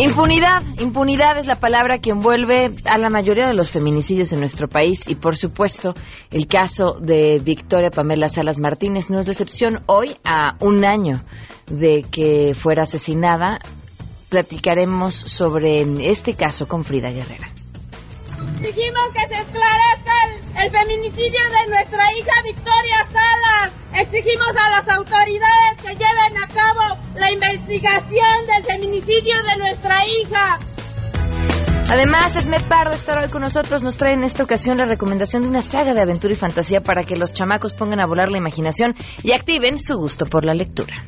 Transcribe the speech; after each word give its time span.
Impunidad, 0.00 0.62
impunidad 0.78 1.36
es 1.38 1.46
la 1.46 1.56
palabra 1.56 1.98
que 1.98 2.08
envuelve 2.08 2.72
a 2.86 2.96
la 2.96 3.10
mayoría 3.10 3.46
de 3.46 3.52
los 3.52 3.70
feminicidios 3.70 4.32
en 4.32 4.40
nuestro 4.40 4.66
país 4.66 5.06
y 5.06 5.14
por 5.14 5.36
supuesto 5.36 5.92
el 6.30 6.46
caso 6.46 6.96
de 6.98 7.38
Victoria 7.38 7.90
Pamela 7.90 8.30
Salas 8.30 8.58
Martínez 8.58 9.10
no 9.10 9.20
es 9.20 9.26
la 9.26 9.32
excepción. 9.32 9.82
Hoy, 9.84 10.16
a 10.24 10.56
un 10.60 10.86
año 10.86 11.22
de 11.66 12.02
que 12.10 12.54
fuera 12.54 12.84
asesinada, 12.84 13.58
platicaremos 14.30 15.14
sobre 15.14 15.82
este 16.10 16.32
caso 16.32 16.66
con 16.66 16.82
Frida 16.82 17.10
Guerrera. 17.10 17.52
Dijimos 18.60 19.04
que 19.14 19.26
se 19.26 19.40
esclarezca 19.40 20.12
el, 20.62 20.70
feminicidio 20.70 21.40
de 21.50 21.70
nuestra 21.70 22.12
hija 22.12 22.32
Victoria 22.44 23.06
Salas. 23.10 23.72
Exigimos 23.94 24.50
a 24.54 24.68
las 24.68 24.88
autoridades 24.88 25.82
que 25.82 25.94
lleven 25.94 26.36
a 26.36 26.46
cabo 26.48 27.00
la 27.16 27.30
investigación 27.32 28.46
del 28.46 28.64
feminicidio 28.64 29.34
de 29.42 29.56
nuestra 29.56 30.06
hija. 30.06 30.58
Además, 31.90 32.36
Esme 32.36 32.60
Pardo 32.68 32.90
estar 32.90 33.18
hoy 33.18 33.30
con 33.30 33.40
nosotros. 33.40 33.82
Nos 33.82 33.96
trae 33.96 34.12
en 34.12 34.24
esta 34.24 34.44
ocasión 34.44 34.76
la 34.76 34.84
recomendación 34.84 35.40
de 35.40 35.48
una 35.48 35.62
saga 35.62 35.94
de 35.94 36.02
aventura 36.02 36.34
y 36.34 36.36
fantasía 36.36 36.82
para 36.82 37.04
que 37.04 37.16
los 37.16 37.32
chamacos 37.32 37.72
pongan 37.72 38.00
a 38.00 38.06
volar 38.06 38.30
la 38.30 38.38
imaginación 38.38 38.94
y 39.22 39.32
activen 39.32 39.78
su 39.78 39.96
gusto 39.96 40.26
por 40.26 40.44
la 40.44 40.52
lectura. 40.52 41.02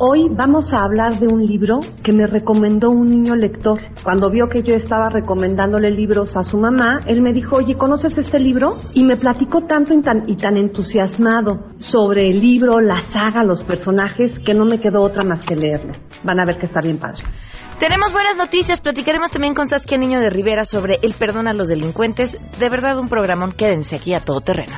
Hoy 0.00 0.28
vamos 0.30 0.72
a 0.72 0.84
hablar 0.84 1.18
de 1.18 1.26
un 1.26 1.44
libro 1.44 1.80
que 2.04 2.12
me 2.12 2.24
recomendó 2.28 2.86
un 2.88 3.08
niño 3.08 3.34
lector. 3.34 3.80
Cuando 4.04 4.30
vio 4.30 4.46
que 4.46 4.62
yo 4.62 4.76
estaba 4.76 5.08
recomendándole 5.08 5.90
libros 5.90 6.36
a 6.36 6.44
su 6.44 6.56
mamá, 6.56 7.00
él 7.08 7.20
me 7.20 7.32
dijo, 7.32 7.56
oye, 7.56 7.74
¿conoces 7.74 8.16
este 8.16 8.38
libro? 8.38 8.74
Y 8.94 9.02
me 9.02 9.16
platicó 9.16 9.62
tanto 9.62 9.94
y 9.94 10.00
tan, 10.00 10.28
y 10.28 10.36
tan 10.36 10.56
entusiasmado 10.56 11.72
sobre 11.78 12.30
el 12.30 12.38
libro, 12.38 12.78
la 12.78 13.00
saga, 13.00 13.42
los 13.42 13.64
personajes, 13.64 14.38
que 14.38 14.54
no 14.54 14.66
me 14.66 14.78
quedó 14.78 15.02
otra 15.02 15.24
más 15.24 15.44
que 15.44 15.56
leerlo. 15.56 15.94
Van 16.22 16.38
a 16.38 16.44
ver 16.46 16.58
que 16.58 16.66
está 16.66 16.78
bien 16.80 16.98
padre. 16.98 17.24
Tenemos 17.80 18.12
buenas 18.12 18.36
noticias. 18.36 18.80
Platicaremos 18.80 19.32
también 19.32 19.54
con 19.54 19.66
Saskia 19.66 19.98
Niño 19.98 20.20
de 20.20 20.30
Rivera 20.30 20.64
sobre 20.64 21.00
el 21.02 21.12
perdón 21.14 21.48
a 21.48 21.52
los 21.52 21.66
delincuentes. 21.66 22.38
De 22.60 22.68
verdad, 22.68 23.00
un 23.00 23.08
programón. 23.08 23.50
Quédense 23.50 23.96
aquí 23.96 24.14
a 24.14 24.20
todo 24.20 24.40
terreno. 24.42 24.76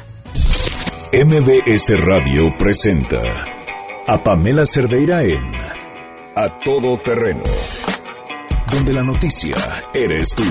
MBS 1.12 1.92
Radio 1.98 2.56
presenta 2.58 3.59
a 4.12 4.18
Pamela 4.24 4.66
Cerdeira 4.66 5.22
en 5.22 5.54
A 6.34 6.58
Todo 6.64 6.98
Terreno, 6.98 7.44
donde 8.72 8.92
la 8.92 9.04
noticia 9.04 9.54
eres 9.94 10.34
tú. 10.34 10.42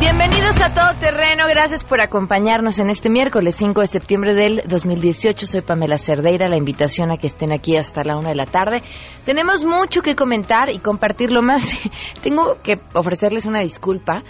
Bienvenidos 0.00 0.60
a 0.60 0.74
Todo 0.74 0.98
Terreno, 0.98 1.44
gracias 1.48 1.84
por 1.84 2.02
acompañarnos 2.02 2.80
en 2.80 2.90
este 2.90 3.08
miércoles 3.08 3.54
5 3.54 3.82
de 3.82 3.86
septiembre 3.86 4.34
del 4.34 4.62
2018. 4.66 5.46
Soy 5.46 5.60
Pamela 5.60 5.96
Cerdeira, 5.96 6.48
la 6.48 6.56
invitación 6.56 7.12
a 7.12 7.18
que 7.18 7.28
estén 7.28 7.52
aquí 7.52 7.76
hasta 7.76 8.02
la 8.02 8.18
una 8.18 8.30
de 8.30 8.34
la 8.34 8.46
tarde. 8.46 8.82
Tenemos 9.24 9.64
mucho 9.64 10.02
que 10.02 10.16
comentar 10.16 10.70
y 10.70 10.80
compartirlo 10.80 11.40
más. 11.40 11.78
Tengo 12.20 12.56
que 12.64 12.80
ofrecerles 12.94 13.46
una 13.46 13.60
disculpa 13.60 14.24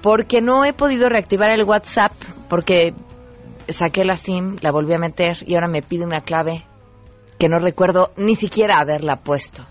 porque 0.00 0.40
no 0.40 0.64
he 0.64 0.72
podido 0.72 1.10
reactivar 1.10 1.50
el 1.50 1.64
WhatsApp 1.64 2.12
porque 2.48 2.94
saqué 3.68 4.04
la 4.04 4.16
SIM, 4.16 4.56
la 4.60 4.70
volví 4.70 4.94
a 4.94 4.98
meter 4.98 5.38
y 5.46 5.54
ahora 5.54 5.68
me 5.68 5.82
pide 5.82 6.04
una 6.04 6.22
clave 6.22 6.64
que 7.38 7.48
no 7.48 7.58
recuerdo 7.58 8.12
ni 8.16 8.34
siquiera 8.34 8.78
haberla 8.78 9.16
puesto. 9.16 9.64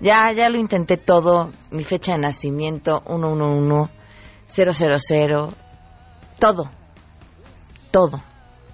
Ya, 0.00 0.32
ya 0.32 0.48
lo 0.48 0.58
intenté 0.58 0.96
todo, 0.96 1.50
mi 1.70 1.84
fecha 1.84 2.12
de 2.12 2.18
nacimiento, 2.18 3.02
111, 3.06 3.90
000, 4.48 5.48
todo, 6.38 6.70
todo, 7.90 8.22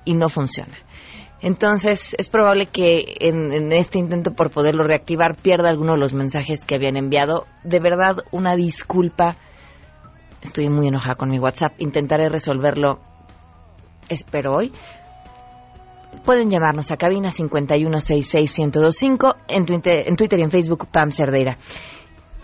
y 0.05 0.15
no 0.15 0.29
funciona. 0.29 0.79
Entonces, 1.41 2.15
es 2.19 2.29
probable 2.29 2.67
que 2.67 3.17
en, 3.21 3.53
en, 3.53 3.73
este 3.73 3.99
intento 3.99 4.35
por 4.35 4.51
poderlo 4.51 4.85
reactivar 4.85 5.37
pierda 5.37 5.69
alguno 5.69 5.95
de 5.95 5.99
los 5.99 6.15
mensajes 6.15 6.65
que 6.65 6.77
habían 6.77 6.97
enviado. 6.97 7.47
De 7.63 7.79
verdad, 7.81 8.19
una 8.31 8.57
disculpa. 8.57 9.37
Estoy 10.43 10.71
muy 10.71 10.89
enojada 10.89 11.17
con 11.17 11.29
mi 11.29 11.39
WhatsApp. 11.39 11.75
Intentaré 11.79 12.29
resolverlo 12.29 13.01
espero 14.09 14.57
hoy. 14.57 14.73
Pueden 16.25 16.51
llamarnos 16.51 16.91
a 16.91 16.97
cabina 16.97 17.31
5166125 17.31 19.37
en 19.49 19.67
Twitter, 19.67 20.09
en 20.09 20.17
Twitter 20.17 20.39
y 20.39 20.43
en 20.43 20.51
Facebook 20.51 20.89
Pam 20.91 21.13
Cerdeira. 21.13 21.59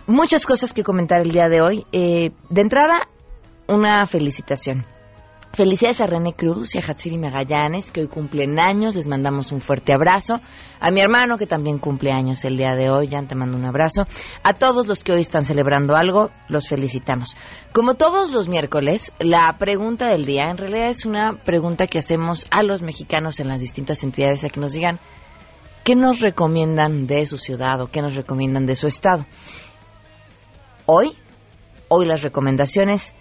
Muchas 0.06 0.46
cosas 0.46 0.72
que 0.72 0.82
comentar 0.82 1.20
el 1.22 1.32
día 1.32 1.48
de 1.48 1.60
hoy. 1.60 1.86
Eh, 1.92 2.32
de 2.50 2.60
entrada, 2.60 3.02
una 3.68 4.04
felicitación. 4.06 4.84
Felicidades 5.54 6.00
a 6.00 6.06
René 6.06 6.32
Cruz 6.32 6.74
y 6.74 6.78
a 6.78 6.80
Hatsiri 6.80 7.18
Magallanes, 7.18 7.92
que 7.92 8.00
hoy 8.00 8.08
cumplen 8.08 8.58
años. 8.58 8.94
Les 8.94 9.06
mandamos 9.06 9.52
un 9.52 9.60
fuerte 9.60 9.92
abrazo. 9.92 10.40
A 10.80 10.90
mi 10.90 11.02
hermano, 11.02 11.36
que 11.36 11.46
también 11.46 11.78
cumple 11.78 12.10
años 12.10 12.42
el 12.46 12.56
día 12.56 12.74
de 12.74 12.88
hoy. 12.88 13.08
ya 13.08 13.22
te 13.24 13.34
mando 13.34 13.58
un 13.58 13.66
abrazo. 13.66 14.06
A 14.42 14.54
todos 14.54 14.86
los 14.86 15.04
que 15.04 15.12
hoy 15.12 15.20
están 15.20 15.44
celebrando 15.44 15.94
algo, 15.94 16.30
los 16.48 16.68
felicitamos. 16.68 17.36
Como 17.74 17.96
todos 17.96 18.32
los 18.32 18.48
miércoles, 18.48 19.12
la 19.18 19.54
pregunta 19.58 20.08
del 20.08 20.24
día 20.24 20.44
en 20.50 20.56
realidad 20.56 20.88
es 20.88 21.04
una 21.04 21.34
pregunta 21.44 21.86
que 21.86 21.98
hacemos 21.98 22.46
a 22.50 22.62
los 22.62 22.80
mexicanos 22.80 23.38
en 23.38 23.48
las 23.48 23.60
distintas 23.60 24.02
entidades 24.04 24.44
a 24.44 24.48
que 24.48 24.58
nos 24.58 24.72
digan 24.72 25.00
qué 25.84 25.94
nos 25.94 26.20
recomiendan 26.20 27.06
de 27.06 27.26
su 27.26 27.36
ciudad 27.36 27.78
o 27.82 27.88
qué 27.88 28.00
nos 28.00 28.14
recomiendan 28.14 28.64
de 28.64 28.74
su 28.74 28.86
estado. 28.86 29.26
Hoy, 30.86 31.12
hoy 31.88 32.06
las 32.06 32.22
recomendaciones 32.22 33.14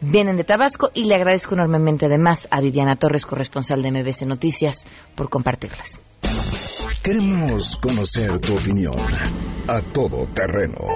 vienen 0.00 0.36
de 0.36 0.44
Tabasco 0.44 0.90
y 0.94 1.04
le 1.04 1.14
agradezco 1.14 1.54
enormemente 1.54 2.06
además 2.06 2.48
a 2.50 2.60
Viviana 2.60 2.96
Torres, 2.96 3.26
corresponsal 3.26 3.82
de 3.82 3.92
MBC 3.92 4.22
Noticias, 4.22 4.86
por 5.14 5.28
compartirlas. 5.28 6.00
Queremos 7.02 7.76
conocer 7.76 8.38
tu 8.40 8.56
opinión 8.56 8.96
a 9.66 9.80
todo 9.80 10.26
terreno 10.34 10.86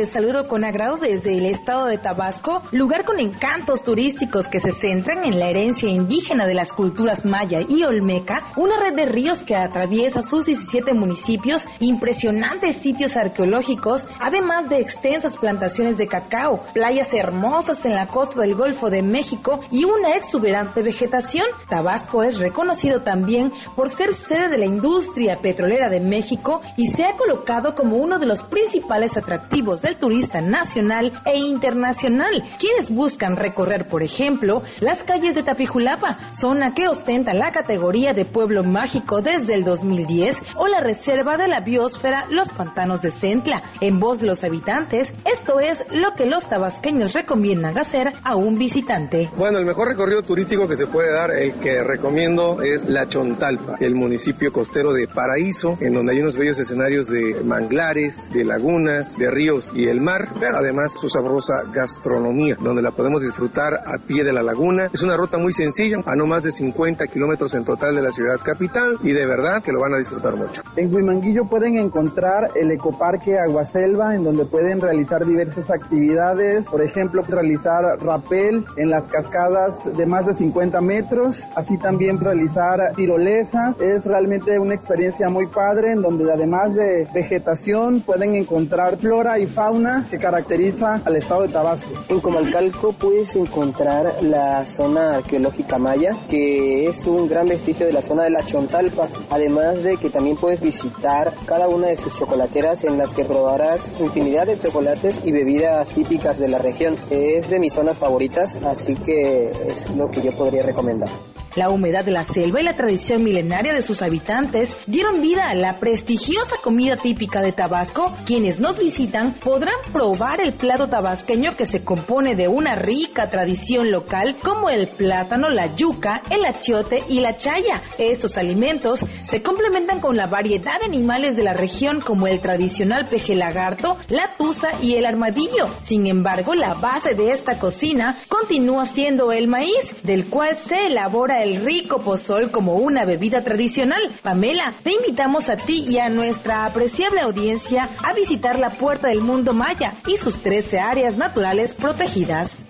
te 0.00 0.06
saludo 0.06 0.48
con 0.48 0.64
agrado 0.64 0.96
desde 0.96 1.36
el 1.36 1.44
estado 1.44 1.84
de 1.84 1.98
Tabasco, 1.98 2.62
lugar 2.72 3.04
con 3.04 3.20
encantos 3.20 3.82
turísticos 3.82 4.48
que 4.48 4.58
se 4.58 4.72
centran 4.72 5.26
en 5.26 5.38
la 5.38 5.50
herencia 5.50 5.90
indígena 5.90 6.46
de 6.46 6.54
las 6.54 6.72
culturas 6.72 7.26
maya 7.26 7.60
y 7.60 7.82
olmeca, 7.82 8.36
una 8.56 8.80
red 8.80 8.94
de 8.94 9.04
ríos 9.04 9.44
que 9.44 9.54
atraviesa 9.54 10.22
sus 10.22 10.46
17 10.46 10.94
municipios, 10.94 11.68
impresionantes 11.80 12.76
sitios 12.76 13.14
arqueológicos, 13.14 14.08
además 14.20 14.70
de 14.70 14.80
extensas 14.80 15.36
plantaciones 15.36 15.98
de 15.98 16.08
cacao, 16.08 16.64
playas 16.72 17.12
hermosas 17.12 17.84
en 17.84 17.94
la 17.94 18.06
costa 18.06 18.40
del 18.40 18.54
Golfo 18.54 18.88
de 18.88 19.02
México 19.02 19.60
y 19.70 19.84
una 19.84 20.14
exuberante 20.14 20.82
vegetación. 20.82 21.44
Tabasco 21.68 22.22
es 22.22 22.38
reconocido 22.38 23.02
también 23.02 23.52
por 23.76 23.90
ser 23.90 24.14
sede 24.14 24.48
de 24.48 24.56
la 24.56 24.64
industria 24.64 25.36
petrolera 25.42 25.90
de 25.90 26.00
México 26.00 26.62
y 26.78 26.86
se 26.86 27.04
ha 27.04 27.18
colocado 27.18 27.74
como 27.74 27.98
uno 27.98 28.18
de 28.18 28.24
los 28.24 28.42
principales 28.42 29.18
atractivos 29.18 29.82
del 29.90 29.98
turista 29.98 30.40
nacional 30.40 31.10
e 31.26 31.36
internacional, 31.36 32.44
quienes 32.60 32.90
buscan 32.90 33.34
recorrer, 33.36 33.88
por 33.88 34.04
ejemplo, 34.04 34.62
las 34.80 35.02
calles 35.02 35.34
de 35.34 35.42
Tapijulapa, 35.42 36.30
zona 36.32 36.74
que 36.74 36.86
ostenta 36.86 37.34
la 37.34 37.50
categoría 37.50 38.14
de 38.14 38.24
pueblo 38.24 38.62
mágico 38.62 39.20
desde 39.20 39.54
el 39.54 39.64
2010, 39.64 40.42
o 40.56 40.68
la 40.68 40.80
reserva 40.80 41.36
de 41.36 41.48
la 41.48 41.60
biosfera 41.60 42.26
Los 42.30 42.50
Pantanos 42.50 43.02
de 43.02 43.10
Centla. 43.10 43.64
En 43.80 43.98
voz 43.98 44.20
de 44.20 44.28
los 44.28 44.44
habitantes, 44.44 45.12
esto 45.24 45.58
es 45.58 45.84
lo 45.90 46.14
que 46.14 46.26
los 46.26 46.48
tabasqueños 46.48 47.12
recomiendan 47.12 47.76
hacer 47.76 48.12
a 48.22 48.36
un 48.36 48.58
visitante. 48.58 49.28
Bueno, 49.36 49.58
el 49.58 49.66
mejor 49.66 49.88
recorrido 49.88 50.22
turístico 50.22 50.68
que 50.68 50.76
se 50.76 50.86
puede 50.86 51.12
dar, 51.12 51.32
el 51.32 51.54
que 51.54 51.82
recomiendo 51.82 52.62
es 52.62 52.88
La 52.88 53.08
Chontalpa, 53.08 53.76
el 53.80 53.96
municipio 53.96 54.52
costero 54.52 54.92
de 54.92 55.08
Paraíso, 55.08 55.76
en 55.80 55.94
donde 55.94 56.12
hay 56.12 56.20
unos 56.20 56.36
bellos 56.36 56.60
escenarios 56.60 57.08
de 57.08 57.42
manglares, 57.44 58.30
de 58.32 58.44
lagunas, 58.44 59.18
de 59.18 59.30
ríos 59.30 59.72
y 59.74 59.79
el 59.88 60.00
mar, 60.00 60.28
pero 60.38 60.56
además 60.56 60.92
su 60.92 61.08
sabrosa 61.08 61.62
gastronomía, 61.72 62.56
donde 62.60 62.82
la 62.82 62.90
podemos 62.90 63.22
disfrutar 63.22 63.74
a 63.74 63.98
pie 63.98 64.24
de 64.24 64.32
la 64.32 64.42
laguna. 64.42 64.88
Es 64.92 65.02
una 65.02 65.16
ruta 65.16 65.38
muy 65.38 65.52
sencilla, 65.52 65.98
a 66.04 66.16
no 66.16 66.26
más 66.26 66.42
de 66.42 66.52
50 66.52 67.06
kilómetros 67.06 67.54
en 67.54 67.64
total 67.64 67.94
de 67.94 68.02
la 68.02 68.12
ciudad 68.12 68.38
capital 68.42 68.96
y 69.02 69.12
de 69.12 69.26
verdad 69.26 69.62
que 69.62 69.72
lo 69.72 69.80
van 69.80 69.94
a 69.94 69.98
disfrutar 69.98 70.36
mucho. 70.36 70.62
En 70.76 70.94
Huimanguillo 70.94 71.44
pueden 71.44 71.78
encontrar 71.78 72.50
el 72.54 72.70
ecoparque 72.70 73.38
Aguaselva, 73.38 74.14
en 74.14 74.24
donde 74.24 74.44
pueden 74.44 74.80
realizar 74.80 75.24
diversas 75.24 75.70
actividades, 75.70 76.66
por 76.66 76.82
ejemplo, 76.82 77.22
realizar 77.28 77.84
rapel 78.00 78.64
en 78.76 78.90
las 78.90 79.04
cascadas 79.04 79.78
de 79.96 80.06
más 80.06 80.26
de 80.26 80.34
50 80.34 80.80
metros, 80.80 81.40
así 81.54 81.78
también 81.78 82.18
realizar 82.18 82.92
tirolesa. 82.96 83.74
Es 83.80 84.04
realmente 84.04 84.58
una 84.58 84.74
experiencia 84.74 85.28
muy 85.28 85.46
padre 85.46 85.92
en 85.92 86.02
donde 86.02 86.30
además 86.32 86.74
de 86.74 87.06
vegetación 87.14 88.00
pueden 88.00 88.34
encontrar 88.34 88.96
flora 88.96 89.38
y 89.38 89.46
fauna 89.46 89.59
fauna 89.60 90.06
que 90.08 90.16
caracteriza 90.16 91.02
al 91.04 91.16
estado 91.16 91.42
de 91.42 91.48
Tabasco. 91.48 91.90
En 92.08 92.18
Comalcalco 92.20 92.94
puedes 92.94 93.36
encontrar 93.36 94.22
la 94.22 94.64
zona 94.64 95.16
arqueológica 95.16 95.76
maya, 95.76 96.12
que 96.30 96.86
es 96.86 97.04
un 97.04 97.28
gran 97.28 97.46
vestigio 97.46 97.84
de 97.84 97.92
la 97.92 98.00
zona 98.00 98.22
de 98.22 98.30
la 98.30 98.42
Chontalpa, 98.42 99.08
además 99.28 99.82
de 99.82 99.98
que 99.98 100.08
también 100.08 100.38
puedes 100.38 100.62
visitar 100.62 101.34
cada 101.44 101.68
una 101.68 101.88
de 101.88 101.96
sus 101.96 102.16
chocolateras 102.18 102.84
en 102.84 102.96
las 102.96 103.12
que 103.12 103.26
probarás 103.26 103.92
infinidad 104.00 104.46
de 104.46 104.58
chocolates 104.58 105.20
y 105.26 105.30
bebidas 105.30 105.90
típicas 105.90 106.38
de 106.38 106.48
la 106.48 106.56
región. 106.56 106.94
Es 107.10 107.50
de 107.50 107.58
mis 107.58 107.74
zonas 107.74 107.98
favoritas, 107.98 108.56
así 108.64 108.94
que 108.94 109.50
es 109.50 109.90
lo 109.94 110.10
que 110.10 110.22
yo 110.22 110.30
podría 110.30 110.62
recomendar. 110.62 111.10
La 111.56 111.68
humedad 111.68 112.04
de 112.04 112.12
la 112.12 112.22
selva 112.22 112.60
y 112.60 112.64
la 112.64 112.76
tradición 112.76 113.24
milenaria 113.24 113.74
de 113.74 113.82
sus 113.82 114.02
habitantes 114.02 114.76
dieron 114.86 115.20
vida 115.20 115.48
a 115.48 115.54
la 115.54 115.80
prestigiosa 115.80 116.54
comida 116.62 116.96
típica 116.96 117.42
de 117.42 117.50
Tabasco. 117.50 118.12
Quienes 118.24 118.60
nos 118.60 118.78
visitan 118.78 119.34
podrán 119.50 119.80
probar 119.92 120.40
el 120.40 120.52
plato 120.52 120.86
tabasqueño 120.86 121.56
que 121.56 121.66
se 121.66 121.82
compone 121.82 122.36
de 122.36 122.46
una 122.46 122.76
rica 122.76 123.28
tradición 123.30 123.90
local 123.90 124.36
como 124.40 124.70
el 124.70 124.86
plátano, 124.86 125.48
la 125.48 125.74
yuca, 125.74 126.22
el 126.30 126.44
achiote 126.44 127.02
y 127.08 127.18
la 127.18 127.36
chaya. 127.36 127.82
Estos 127.98 128.36
alimentos 128.36 129.04
se 129.24 129.42
complementan 129.42 129.98
con 129.98 130.16
la 130.16 130.28
variedad 130.28 130.78
de 130.78 130.86
animales 130.86 131.34
de 131.34 131.42
la 131.42 131.52
región 131.52 132.00
como 132.00 132.28
el 132.28 132.38
tradicional 132.38 133.08
peje 133.08 133.34
lagarto, 133.34 133.96
la 134.08 134.36
tuza 134.38 134.68
y 134.80 134.94
el 134.94 135.04
armadillo. 135.04 135.64
Sin 135.82 136.06
embargo, 136.06 136.54
la 136.54 136.74
base 136.74 137.14
de 137.14 137.32
esta 137.32 137.58
cocina 137.58 138.16
continúa 138.28 138.86
siendo 138.86 139.32
el 139.32 139.48
maíz, 139.48 139.96
del 140.04 140.26
cual 140.26 140.56
se 140.58 140.86
elabora 140.86 141.42
el 141.42 141.64
rico 141.64 141.98
pozol 142.02 142.52
como 142.52 142.74
una 142.74 143.04
bebida 143.04 143.42
tradicional. 143.42 144.12
Pamela, 144.22 144.74
te 144.84 144.92
invitamos 144.92 145.48
a 145.48 145.56
ti 145.56 145.86
y 145.88 145.98
a 145.98 146.08
nuestra 146.08 146.66
apreciable 146.66 147.20
audiencia 147.22 147.88
a 148.04 148.12
visitar 148.12 148.56
la 148.56 148.70
Puerta 148.70 149.08
del 149.08 149.22
Mundo 149.22 149.39
Maya 149.44 149.94
y 150.06 150.16
sus 150.16 150.42
13 150.42 150.78
áreas 150.78 151.16
naturales 151.16 151.74
protegidas. 151.74 152.64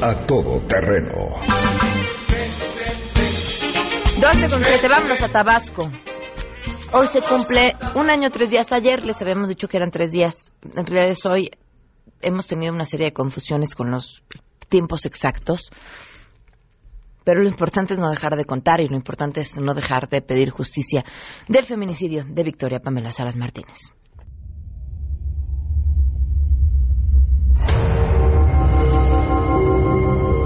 A 0.00 0.26
todo 0.26 0.60
terreno. 0.66 1.12
12 4.20 4.48
con 4.48 4.64
7, 4.64 4.88
vámonos 4.88 5.20
a 5.20 5.28
Tabasco. 5.28 5.90
Hoy 6.92 7.08
se 7.08 7.20
cumple 7.20 7.74
un 7.94 8.08
año, 8.08 8.30
tres 8.30 8.50
días. 8.50 8.70
Ayer 8.72 9.04
les 9.04 9.20
habíamos 9.20 9.48
dicho 9.48 9.66
que 9.66 9.76
eran 9.76 9.90
tres 9.90 10.12
días. 10.12 10.52
En 10.76 10.86
realidad 10.86 11.10
es 11.10 11.26
hoy. 11.26 11.50
Hemos 12.20 12.46
tenido 12.46 12.72
una 12.72 12.84
serie 12.84 13.06
de 13.06 13.12
confusiones 13.12 13.74
con 13.74 13.90
los 13.90 14.22
tiempos 14.68 15.04
exactos. 15.04 15.72
Pero 17.24 17.42
lo 17.42 17.48
importante 17.48 17.94
es 17.94 18.00
no 18.00 18.10
dejar 18.10 18.36
de 18.36 18.44
contar 18.44 18.80
y 18.80 18.88
lo 18.88 18.96
importante 18.96 19.40
es 19.40 19.58
no 19.58 19.74
dejar 19.74 20.08
de 20.08 20.20
pedir 20.20 20.50
justicia 20.50 21.04
del 21.48 21.64
feminicidio 21.64 22.24
de 22.28 22.44
Victoria 22.44 22.80
Pamela 22.80 23.12
Salas 23.12 23.36
Martínez. 23.36 23.78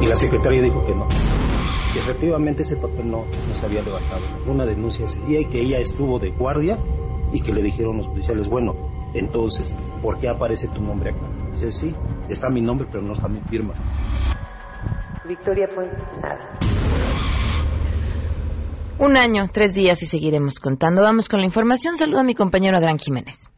Y 0.01 0.07
la 0.07 0.15
secretaria 0.15 0.63
dijo 0.63 0.87
que 0.87 0.95
no. 0.95 1.09
Que 1.93 1.99
efectivamente 1.99 2.63
ese 2.63 2.77
papel 2.77 3.11
no, 3.11 3.25
no 3.25 3.55
se 3.55 3.67
había 3.67 3.83
levantado. 3.83 4.23
Una 4.47 4.65
denuncia 4.65 5.05
ese 5.05 5.19
y 5.27 5.45
que 5.47 5.61
ella 5.61 5.79
estuvo 5.79 6.21
de 6.21 6.31
guardia 6.31 6.79
y 7.33 7.41
que 7.43 7.53
le 7.53 7.63
dijeron 7.63 7.99
los 7.99 8.07
policiales, 8.07 8.49
bueno, 8.49 8.75
entonces, 9.15 9.75
¿por 10.03 10.21
qué 10.21 10.29
aparece 10.29 10.69
tu 10.69 10.83
nombre 10.83 11.11
acá? 11.11 11.27
Dice, 11.53 11.73
sí, 11.73 11.95
está 12.29 12.49
mi 12.49 12.61
nombre, 12.61 12.87
pero 12.91 13.03
no 13.03 13.15
está 13.15 13.27
mi 13.27 13.41
firma. 13.41 13.75
Victoria 15.29 15.69
fue 15.75 15.87
nada. 16.23 16.59
Un 18.99 19.17
año, 19.17 19.47
tres 19.53 19.75
días 19.75 20.03
y 20.03 20.07
seguiremos 20.07 20.59
contando. 20.59 21.03
Vamos 21.03 21.29
con 21.29 21.41
la 21.41 21.47
información. 21.47 21.97
Saluda 21.97 22.21
a 22.21 22.25
mi 22.25 22.35
compañero 22.35 22.79
Adrián 22.79 22.99
Jiménez. 22.99 23.49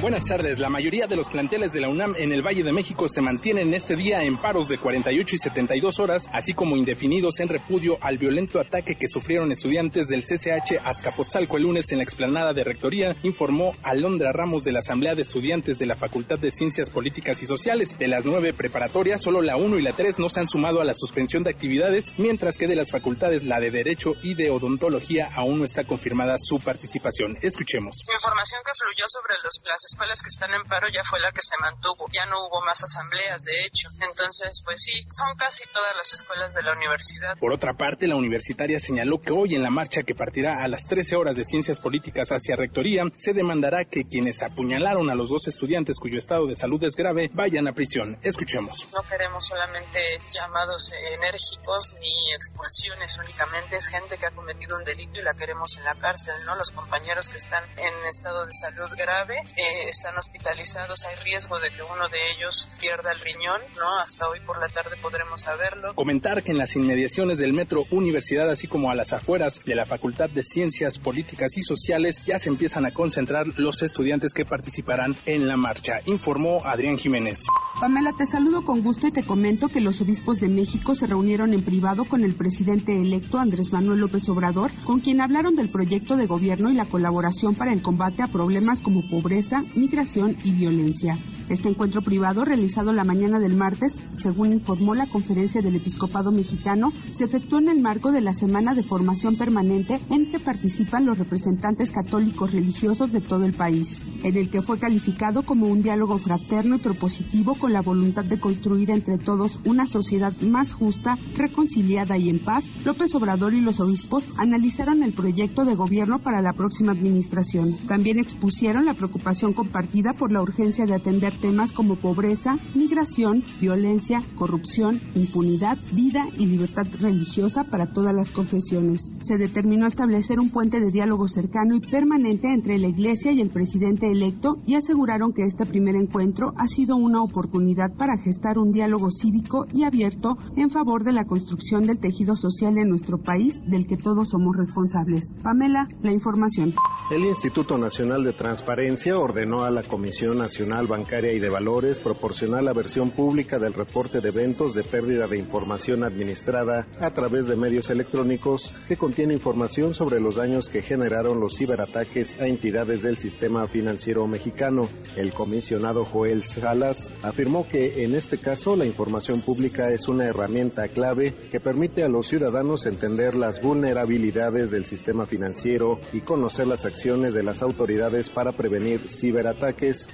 Buenas 0.00 0.24
tardes. 0.24 0.58
La 0.58 0.70
mayoría 0.70 1.06
de 1.06 1.14
los 1.14 1.28
planteles 1.28 1.74
de 1.74 1.80
la 1.82 1.90
UNAM 1.90 2.14
en 2.16 2.32
el 2.32 2.40
Valle 2.40 2.62
de 2.62 2.72
México 2.72 3.06
se 3.06 3.20
mantienen 3.20 3.74
este 3.74 3.96
día 3.96 4.22
en 4.22 4.38
paros 4.38 4.70
de 4.70 4.78
48 4.78 5.34
y 5.34 5.38
72 5.38 6.00
horas, 6.00 6.26
así 6.32 6.54
como 6.54 6.74
indefinidos 6.74 7.38
en 7.40 7.48
repudio 7.48 7.98
al 8.00 8.16
violento 8.16 8.58
ataque 8.58 8.94
que 8.94 9.08
sufrieron 9.08 9.52
estudiantes 9.52 10.08
del 10.08 10.24
CCH 10.24 10.80
Azcapotzalco 10.82 11.58
el 11.58 11.64
lunes 11.64 11.92
en 11.92 11.98
la 11.98 12.04
explanada 12.04 12.54
de 12.54 12.64
Rectoría, 12.64 13.14
informó 13.24 13.74
Alondra 13.82 14.32
Ramos 14.32 14.64
de 14.64 14.72
la 14.72 14.78
Asamblea 14.78 15.14
de 15.14 15.20
Estudiantes 15.20 15.78
de 15.78 15.84
la 15.84 15.96
Facultad 15.96 16.38
de 16.38 16.50
Ciencias 16.50 16.88
Políticas 16.88 17.42
y 17.42 17.46
Sociales. 17.46 17.98
De 17.98 18.08
las 18.08 18.24
nueve 18.24 18.54
preparatorias, 18.54 19.20
solo 19.20 19.42
la 19.42 19.58
1 19.58 19.78
y 19.78 19.82
la 19.82 19.92
3 19.92 20.18
no 20.18 20.30
se 20.30 20.40
han 20.40 20.48
sumado 20.48 20.80
a 20.80 20.84
la 20.84 20.94
suspensión 20.94 21.44
de 21.44 21.50
actividades, 21.50 22.14
mientras 22.16 22.56
que 22.56 22.66
de 22.66 22.76
las 22.76 22.90
facultades, 22.90 23.44
la 23.44 23.60
de 23.60 23.70
Derecho 23.70 24.12
y 24.22 24.34
de 24.34 24.48
Odontología, 24.48 25.28
aún 25.36 25.58
no 25.58 25.64
está 25.66 25.84
confirmada 25.84 26.36
su 26.38 26.58
participación. 26.58 27.36
Escuchemos. 27.42 28.00
Información 28.10 28.62
que 28.64 28.72
fluyó 28.82 29.04
sobre 29.06 29.34
los, 29.44 29.60
las 29.68 29.89
escuelas 29.92 30.22
que 30.22 30.28
están 30.28 30.54
en 30.54 30.64
paro 30.64 30.88
ya 30.88 31.02
fue 31.04 31.20
la 31.20 31.32
que 31.32 31.42
se 31.42 31.56
mantuvo. 31.60 32.06
Ya 32.12 32.26
no 32.26 32.46
hubo 32.46 32.60
más 32.64 32.82
asambleas, 32.82 33.42
de 33.42 33.66
hecho. 33.66 33.88
Entonces, 34.00 34.62
pues 34.64 34.82
sí, 34.82 35.04
son 35.10 35.36
casi 35.36 35.64
todas 35.72 35.96
las 35.96 36.12
escuelas 36.12 36.54
de 36.54 36.62
la 36.62 36.72
universidad. 36.72 37.36
Por 37.38 37.52
otra 37.52 37.74
parte, 37.74 38.06
la 38.06 38.16
universitaria 38.16 38.78
señaló 38.78 39.20
que 39.20 39.32
hoy 39.32 39.54
en 39.54 39.62
la 39.62 39.70
marcha 39.70 40.02
que 40.02 40.14
partirá 40.14 40.62
a 40.62 40.68
las 40.68 40.86
13 40.86 41.16
horas 41.16 41.36
de 41.36 41.44
Ciencias 41.44 41.80
Políticas 41.80 42.30
hacia 42.30 42.56
Rectoría, 42.56 43.04
se 43.16 43.32
demandará 43.32 43.84
que 43.84 44.04
quienes 44.04 44.42
apuñalaron 44.42 45.10
a 45.10 45.14
los 45.14 45.30
dos 45.30 45.48
estudiantes 45.48 45.98
cuyo 45.98 46.18
estado 46.18 46.46
de 46.46 46.56
salud 46.56 46.82
es 46.84 46.96
grave 46.96 47.30
vayan 47.32 47.68
a 47.68 47.72
prisión. 47.72 48.18
Escuchemos. 48.22 48.88
No 48.92 49.02
queremos 49.02 49.46
solamente 49.46 49.98
llamados 50.28 50.92
enérgicos 50.92 51.96
ni 52.00 52.32
expulsiones 52.34 53.18
únicamente, 53.18 53.76
es 53.76 53.88
gente 53.88 54.16
que 54.18 54.26
ha 54.26 54.30
cometido 54.30 54.76
un 54.76 54.84
delito 54.84 55.20
y 55.20 55.22
la 55.22 55.34
queremos 55.34 55.76
en 55.78 55.84
la 55.84 55.94
cárcel, 55.94 56.34
¿no? 56.46 56.54
Los 56.56 56.70
compañeros 56.70 57.28
que 57.28 57.36
están 57.36 57.64
en 57.78 57.94
estado 58.08 58.44
de 58.44 58.52
salud 58.52 58.90
grave 58.96 59.36
eh, 59.56 59.79
están 59.88 60.16
hospitalizados, 60.16 61.04
hay 61.06 61.16
riesgo 61.24 61.58
de 61.58 61.70
que 61.70 61.82
uno 61.82 62.08
de 62.08 62.32
ellos 62.32 62.68
pierda 62.80 63.12
el 63.12 63.20
riñón, 63.20 63.60
¿no? 63.78 64.00
Hasta 64.00 64.28
hoy 64.28 64.40
por 64.40 64.60
la 64.60 64.68
tarde 64.68 64.96
podremos 65.00 65.42
saberlo. 65.42 65.94
Comentar 65.94 66.42
que 66.42 66.52
en 66.52 66.58
las 66.58 66.76
inmediaciones 66.76 67.38
del 67.38 67.52
Metro 67.52 67.84
Universidad, 67.90 68.50
así 68.50 68.66
como 68.66 68.90
a 68.90 68.94
las 68.94 69.12
afueras 69.12 69.64
de 69.64 69.74
la 69.74 69.86
Facultad 69.86 70.30
de 70.30 70.42
Ciencias 70.42 70.98
Políticas 70.98 71.56
y 71.56 71.62
Sociales, 71.62 72.22
ya 72.24 72.38
se 72.38 72.48
empiezan 72.48 72.86
a 72.86 72.92
concentrar 72.92 73.46
los 73.56 73.82
estudiantes 73.82 74.34
que 74.34 74.44
participarán 74.44 75.16
en 75.26 75.46
la 75.46 75.56
marcha, 75.56 76.00
informó 76.06 76.64
Adrián 76.64 76.98
Jiménez. 76.98 77.46
Pamela, 77.80 78.12
te 78.16 78.26
saludo 78.26 78.64
con 78.64 78.82
gusto 78.82 79.06
y 79.06 79.12
te 79.12 79.24
comento 79.24 79.68
que 79.68 79.80
los 79.80 80.00
obispos 80.00 80.40
de 80.40 80.48
México 80.48 80.94
se 80.94 81.06
reunieron 81.06 81.54
en 81.54 81.64
privado 81.64 82.04
con 82.04 82.24
el 82.24 82.34
presidente 82.34 82.94
electo 82.94 83.38
Andrés 83.38 83.72
Manuel 83.72 84.00
López 84.00 84.28
Obrador, 84.28 84.70
con 84.84 85.00
quien 85.00 85.20
hablaron 85.20 85.56
del 85.56 85.70
proyecto 85.70 86.16
de 86.16 86.26
gobierno 86.26 86.70
y 86.70 86.74
la 86.74 86.86
colaboración 86.86 87.54
para 87.54 87.72
el 87.72 87.82
combate 87.82 88.22
a 88.22 88.28
problemas 88.28 88.80
como 88.80 89.08
pobreza, 89.08 89.64
migración 89.74 90.36
y 90.44 90.52
violencia. 90.52 91.16
Este 91.50 91.68
encuentro 91.68 92.00
privado, 92.00 92.44
realizado 92.44 92.92
la 92.92 93.02
mañana 93.02 93.40
del 93.40 93.56
martes, 93.56 94.00
según 94.12 94.52
informó 94.52 94.94
la 94.94 95.06
Conferencia 95.06 95.60
del 95.60 95.74
Episcopado 95.74 96.30
Mexicano, 96.30 96.92
se 97.12 97.24
efectuó 97.24 97.58
en 97.58 97.68
el 97.68 97.82
marco 97.82 98.12
de 98.12 98.20
la 98.20 98.32
Semana 98.32 98.72
de 98.72 98.84
Formación 98.84 99.34
Permanente 99.34 99.98
en 100.10 100.30
que 100.30 100.38
participan 100.38 101.06
los 101.06 101.18
representantes 101.18 101.90
católicos 101.90 102.52
religiosos 102.52 103.10
de 103.10 103.20
todo 103.20 103.44
el 103.44 103.54
país, 103.54 104.00
en 104.22 104.36
el 104.36 104.48
que 104.48 104.62
fue 104.62 104.78
calificado 104.78 105.42
como 105.42 105.66
un 105.66 105.82
diálogo 105.82 106.18
fraterno 106.18 106.76
y 106.76 106.78
propositivo 106.78 107.56
con 107.56 107.72
la 107.72 107.82
voluntad 107.82 108.24
de 108.24 108.38
construir 108.38 108.90
entre 108.90 109.18
todos 109.18 109.58
una 109.64 109.86
sociedad 109.86 110.32
más 110.42 110.72
justa, 110.72 111.18
reconciliada 111.34 112.16
y 112.16 112.28
en 112.30 112.38
paz. 112.38 112.66
López 112.84 113.12
Obrador 113.16 113.54
y 113.54 113.60
los 113.60 113.80
obispos 113.80 114.28
analizaron 114.36 115.02
el 115.02 115.14
proyecto 115.14 115.64
de 115.64 115.74
gobierno 115.74 116.20
para 116.20 116.42
la 116.42 116.52
próxima 116.52 116.92
administración. 116.92 117.76
También 117.88 118.20
expusieron 118.20 118.84
la 118.84 118.94
preocupación 118.94 119.52
compartida 119.60 120.14
por 120.14 120.32
la 120.32 120.40
urgencia 120.40 120.86
de 120.86 120.94
atender 120.94 121.36
temas 121.38 121.70
como 121.70 121.96
pobreza, 121.96 122.56
migración, 122.74 123.44
violencia, 123.60 124.22
corrupción, 124.36 125.02
impunidad, 125.14 125.76
vida 125.92 126.24
y 126.38 126.46
libertad 126.46 126.86
religiosa 126.98 127.64
para 127.64 127.92
todas 127.92 128.14
las 128.14 128.32
confesiones. 128.32 129.12
Se 129.20 129.36
determinó 129.36 129.86
establecer 129.86 130.40
un 130.40 130.48
puente 130.48 130.80
de 130.80 130.90
diálogo 130.90 131.28
cercano 131.28 131.76
y 131.76 131.80
permanente 131.80 132.48
entre 132.50 132.78
la 132.78 132.88
Iglesia 132.88 133.32
y 133.32 133.42
el 133.42 133.50
presidente 133.50 134.10
electo 134.10 134.56
y 134.66 134.76
aseguraron 134.76 135.34
que 135.34 135.42
este 135.42 135.66
primer 135.66 135.94
encuentro 135.94 136.54
ha 136.56 136.66
sido 136.66 136.96
una 136.96 137.22
oportunidad 137.22 137.92
para 137.92 138.16
gestar 138.16 138.56
un 138.56 138.72
diálogo 138.72 139.10
cívico 139.10 139.66
y 139.74 139.84
abierto 139.84 140.38
en 140.56 140.70
favor 140.70 141.04
de 141.04 141.12
la 141.12 141.26
construcción 141.26 141.82
del 141.82 142.00
tejido 142.00 142.34
social 142.34 142.78
en 142.78 142.88
nuestro 142.88 143.18
país 143.18 143.60
del 143.66 143.86
que 143.86 143.98
todos 143.98 144.30
somos 144.30 144.56
responsables. 144.56 145.34
Pamela, 145.42 145.86
la 146.00 146.14
información. 146.14 146.72
El 147.10 147.26
Instituto 147.26 147.76
Nacional 147.76 148.24
de 148.24 148.32
Transparencia 148.32 149.18
ordenó 149.18 149.49
a 149.58 149.70
la 149.70 149.82
Comisión 149.82 150.38
Nacional 150.38 150.86
Bancaria 150.86 151.32
y 151.32 151.40
de 151.40 151.48
Valores 151.48 151.98
proporciona 151.98 152.62
la 152.62 152.72
versión 152.72 153.10
pública 153.10 153.58
del 153.58 153.74
reporte 153.74 154.20
de 154.20 154.28
eventos 154.28 154.74
de 154.74 154.84
pérdida 154.84 155.26
de 155.26 155.38
información 155.38 156.04
administrada 156.04 156.86
a 157.00 157.10
través 157.12 157.46
de 157.46 157.56
medios 157.56 157.90
electrónicos 157.90 158.72
que 158.86 158.96
contiene 158.96 159.34
información 159.34 159.92
sobre 159.92 160.20
los 160.20 160.36
daños 160.36 160.68
que 160.68 160.82
generaron 160.82 161.40
los 161.40 161.56
ciberataques 161.56 162.40
a 162.40 162.46
entidades 162.46 163.02
del 163.02 163.16
sistema 163.16 163.66
financiero 163.66 164.26
mexicano. 164.28 164.82
El 165.16 165.34
comisionado 165.34 166.04
Joel 166.04 166.44
Salas 166.44 167.12
afirmó 167.22 167.66
que 167.66 168.04
en 168.04 168.14
este 168.14 168.38
caso 168.38 168.76
la 168.76 168.86
información 168.86 169.40
pública 169.40 169.90
es 169.90 170.06
una 170.06 170.26
herramienta 170.26 170.86
clave 170.88 171.34
que 171.50 171.60
permite 171.60 172.04
a 172.04 172.08
los 172.08 172.28
ciudadanos 172.28 172.86
entender 172.86 173.34
las 173.34 173.60
vulnerabilidades 173.60 174.70
del 174.70 174.84
sistema 174.84 175.26
financiero 175.26 175.98
y 176.12 176.20
conocer 176.20 176.68
las 176.68 176.84
acciones 176.84 177.34
de 177.34 177.42
las 177.42 177.62
autoridades 177.62 178.30
para 178.30 178.52
prevenir 178.52 179.08
ciberataques, 179.08 179.29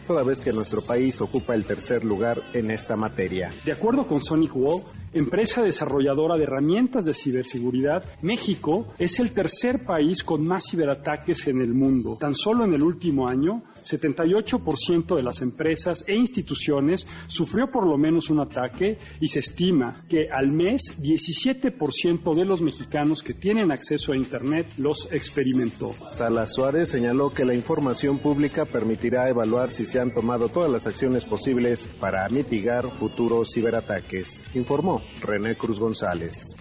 toda 0.07 0.23
vez 0.23 0.41
que 0.41 0.53
nuestro 0.53 0.83
país 0.83 1.21
ocupa 1.21 1.55
el 1.55 1.65
tercer 1.65 2.05
lugar 2.05 2.43
en 2.53 2.71
esta 2.71 2.97
materia. 2.97 3.51
De 3.65 3.73
acuerdo 3.73 4.07
con 4.07 4.21
Sonic 4.21 4.55
Wall, 4.55 4.83
empresa 5.13 5.63
desarrolladora 5.63 6.37
de 6.37 6.45
herramientas 6.45 7.05
de 7.05 7.15
ciberseguridad, 7.15 8.05
México 8.23 8.89
es 8.99 9.19
el 9.21 9.33
tercer 9.33 9.85
país 9.85 10.23
con 10.23 10.47
más 10.47 10.65
ciberataques 10.71 11.47
en 11.47 11.63
el 11.63 11.75
mundo. 11.75 12.17
Tan 12.21 12.35
solo 12.35 12.65
en 12.65 12.75
el 12.75 12.83
último 12.83 13.29
año, 13.29 13.63
78% 13.83 15.17
de 15.17 15.23
las 15.23 15.41
empresas 15.43 16.05
e 16.07 16.15
instituciones 16.15 17.07
sufrió 17.27 17.71
por 17.71 17.87
lo 17.87 17.97
menos 17.97 18.31
un 18.31 18.41
ataque 18.41 18.99
y 19.21 19.29
se 19.29 19.41
estima 19.41 19.95
que 20.09 20.29
al 20.31 20.53
mes 20.53 21.01
17% 21.01 22.35
de 22.35 22.45
los 22.45 22.61
mexicanos 22.61 23.23
que 23.23 23.35
tienen 23.35 23.71
acceso 23.71 24.13
a 24.13 24.17
Internet 24.17 24.67
los 24.79 25.11
experimentó. 25.13 25.93
Sala 26.11 26.47
Suárez 26.47 26.91
señaló 26.91 27.31
que 27.31 27.45
la 27.45 27.55
información 27.55 28.19
pública 28.19 28.65
permitirá 29.07 29.29
evaluar 29.29 29.71
si 29.71 29.87
se 29.87 30.01
han 30.01 30.13
tomado 30.13 30.49
todas 30.49 30.71
las 30.71 30.87
acciones 30.87 31.25
posibles 31.25 31.89
para 32.01 32.29
mitigar 32.29 32.91
futuros 32.99 33.53
ciberataques, 33.55 34.45
informó 34.55 35.01
René 35.21 35.57
Cruz 35.57 35.79
González. 35.79 36.57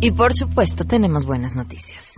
Y 0.00 0.10
por 0.12 0.32
supuesto 0.34 0.84
tenemos 0.84 1.24
buenas 1.24 1.54
noticias. 1.54 2.14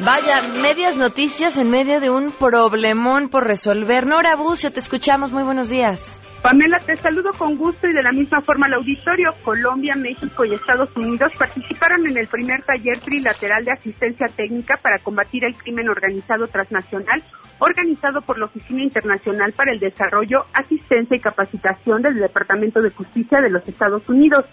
Vaya, 0.00 0.42
medias 0.62 0.96
noticias 0.96 1.56
en 1.56 1.70
medio 1.70 2.00
de 2.00 2.08
un 2.08 2.32
problemón 2.32 3.28
por 3.28 3.46
resolver. 3.46 4.06
Nora 4.06 4.34
Bucio, 4.36 4.72
te 4.72 4.80
escuchamos. 4.80 5.30
Muy 5.30 5.42
buenos 5.42 5.68
días. 5.68 6.09
Pamela, 6.42 6.78
te 6.78 6.96
saludo 6.96 7.32
con 7.36 7.54
gusto 7.56 7.86
y 7.86 7.92
de 7.92 8.02
la 8.02 8.12
misma 8.12 8.40
forma 8.40 8.64
al 8.64 8.72
auditorio. 8.72 9.34
Colombia, 9.44 9.94
México 9.94 10.42
y 10.46 10.54
Estados 10.54 10.88
Unidos 10.96 11.32
participaron 11.38 12.06
en 12.06 12.16
el 12.16 12.28
primer 12.28 12.62
taller 12.62 12.98
trilateral 12.98 13.62
de 13.62 13.72
asistencia 13.72 14.26
técnica 14.34 14.78
para 14.82 14.98
combatir 15.00 15.44
el 15.44 15.54
crimen 15.54 15.90
organizado 15.90 16.48
transnacional, 16.48 17.22
organizado 17.58 18.22
por 18.22 18.38
la 18.38 18.46
Oficina 18.46 18.82
Internacional 18.82 19.52
para 19.52 19.72
el 19.72 19.80
Desarrollo, 19.80 20.46
Asistencia 20.54 21.14
y 21.14 21.20
Capacitación 21.20 22.00
del 22.00 22.14
Departamento 22.18 22.80
de 22.80 22.90
Justicia 22.90 23.42
de 23.42 23.50
los 23.50 23.68
Estados 23.68 24.08
Unidos. 24.08 24.46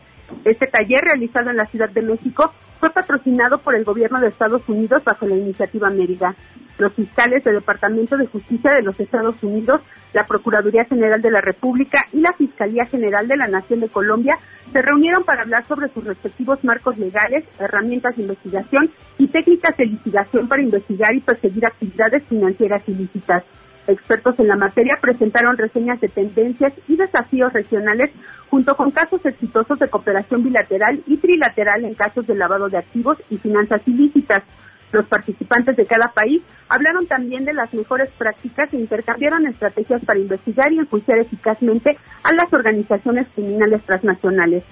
Este 0.46 0.68
taller, 0.68 1.02
realizado 1.02 1.50
en 1.50 1.58
la 1.58 1.66
Ciudad 1.68 1.90
de 1.90 2.02
México, 2.02 2.52
fue 2.80 2.90
patrocinado 2.92 3.60
por 3.60 3.76
el 3.76 3.84
gobierno 3.84 4.20
de 4.20 4.28
Estados 4.28 4.68
Unidos 4.68 5.04
bajo 5.04 5.26
la 5.26 5.36
iniciativa 5.36 5.90
Mérida. 5.90 6.36
Los 6.78 6.94
fiscales 6.94 7.44
del 7.44 7.56
Departamento 7.56 8.18
de 8.18 8.28
Justicia 8.28 8.72
de 8.72 8.84
los 8.84 9.00
Estados 9.00 9.42
Unidos, 9.42 9.82
la 10.14 10.26
Procuraduría 10.26 10.86
General 10.86 11.20
de 11.20 11.32
la 11.32 11.42
República 11.42 12.00
y 12.14 12.20
la 12.20 12.34
Fiscalía 12.38 12.86
General 12.86 13.28
de 13.28 13.36
la 13.36 13.48
Nación 13.48 13.80
de 13.80 13.90
Colombia 13.90 14.38
se 14.72 14.82
reunieron 14.82 15.24
para 15.24 15.42
hablar 15.42 15.66
sobre 15.66 15.90
sus 15.90 16.04
respectivos 16.04 16.64
marcos 16.64 16.98
legales, 17.00 17.46
herramientas 17.60 18.16
de 18.16 18.24
investigación 18.24 18.92
y 19.18 19.28
técnicas 19.28 19.76
de 19.76 19.86
litigación 19.88 20.48
para 20.48 20.62
investigar 20.62 21.16
y 21.16 21.22
perseguir 21.22 21.66
actividades 21.66 22.24
financieras 22.26 22.84
ilícitas. 22.88 23.44
Expertos 23.88 24.38
en 24.40 24.50
la 24.50 24.58
materia 24.58 24.98
presentaron 25.02 25.58
reseñas 25.58 26.02
de 26.02 26.10
tendencias 26.10 26.74
y 26.88 26.98
desafíos 26.98 27.54
regionales 27.54 28.12
junto 28.50 28.76
con 28.76 28.92
casos 28.92 29.26
exitosos 29.26 29.80
de 29.80 29.90
cooperación 29.90 30.44
bilateral 30.44 31.02
y 31.06 31.18
trilateral 31.18 31.86
en 31.86 31.94
casos 31.94 32.28
de 32.28 32.36
lavado 32.36 32.68
de 32.68 32.78
activos 32.78 33.22
y 33.30 33.38
finanzas 33.38 33.82
ilícitas. 33.86 34.44
Los 34.92 35.06
participantes 35.08 35.76
de 35.76 35.86
cada 35.86 36.12
país 36.14 36.42
hablaron 36.70 37.08
también 37.08 37.46
de 37.46 37.54
las 37.54 37.74
mejores 37.74 38.10
prácticas 38.18 38.74
e 38.74 38.78
intercambiaron 38.78 39.48
estrategias 39.48 40.04
para 40.06 40.20
investigar 40.20 40.72
y 40.72 40.80
enjuiciar 40.80 41.20
eficazmente 41.20 41.98
a 42.24 42.34
las 42.34 42.52
organizaciones 42.52 43.28
criminales 43.34 43.84
transnacionales. 43.84 44.64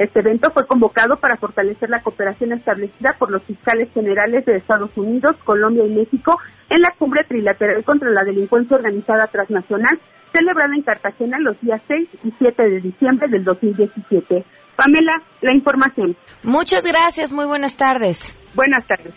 Este 0.00 0.20
evento 0.20 0.50
fue 0.50 0.66
convocado 0.66 1.16
para 1.16 1.36
fortalecer 1.36 1.90
la 1.90 2.00
cooperación 2.00 2.52
establecida 2.52 3.14
por 3.18 3.30
los 3.30 3.42
fiscales 3.42 3.92
generales 3.92 4.46
de 4.46 4.56
Estados 4.56 4.96
Unidos, 4.96 5.36
Colombia 5.44 5.84
y 5.84 5.94
México 5.94 6.40
en 6.70 6.80
la 6.80 6.88
cumbre 6.98 7.22
trilateral 7.28 7.84
contra 7.84 8.08
la 8.08 8.24
delincuencia 8.24 8.78
organizada 8.78 9.26
transnacional 9.26 10.00
celebrada 10.32 10.74
en 10.74 10.82
Cartagena 10.84 11.36
los 11.38 11.60
días 11.60 11.82
6 11.86 12.08
y 12.24 12.32
7 12.38 12.62
de 12.62 12.80
diciembre 12.80 13.28
del 13.28 13.44
2017. 13.44 14.42
Pamela, 14.74 15.22
la 15.42 15.52
información. 15.52 16.16
Muchas 16.44 16.86
gracias, 16.86 17.30
muy 17.30 17.44
buenas 17.44 17.76
tardes. 17.76 18.34
Buenas 18.54 18.86
tardes. 18.86 19.12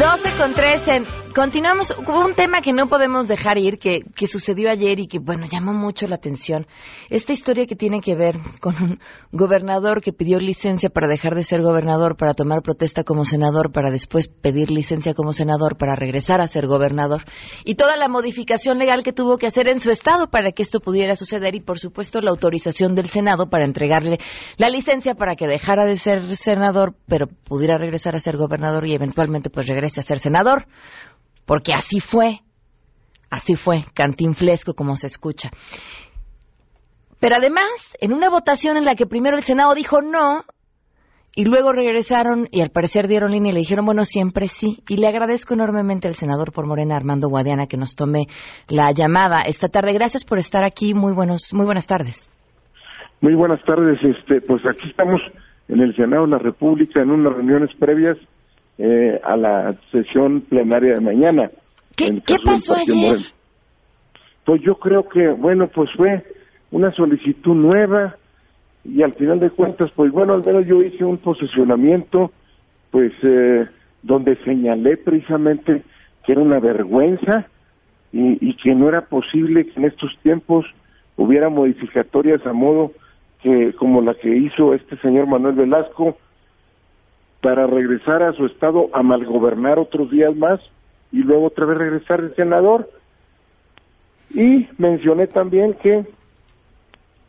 12 0.00 0.38
con 0.38 0.52
13. 0.54 1.21
Continuamos. 1.34 1.94
Hubo 1.96 2.26
un 2.26 2.34
tema 2.34 2.60
que 2.60 2.74
no 2.74 2.88
podemos 2.88 3.26
dejar 3.26 3.56
ir, 3.56 3.78
que, 3.78 4.02
que, 4.14 4.26
sucedió 4.26 4.70
ayer 4.70 5.00
y 5.00 5.06
que, 5.06 5.18
bueno, 5.18 5.46
llamó 5.50 5.72
mucho 5.72 6.06
la 6.06 6.16
atención. 6.16 6.66
Esta 7.08 7.32
historia 7.32 7.64
que 7.66 7.74
tiene 7.74 8.00
que 8.00 8.14
ver 8.14 8.36
con 8.60 8.74
un 8.76 9.00
gobernador 9.30 10.02
que 10.02 10.12
pidió 10.12 10.38
licencia 10.38 10.90
para 10.90 11.08
dejar 11.08 11.34
de 11.34 11.42
ser 11.42 11.62
gobernador, 11.62 12.16
para 12.16 12.34
tomar 12.34 12.60
protesta 12.60 13.02
como 13.02 13.24
senador, 13.24 13.72
para 13.72 13.90
después 13.90 14.28
pedir 14.28 14.70
licencia 14.70 15.14
como 15.14 15.32
senador, 15.32 15.78
para 15.78 15.96
regresar 15.96 16.42
a 16.42 16.46
ser 16.46 16.66
gobernador. 16.66 17.24
Y 17.64 17.76
toda 17.76 17.96
la 17.96 18.08
modificación 18.08 18.76
legal 18.76 19.02
que 19.02 19.14
tuvo 19.14 19.38
que 19.38 19.46
hacer 19.46 19.68
en 19.68 19.80
su 19.80 19.90
estado 19.90 20.28
para 20.28 20.52
que 20.52 20.62
esto 20.62 20.80
pudiera 20.80 21.16
suceder 21.16 21.54
y, 21.54 21.60
por 21.60 21.78
supuesto, 21.78 22.20
la 22.20 22.30
autorización 22.30 22.94
del 22.94 23.06
Senado 23.06 23.48
para 23.48 23.64
entregarle 23.64 24.18
la 24.58 24.68
licencia 24.68 25.14
para 25.14 25.34
que 25.34 25.46
dejara 25.46 25.86
de 25.86 25.96
ser 25.96 26.36
senador, 26.36 26.94
pero 27.06 27.26
pudiera 27.26 27.78
regresar 27.78 28.16
a 28.16 28.20
ser 28.20 28.36
gobernador 28.36 28.86
y 28.86 28.92
eventualmente 28.92 29.48
pues 29.48 29.66
regrese 29.66 30.00
a 30.00 30.02
ser 30.02 30.18
senador 30.18 30.66
porque 31.46 31.72
así 31.74 32.00
fue, 32.00 32.40
así 33.30 33.56
fue, 33.56 33.84
cantinflesco 33.94 34.74
como 34.74 34.96
se 34.96 35.06
escucha. 35.06 35.50
Pero 37.20 37.36
además, 37.36 37.96
en 38.00 38.12
una 38.12 38.28
votación 38.28 38.76
en 38.76 38.84
la 38.84 38.94
que 38.94 39.06
primero 39.06 39.36
el 39.36 39.44
Senado 39.44 39.74
dijo 39.74 40.02
no, 40.02 40.44
y 41.34 41.46
luego 41.46 41.72
regresaron 41.72 42.46
y 42.50 42.60
al 42.60 42.70
parecer 42.70 43.08
dieron 43.08 43.30
línea 43.30 43.52
y 43.52 43.54
le 43.54 43.60
dijeron, 43.60 43.86
bueno, 43.86 44.04
siempre 44.04 44.48
sí. 44.48 44.82
Y 44.88 44.98
le 44.98 45.08
agradezco 45.08 45.54
enormemente 45.54 46.06
al 46.06 46.14
senador 46.14 46.52
por 46.52 46.66
Morena, 46.66 46.96
Armando 46.96 47.28
Guadiana, 47.28 47.66
que 47.66 47.78
nos 47.78 47.96
tome 47.96 48.26
la 48.68 48.92
llamada 48.92 49.40
esta 49.46 49.68
tarde. 49.68 49.94
Gracias 49.94 50.24
por 50.26 50.38
estar 50.38 50.62
aquí. 50.64 50.92
Muy 50.92 51.14
buenos, 51.14 51.54
muy 51.54 51.64
buenas 51.64 51.86
tardes. 51.86 52.28
Muy 53.22 53.34
buenas 53.34 53.64
tardes. 53.64 53.98
Este, 54.02 54.42
pues 54.42 54.60
aquí 54.66 54.90
estamos 54.90 55.20
en 55.68 55.80
el 55.80 55.96
Senado 55.96 56.24
de 56.24 56.32
la 56.32 56.38
República 56.38 57.00
en 57.00 57.10
unas 57.10 57.32
reuniones 57.32 57.70
previas 57.78 58.18
eh, 58.78 59.20
a 59.22 59.36
la 59.36 59.74
sesión 59.90 60.42
plenaria 60.42 60.94
de 60.94 61.00
mañana. 61.00 61.50
¿Qué, 61.96 62.22
¿qué 62.26 62.36
pasó 62.44 62.74
ayer? 62.74 63.18
Pues 64.44 64.60
yo 64.62 64.76
creo 64.76 65.08
que, 65.08 65.28
bueno, 65.28 65.68
pues 65.68 65.90
fue 65.96 66.24
una 66.70 66.92
solicitud 66.92 67.54
nueva 67.54 68.16
y 68.84 69.02
al 69.02 69.14
final 69.14 69.38
de 69.38 69.50
cuentas, 69.50 69.90
pues 69.94 70.10
bueno, 70.10 70.34
al 70.34 70.44
menos 70.44 70.66
yo 70.66 70.82
hice 70.82 71.04
un 71.04 71.18
posicionamiento, 71.18 72.32
pues 72.90 73.12
eh, 73.22 73.66
donde 74.02 74.36
señalé 74.44 74.96
precisamente 74.96 75.82
que 76.24 76.32
era 76.32 76.40
una 76.40 76.58
vergüenza 76.58 77.46
y, 78.12 78.48
y 78.48 78.56
que 78.56 78.74
no 78.74 78.88
era 78.88 79.02
posible 79.02 79.66
que 79.66 79.78
en 79.78 79.86
estos 79.86 80.10
tiempos 80.22 80.64
hubiera 81.16 81.48
modificatorias 81.48 82.44
a 82.46 82.52
modo 82.52 82.92
que 83.42 83.72
como 83.74 84.00
la 84.00 84.14
que 84.14 84.34
hizo 84.36 84.74
este 84.74 84.96
señor 84.98 85.26
Manuel 85.26 85.54
Velasco, 85.54 86.16
para 87.42 87.66
regresar 87.66 88.22
a 88.22 88.32
su 88.32 88.46
estado 88.46 88.88
a 88.94 89.02
malgobernar 89.02 89.78
otros 89.78 90.10
días 90.10 90.34
más 90.34 90.60
y 91.10 91.18
luego 91.18 91.46
otra 91.46 91.66
vez 91.66 91.76
regresar 91.76 92.22
de 92.22 92.34
senador. 92.34 92.88
Y 94.30 94.68
mencioné 94.78 95.26
también 95.26 95.74
que 95.74 96.06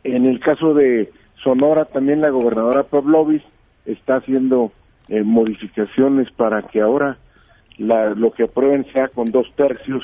en 0.04 0.24
el 0.24 0.40
caso 0.40 0.72
de 0.72 1.10
Sonora 1.42 1.84
también 1.86 2.20
la 2.20 2.30
gobernadora 2.30 2.84
Pavlovis 2.84 3.42
está 3.84 4.16
haciendo 4.16 4.72
eh, 5.08 5.22
modificaciones 5.22 6.30
para 6.30 6.62
que 6.62 6.80
ahora 6.80 7.18
la, 7.76 8.10
lo 8.10 8.32
que 8.32 8.44
aprueben 8.44 8.86
sea 8.92 9.08
con 9.08 9.26
dos 9.26 9.52
tercios 9.56 10.02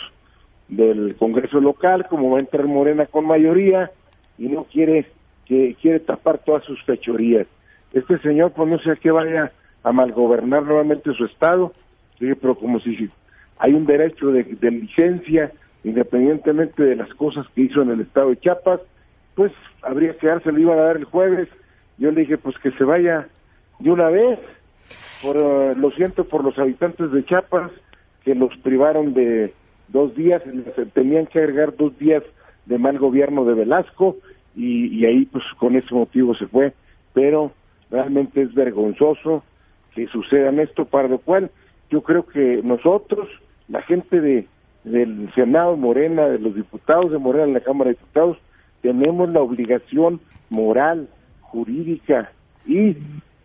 del 0.69 1.15
Congreso 1.17 1.61
local, 1.61 2.07
como 2.09 2.31
va 2.31 2.39
a 2.39 2.41
entrar 2.41 2.67
Morena 2.67 3.07
con 3.07 3.27
mayoría 3.27 3.91
y 4.39 4.49
no 4.49 4.65
quiere 4.65 5.07
que 5.47 5.77
quiere 5.81 6.01
tapar 6.01 6.39
todas 6.39 6.65
sus 6.65 6.83
fechorías. 6.85 7.47
Este 7.93 8.19
señor, 8.19 8.53
pues 8.53 8.69
no 8.69 8.79
sé 8.79 8.91
a 8.91 9.13
vaya 9.13 9.53
a 9.83 9.93
malgobernar 9.93 10.63
nuevamente 10.65 11.13
su 11.15 11.25
estado, 11.25 11.73
pero 12.19 12.55
como 12.55 12.81
si 12.81 13.09
hay 13.59 13.73
un 13.75 13.87
derecho 13.87 14.31
de, 14.31 14.45
licencia 14.71 15.53
independientemente 15.85 16.83
de 16.83 16.97
las 16.97 17.13
cosas 17.15 17.47
que 17.55 17.63
hizo 17.63 17.81
en 17.83 17.91
el 17.91 18.03
estado 18.03 18.31
de 18.31 18.39
Chiapas, 18.39 18.81
pues 19.35 19.53
habría 19.83 20.15
que 20.17 20.27
darse, 20.27 20.53
le 20.53 20.61
iban 20.61 20.79
a 20.79 20.83
dar 20.83 20.97
el 20.99 21.05
jueves. 21.05 21.49
Yo 21.97 22.11
le 22.11 22.23
dije, 22.23 22.37
pues 22.37 22.59
que 22.59 22.71
se 22.73 22.85
vaya 22.85 23.29
de 23.79 23.91
una 23.91 24.09
vez. 24.09 24.39
Por, 25.23 25.37
eh, 25.37 25.75
lo 25.77 25.91
siento 25.93 26.25
por 26.25 26.45
los 26.45 26.59
habitantes 26.59 27.11
de 27.13 27.25
Chiapas, 27.25 27.71
que 28.25 28.35
los 28.35 28.55
privaron 28.59 29.15
de 29.15 29.55
dos 29.89 30.15
días, 30.15 30.43
tenían 30.93 31.27
que 31.27 31.39
agregar 31.39 31.77
dos 31.77 31.97
días 31.99 32.23
de 32.67 32.79
mal 32.79 32.99
gobierno 32.99 33.45
de 33.45 33.55
Velasco, 33.55 34.17
y, 34.55 34.89
y 34.89 35.07
ahí 35.07 35.25
pues 35.27 35.45
con 35.59 35.77
ese 35.77 35.95
motivo 35.95 36.35
se 36.35 36.47
fue. 36.47 36.75
Pero 37.15 37.53
realmente 37.91 38.43
es 38.43 38.55
vergonzoso 38.55 39.43
que 39.95 40.07
suceda 40.09 40.51
esto, 40.63 40.85
para 40.85 41.09
lo 41.09 41.19
cual 41.19 41.51
yo 41.91 42.03
creo 42.03 42.27
que 42.27 42.61
nosotros, 42.63 43.29
la 43.69 43.83
gente 43.83 44.21
de 44.21 44.47
del 44.85 45.31
Senado 45.35 45.77
Morena, 45.77 46.27
de 46.29 46.39
los 46.39 46.55
diputados 46.55 47.11
de 47.11 47.19
Morena 47.19 47.45
en 47.45 47.55
la 47.55 47.61
Cámara 47.61 47.91
de 47.91 47.97
Diputados, 47.97 48.39
tenemos 48.83 49.33
la 49.33 49.41
obligación 49.41 50.21
moral, 50.49 51.09
jurídica 51.43 52.33
y 52.67 52.97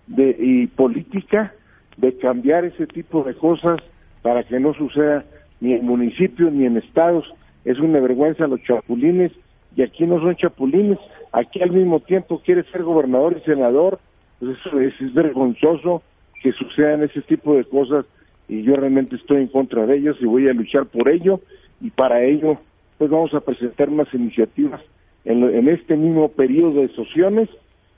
de 0.07 0.35
y 0.39 0.67
política 0.67 1.53
de 1.97 2.17
cambiar 2.17 2.65
ese 2.65 2.87
tipo 2.87 3.23
de 3.23 3.35
cosas 3.35 3.79
para 4.21 4.43
que 4.43 4.59
no 4.59 4.73
suceda 4.73 5.25
ni 5.59 5.73
en 5.73 5.85
municipios 5.85 6.53
ni 6.53 6.65
en 6.65 6.77
estados. 6.77 7.25
Es 7.63 7.79
una 7.79 7.99
vergüenza 7.99 8.47
los 8.47 8.61
chapulines 8.63 9.31
y 9.75 9.81
aquí 9.81 10.05
no 10.05 10.19
son 10.19 10.35
chapulines. 10.35 10.99
Aquí 11.31 11.61
al 11.61 11.71
mismo 11.71 11.99
tiempo 11.99 12.41
quiere 12.45 12.63
ser 12.71 12.83
gobernador 12.83 13.35
y 13.37 13.45
senador. 13.45 13.99
Pues 14.39 14.57
eso 14.57 14.79
es, 14.79 14.93
es 15.01 15.13
vergonzoso 15.13 16.01
que 16.41 16.51
sucedan 16.53 17.03
ese 17.03 17.21
tipo 17.21 17.55
de 17.55 17.65
cosas 17.65 18.05
y 18.47 18.63
yo 18.63 18.75
realmente 18.75 19.15
estoy 19.15 19.37
en 19.37 19.47
contra 19.47 19.85
de 19.85 19.97
ellos 19.97 20.17
y 20.19 20.25
voy 20.25 20.47
a 20.47 20.53
luchar 20.53 20.85
por 20.85 21.09
ello 21.09 21.39
y 21.81 21.89
para 21.89 22.23
ello 22.23 22.55
pues 22.97 23.09
vamos 23.09 23.33
a 23.33 23.41
presentar 23.41 23.89
unas 23.89 24.13
iniciativas 24.13 24.81
en, 25.25 25.43
en 25.43 25.67
este 25.67 25.97
mismo 25.97 26.29
periodo 26.29 26.81
de 26.81 26.89
sesiones 26.89 27.49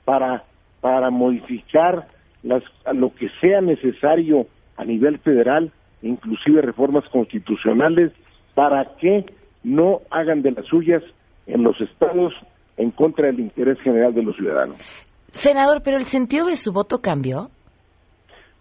para 0.04 0.44
para 0.80 1.10
modificar 1.10 2.06
las, 2.42 2.62
lo 2.92 3.14
que 3.14 3.28
sea 3.40 3.60
necesario 3.60 4.46
a 4.76 4.84
nivel 4.84 5.18
federal, 5.18 5.72
inclusive 6.02 6.62
reformas 6.62 7.04
constitucionales, 7.10 8.12
para 8.54 8.96
que 9.00 9.26
no 9.64 10.00
hagan 10.10 10.42
de 10.42 10.52
las 10.52 10.66
suyas 10.66 11.02
en 11.46 11.62
los 11.62 11.80
estados 11.80 12.32
en 12.76 12.90
contra 12.92 13.26
del 13.26 13.40
interés 13.40 13.78
general 13.80 14.14
de 14.14 14.22
los 14.22 14.36
ciudadanos. 14.36 14.76
Senador, 15.32 15.82
pero 15.84 15.96
el 15.96 16.04
sentido 16.04 16.46
de 16.46 16.56
su 16.56 16.72
voto 16.72 17.00
cambió. 17.00 17.50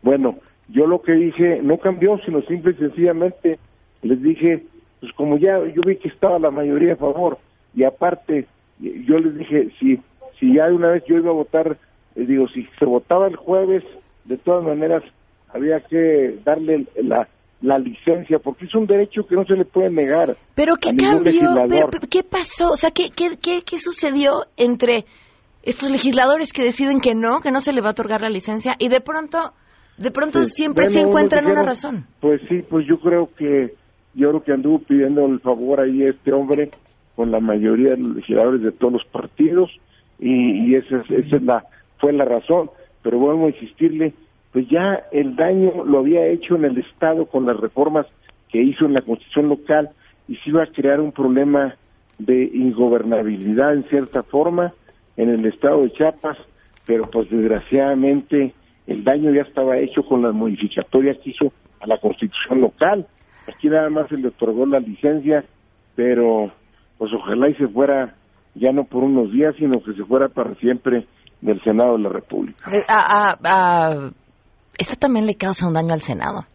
Bueno, 0.08 0.38
yo 0.70 0.88
lo 0.88 1.02
que 1.02 1.12
dije 1.12 1.60
no 1.62 1.80
cambió, 1.80 2.18
sino 2.20 2.42
simple 2.44 2.72
y 2.72 2.76
sencillamente 2.76 3.60
les 4.04 4.24
dije, 4.24 4.64
pues 5.02 5.12
como 5.18 5.38
ya 5.38 5.60
yo 5.76 5.82
vi 5.86 5.98
que 5.98 6.08
estaba 6.08 6.40
la 6.40 6.50
mayoría 6.50 6.94
a 6.94 6.96
favor 6.96 7.40
y 7.76 7.84
aparte 7.84 8.48
yo 8.80 9.20
les 9.20 9.38
dije 9.38 9.70
si 9.78 10.00
si 10.40 10.54
ya 10.54 10.68
de 10.68 10.76
una 10.76 10.92
vez 10.92 11.04
yo 11.08 11.18
iba 11.18 11.32
a 11.32 11.34
votar, 11.34 11.78
eh, 12.16 12.26
digo 12.26 12.48
si 12.48 12.66
se 12.80 12.86
votaba 12.86 13.28
el 13.28 13.36
jueves, 13.36 13.84
de 14.24 14.38
todas 14.38 14.64
maneras 14.64 15.04
había 15.50 15.82
que 15.82 16.40
darle 16.46 16.86
la 17.04 17.28
la 17.60 17.78
licencia 17.78 18.40
porque 18.40 18.64
es 18.64 18.76
un 18.76 18.88
derecho 18.88 19.28
que 19.28 19.36
no 19.36 19.44
se 19.44 19.56
le 19.56 19.66
puede 19.66 19.90
negar. 19.90 20.38
Pero 20.56 20.78
qué 20.78 20.92
cambió, 20.96 21.50
pero, 21.68 21.90
qué 22.10 22.24
pasó, 22.24 22.72
o 22.72 22.78
sea, 22.78 22.92
¿qué, 22.92 23.10
qué, 23.14 23.32
qué, 23.44 23.62
qué 23.62 23.78
sucedió 23.78 24.46
entre 24.56 25.04
estos 25.64 25.92
legisladores 25.92 26.54
que 26.54 26.64
deciden 26.64 27.02
que 27.02 27.14
no, 27.14 27.42
que 27.42 27.52
no 27.52 27.60
se 27.60 27.74
le 27.74 27.82
va 27.82 27.88
a 27.88 27.92
otorgar 27.92 28.22
la 28.22 28.30
licencia 28.30 28.76
y 28.80 28.88
de 28.88 29.02
pronto 29.02 29.52
de 29.98 30.12
pronto 30.12 30.44
siempre 30.44 30.86
se 30.88 31.02
encuentran 31.02 31.46
una 31.46 31.64
razón. 31.64 32.06
Pues 32.20 32.42
sí, 32.48 32.62
pues 32.70 32.86
yo 32.88 33.00
creo 33.00 33.30
que 33.36 33.74
yo 34.14 34.30
creo 34.30 34.44
que 34.44 34.52
anduvo 34.54 34.80
pidiendo 34.80 35.26
el 35.26 35.40
favor 35.40 35.80
ahí 35.80 36.04
este 36.04 36.34
hombre 36.34 36.72
con 37.16 37.32
la 37.32 37.40
mayoría 37.40 37.92
de 37.92 37.98
los 37.98 38.16
legisladores 38.16 38.62
de 38.62 38.72
todos 38.72 38.94
los 38.94 39.06
partidos 39.06 39.72
y, 40.20 40.70
y 40.70 40.76
esa, 40.76 40.98
esa 41.10 41.36
es 41.36 41.44
la 41.44 41.64
fue 42.00 42.14
la 42.14 42.26
razón. 42.26 42.70
Pero 43.04 43.20
vuelvo 43.20 43.46
a 43.46 43.50
insistirle, 43.50 44.14
pues 44.52 44.68
ya 44.70 45.04
el 45.12 45.36
daño 45.36 45.84
lo 45.86 46.00
había 46.00 46.26
hecho 46.28 46.56
en 46.56 46.66
el 46.66 46.78
Estado 46.78 47.26
con 47.26 47.46
las 47.46 47.58
reformas 47.58 48.06
que 48.50 48.62
hizo 48.62 48.86
en 48.86 48.94
la 48.94 49.02
Constitución 49.02 49.50
local 49.50 49.90
y 50.28 50.36
se 50.38 50.50
iba 50.50 50.64
a 50.64 50.68
crear 50.68 51.00
un 51.00 51.12
problema 51.12 51.76
de 52.18 52.50
ingobernabilidad 52.54 53.74
en 53.74 53.84
cierta 53.86 54.24
forma 54.24 54.74
en 55.16 55.30
el 55.30 55.46
Estado 55.46 55.84
de 55.84 55.92
Chiapas, 55.92 56.38
pero 56.86 57.04
pues 57.12 57.30
desgraciadamente 57.30 58.54
el 58.88 59.04
daño 59.04 59.32
ya 59.32 59.42
estaba 59.42 59.78
hecho 59.78 60.02
con 60.04 60.22
las 60.22 60.34
modificatorias 60.34 61.18
que 61.24 61.32
hizo 61.32 61.52
a 61.82 61.88
la 61.88 62.00
constitución 62.00 62.62
local. 62.62 63.06
Aquí 63.48 63.70
nada 63.70 63.90
más 63.90 64.08
se 64.10 64.18
le 64.18 64.30
otorgó 64.30 64.66
la 64.66 64.80
licencia, 64.80 65.44
pero 65.96 66.52
pues 66.98 67.12
ojalá 67.14 67.50
y 67.50 67.56
se 67.56 67.68
fuera 67.68 68.16
ya 68.56 68.72
no 68.72 68.86
por 68.86 69.04
unos 69.04 69.32
días, 69.32 69.56
sino 69.58 69.84
que 69.84 69.94
se 69.94 70.04
fuera 70.06 70.30
para 70.30 70.56
siempre 70.56 71.06
del 71.42 71.62
Senado 71.64 71.98
de 71.98 72.04
la 72.04 72.10
República. 72.10 72.66
Eh, 72.74 72.84
a, 72.88 74.10
esto 74.78 74.96
también 75.00 75.28
le 75.28 75.36
causa 75.36 75.68
un 75.68 75.74
daño 75.74 75.94
al 75.94 76.02
Senado. 76.02 76.46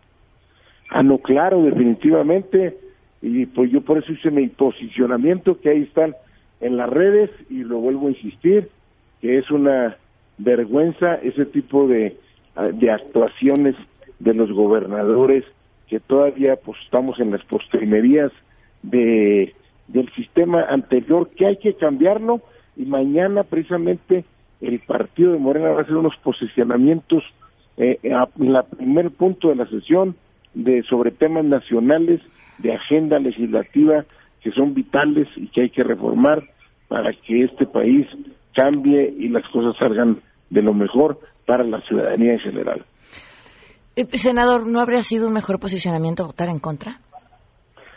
Ah, 0.91 1.03
no, 1.03 1.19
claro, 1.19 1.63
definitivamente. 1.63 2.79
Y 3.21 3.47
pues 3.47 3.71
yo 3.71 3.83
por 3.83 3.99
eso 3.99 4.13
hice 4.13 4.31
mi 4.31 4.49
posicionamiento, 4.49 5.61
que 5.61 5.71
ahí 5.71 5.83
están 5.83 6.15
en 6.61 6.77
las 6.77 6.91
redes, 6.91 7.31
y 7.51 7.63
lo 7.63 7.79
vuelvo 7.79 8.09
a 8.09 8.11
insistir, 8.11 8.69
que 9.21 9.39
es 9.39 9.51
una 9.51 9.97
vergüenza 10.39 11.15
ese 11.17 11.47
tipo 11.47 11.87
de, 11.87 12.17
de 12.75 12.91
actuaciones 12.91 13.77
de 14.19 14.35
los 14.35 14.53
gobernadores 14.53 15.45
que 15.89 16.01
todavía 16.01 16.57
pues 16.57 16.79
estamos 16.85 17.21
en 17.21 17.33
las 17.33 17.45
postrimerías 17.45 18.33
de 18.83 19.55
del 19.89 20.11
sistema 20.15 20.63
anterior 20.63 21.29
que 21.37 21.47
hay 21.47 21.57
que 21.57 21.75
cambiarlo 21.75 22.41
y 22.77 22.85
mañana 22.85 23.43
precisamente 23.43 24.25
el 24.61 24.79
partido 24.81 25.33
de 25.33 25.39
Morena 25.39 25.71
va 25.71 25.81
a 25.81 25.83
hacer 25.83 25.97
unos 25.97 26.17
posicionamientos 26.23 27.23
eh, 27.77 27.99
en 28.03 28.47
el 28.47 28.63
primer 28.77 29.11
punto 29.11 29.49
de 29.49 29.57
la 29.57 29.67
sesión 29.67 30.17
de 30.55 30.83
sobre 30.85 31.11
temas 31.11 31.45
nacionales 31.45 32.21
de 32.59 32.73
agenda 32.73 33.19
legislativa 33.19 34.05
que 34.41 34.53
son 34.53 34.75
vitales 34.75 35.29
y 35.37 35.49
que 35.49 35.63
hay 35.63 35.71
que 35.71 35.83
reformar 35.83 36.43
para 36.89 37.13
que 37.13 37.45
este 37.45 37.67
país 37.67 38.07
cambie 38.55 39.15
y 39.19 39.29
las 39.29 39.49
cosas 39.51 39.77
salgan 39.79 40.21
de 40.51 40.63
lo 40.63 40.75
mejor 40.75 41.19
para 41.47 41.65
la 41.65 41.81
ciudadanía 41.83 42.35
en 42.35 42.41
general. 42.41 42.85
Eh, 43.97 44.07
senador, 44.17 44.67
¿no 44.67 44.81
habría 44.81 45.03
sido 45.03 45.29
un 45.29 45.35
mejor 45.35 45.61
posicionamiento 45.61 46.25
votar 46.25 46.49
en 46.49 46.59
contra? 46.59 46.99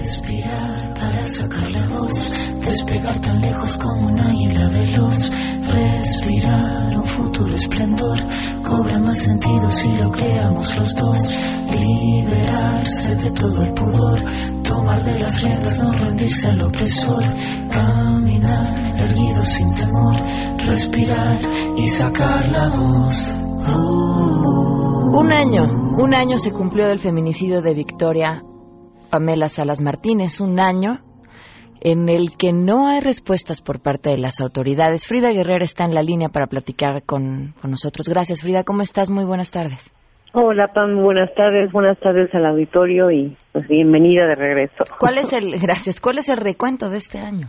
Respirar 0.00 0.94
para 0.94 1.26
sacar 1.26 1.70
la 1.70 1.86
voz. 1.88 2.30
Despegar 2.64 3.18
tan 3.20 3.40
lejos 3.40 3.76
como 3.76 4.08
un 4.08 4.20
águila 4.20 4.68
veloz. 4.68 5.30
Respirar 5.70 6.84
futuro 7.04 7.54
esplendor 7.54 8.18
cobra 8.62 8.98
más 8.98 9.18
sentido 9.18 9.70
si 9.70 9.88
lo 9.96 10.10
creamos 10.10 10.76
los 10.76 10.94
dos. 10.94 11.32
Liberarse 11.70 13.16
de 13.16 13.30
todo 13.30 13.62
el 13.62 13.72
pudor, 13.72 14.22
tomar 14.64 15.02
de 15.04 15.20
las 15.20 15.42
riendas, 15.42 15.80
no 15.82 15.92
rendirse 15.92 16.48
al 16.48 16.60
opresor, 16.62 17.22
caminar 17.70 18.84
erguido 18.98 19.44
sin 19.44 19.72
temor, 19.74 20.16
respirar 20.66 21.38
y 21.76 21.86
sacar 21.86 22.48
la 22.48 22.68
voz. 22.68 23.32
Un 25.16 25.32
año, 25.32 25.64
un 25.98 26.14
año 26.14 26.38
se 26.38 26.50
cumplió 26.50 26.88
del 26.88 26.98
feminicidio 26.98 27.62
de 27.62 27.74
Victoria 27.74 28.42
Pamela 29.10 29.48
Salas 29.48 29.80
Martínez, 29.80 30.40
un 30.40 30.58
año 30.58 31.00
en 31.80 32.08
el 32.08 32.36
que 32.36 32.52
no 32.52 32.88
hay 32.88 33.00
respuestas 33.00 33.60
por 33.60 33.80
parte 33.80 34.10
de 34.10 34.18
las 34.18 34.40
autoridades. 34.40 35.06
Frida 35.06 35.30
Guerrero 35.30 35.64
está 35.64 35.84
en 35.84 35.94
la 35.94 36.02
línea 36.02 36.30
para 36.30 36.46
platicar 36.46 37.04
con, 37.04 37.54
con 37.60 37.70
nosotros. 37.70 38.08
Gracias, 38.08 38.40
Frida. 38.40 38.64
¿Cómo 38.64 38.82
estás? 38.82 39.10
Muy 39.10 39.24
buenas 39.24 39.50
tardes. 39.50 39.93
Hola, 40.36 40.66
Pam. 40.66 41.00
Buenas 41.00 41.32
tardes. 41.36 41.70
Buenas 41.70 41.96
tardes 42.00 42.34
al 42.34 42.44
auditorio 42.44 43.08
y 43.08 43.36
pues 43.52 43.68
bienvenida 43.68 44.26
de 44.26 44.34
regreso. 44.34 44.82
¿Cuál 44.98 45.18
es 45.18 45.32
el, 45.32 45.60
gracias, 45.62 46.00
cuál 46.00 46.18
es 46.18 46.28
el 46.28 46.38
recuento 46.38 46.90
de 46.90 46.96
este 46.96 47.18
año? 47.18 47.46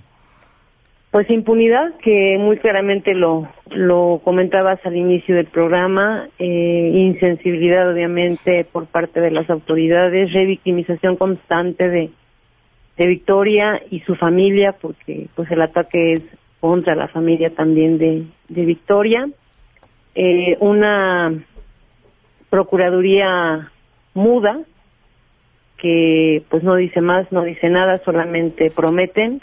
Pues 1.10 1.28
impunidad, 1.32 1.95
que 2.04 2.38
muy 2.39 2.60
claramente 2.60 3.15
lo, 3.15 3.50
lo 3.71 4.21
comentabas 4.24 4.86
al 4.86 4.95
inicio 4.95 5.34
del 5.36 5.48
programa, 5.48 6.28
eh, 6.38 6.91
insensibilidad 6.93 7.91
obviamente 7.91 8.67
por 8.71 8.86
parte 8.86 9.19
de 9.19 9.32
las 9.32 9.50
autoridades, 9.50 10.32
revictimización 10.32 11.15
constante 11.15 11.89
de, 11.89 12.12
de 12.98 13.08
Victoria 13.08 13.82
y 13.89 14.02
su 14.02 14.13
familia, 14.13 14.76
porque 14.80 15.26
pues 15.34 15.50
el 15.50 15.63
ataque 15.63 16.12
es 16.12 16.28
contra 16.60 16.93
la 16.93 17.08
familia 17.08 17.50
también 17.50 17.98
de, 17.98 18.26
de 18.50 18.65
Victoria, 18.65 19.28
eh, 20.13 20.56
una 20.60 21.34
procuraduría 22.56 23.70
muda 24.13 24.62
que 25.78 26.41
pues 26.50 26.63
no 26.63 26.76
dice 26.76 27.02
más, 27.02 27.30
no 27.34 27.44
dice 27.44 27.70
nada, 27.70 28.02
solamente 28.06 28.72
prometen, 28.72 29.41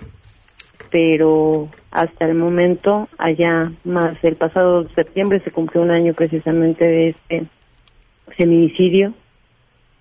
pero 0.91 1.69
hasta 1.91 2.25
el 2.25 2.35
momento, 2.35 3.11
allá 3.19 3.71
más 3.85 4.17
el 4.23 4.37
pasado 4.37 4.89
septiembre 4.95 5.41
se 5.45 5.51
cumplió 5.51 5.83
un 5.83 5.91
año 5.91 6.15
precisamente 6.15 6.87
de 6.87 7.09
este 7.11 7.47
feminicidio 8.39 9.13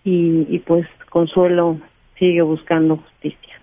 y, 0.06 0.48
y 0.50 0.60
pues 0.60 0.88
Consuelo 1.10 1.82
sigue 2.18 2.42
buscando 2.44 2.96
justicia. 2.96 3.60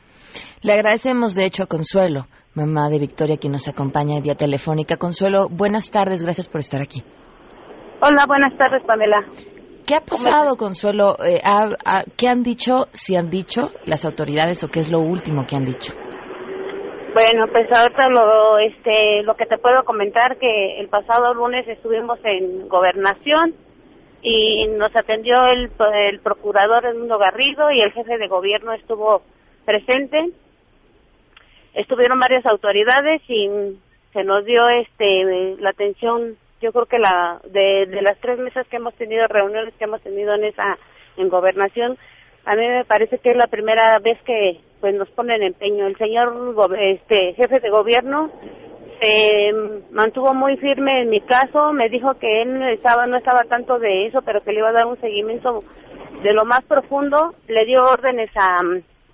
Le 0.62 0.74
agradecemos, 0.74 1.34
de 1.34 1.46
hecho, 1.46 1.62
a 1.62 1.66
Consuelo, 1.66 2.26
mamá 2.52 2.90
de 2.90 2.98
Victoria, 2.98 3.38
quien 3.38 3.52
nos 3.52 3.66
acompaña 3.66 4.20
vía 4.20 4.34
telefónica. 4.34 4.98
Consuelo, 4.98 5.48
buenas 5.48 5.90
tardes, 5.90 6.22
gracias 6.22 6.48
por 6.48 6.60
estar 6.60 6.82
aquí. 6.82 7.02
Hola, 8.00 8.26
buenas 8.28 8.56
tardes, 8.56 8.84
Pamela. 8.84 9.24
¿Qué 9.86 9.94
ha 9.96 10.00
pasado, 10.00 10.56
Consuelo? 10.56 11.16
Eh, 11.24 11.40
¿Qué 12.16 12.28
han 12.28 12.42
dicho, 12.42 12.86
si 12.92 13.16
han 13.16 13.28
dicho 13.30 13.70
las 13.86 14.04
autoridades 14.04 14.62
o 14.62 14.68
qué 14.68 14.80
es 14.80 14.92
lo 14.92 15.00
último 15.00 15.46
que 15.48 15.56
han 15.56 15.64
dicho? 15.64 15.94
Bueno, 17.14 17.46
pues 17.50 17.66
ahorita 17.72 18.08
lo, 18.08 18.58
este, 18.58 19.22
lo 19.24 19.34
que 19.34 19.46
te 19.46 19.58
puedo 19.58 19.82
comentar 19.84 20.36
que 20.36 20.78
el 20.78 20.88
pasado 20.88 21.34
lunes 21.34 21.66
estuvimos 21.66 22.20
en 22.22 22.68
gobernación 22.68 23.54
y 24.22 24.66
nos 24.68 24.94
atendió 24.94 25.38
el, 25.52 25.70
el 26.10 26.20
procurador 26.20 26.86
Edmundo 26.86 27.18
Garrido 27.18 27.70
y 27.72 27.80
el 27.80 27.92
jefe 27.92 28.18
de 28.18 28.28
gobierno 28.28 28.74
estuvo 28.74 29.22
presente. 29.64 30.18
Estuvieron 31.74 32.20
varias 32.20 32.46
autoridades 32.46 33.22
y 33.28 33.48
se 34.12 34.22
nos 34.22 34.44
dio 34.44 34.68
este 34.68 35.56
la 35.60 35.70
atención, 35.70 36.36
yo 36.60 36.72
creo 36.72 36.86
que 36.86 36.98
la 36.98 37.40
de, 37.44 37.86
las 38.02 38.18
tres 38.20 38.38
mesas 38.38 38.66
que 38.68 38.76
hemos 38.76 38.94
tenido, 38.94 39.26
reuniones 39.28 39.74
que 39.74 39.84
hemos 39.84 40.00
tenido 40.02 40.34
en 40.34 40.44
esa 40.44 40.76
en 41.16 41.28
gobernación, 41.28 41.96
a 42.44 42.54
mí 42.54 42.66
me 42.66 42.84
parece 42.84 43.18
que 43.18 43.30
es 43.30 43.36
la 43.36 43.46
primera 43.48 43.98
vez 43.98 44.18
que 44.22 44.60
pues 44.80 44.94
nos 44.94 45.10
ponen 45.10 45.42
empeño. 45.42 45.86
El 45.86 45.96
señor 45.96 46.54
este 46.80 47.34
jefe 47.34 47.60
de 47.60 47.70
gobierno 47.70 48.30
se 49.00 49.52
mantuvo 49.90 50.34
muy 50.34 50.56
firme 50.56 51.02
en 51.02 51.10
mi 51.10 51.20
caso, 51.20 51.72
me 51.72 51.88
dijo 51.88 52.14
que 52.14 52.42
él 52.42 52.62
estaba 52.68 53.06
no 53.06 53.16
estaba 53.16 53.40
tanto 53.48 53.78
de 53.78 54.06
eso, 54.06 54.22
pero 54.22 54.40
que 54.40 54.52
le 54.52 54.58
iba 54.60 54.68
a 54.70 54.72
dar 54.72 54.86
un 54.86 55.00
seguimiento 55.00 55.62
de 56.22 56.32
lo 56.32 56.44
más 56.44 56.64
profundo, 56.64 57.34
le 57.46 57.64
dio 57.64 57.82
órdenes 57.82 58.30
a 58.36 58.60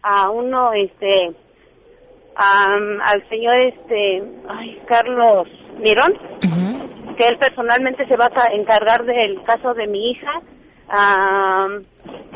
a 0.02 0.30
uno 0.30 0.72
este 0.74 1.33
a- 2.37 2.78
al 3.04 3.28
señor 3.28 3.54
este 3.57 4.22
ay 4.48 4.80
Carlos 4.87 5.48
Mirón 5.78 6.14
que 7.16 7.27
él 7.29 7.38
personalmente 7.38 8.07
se 8.07 8.16
va 8.16 8.27
a 8.35 8.53
encargar 8.53 9.05
del 9.05 9.42
caso 9.42 9.74
de 9.74 9.87
mi 9.87 10.11
hija. 10.11 10.40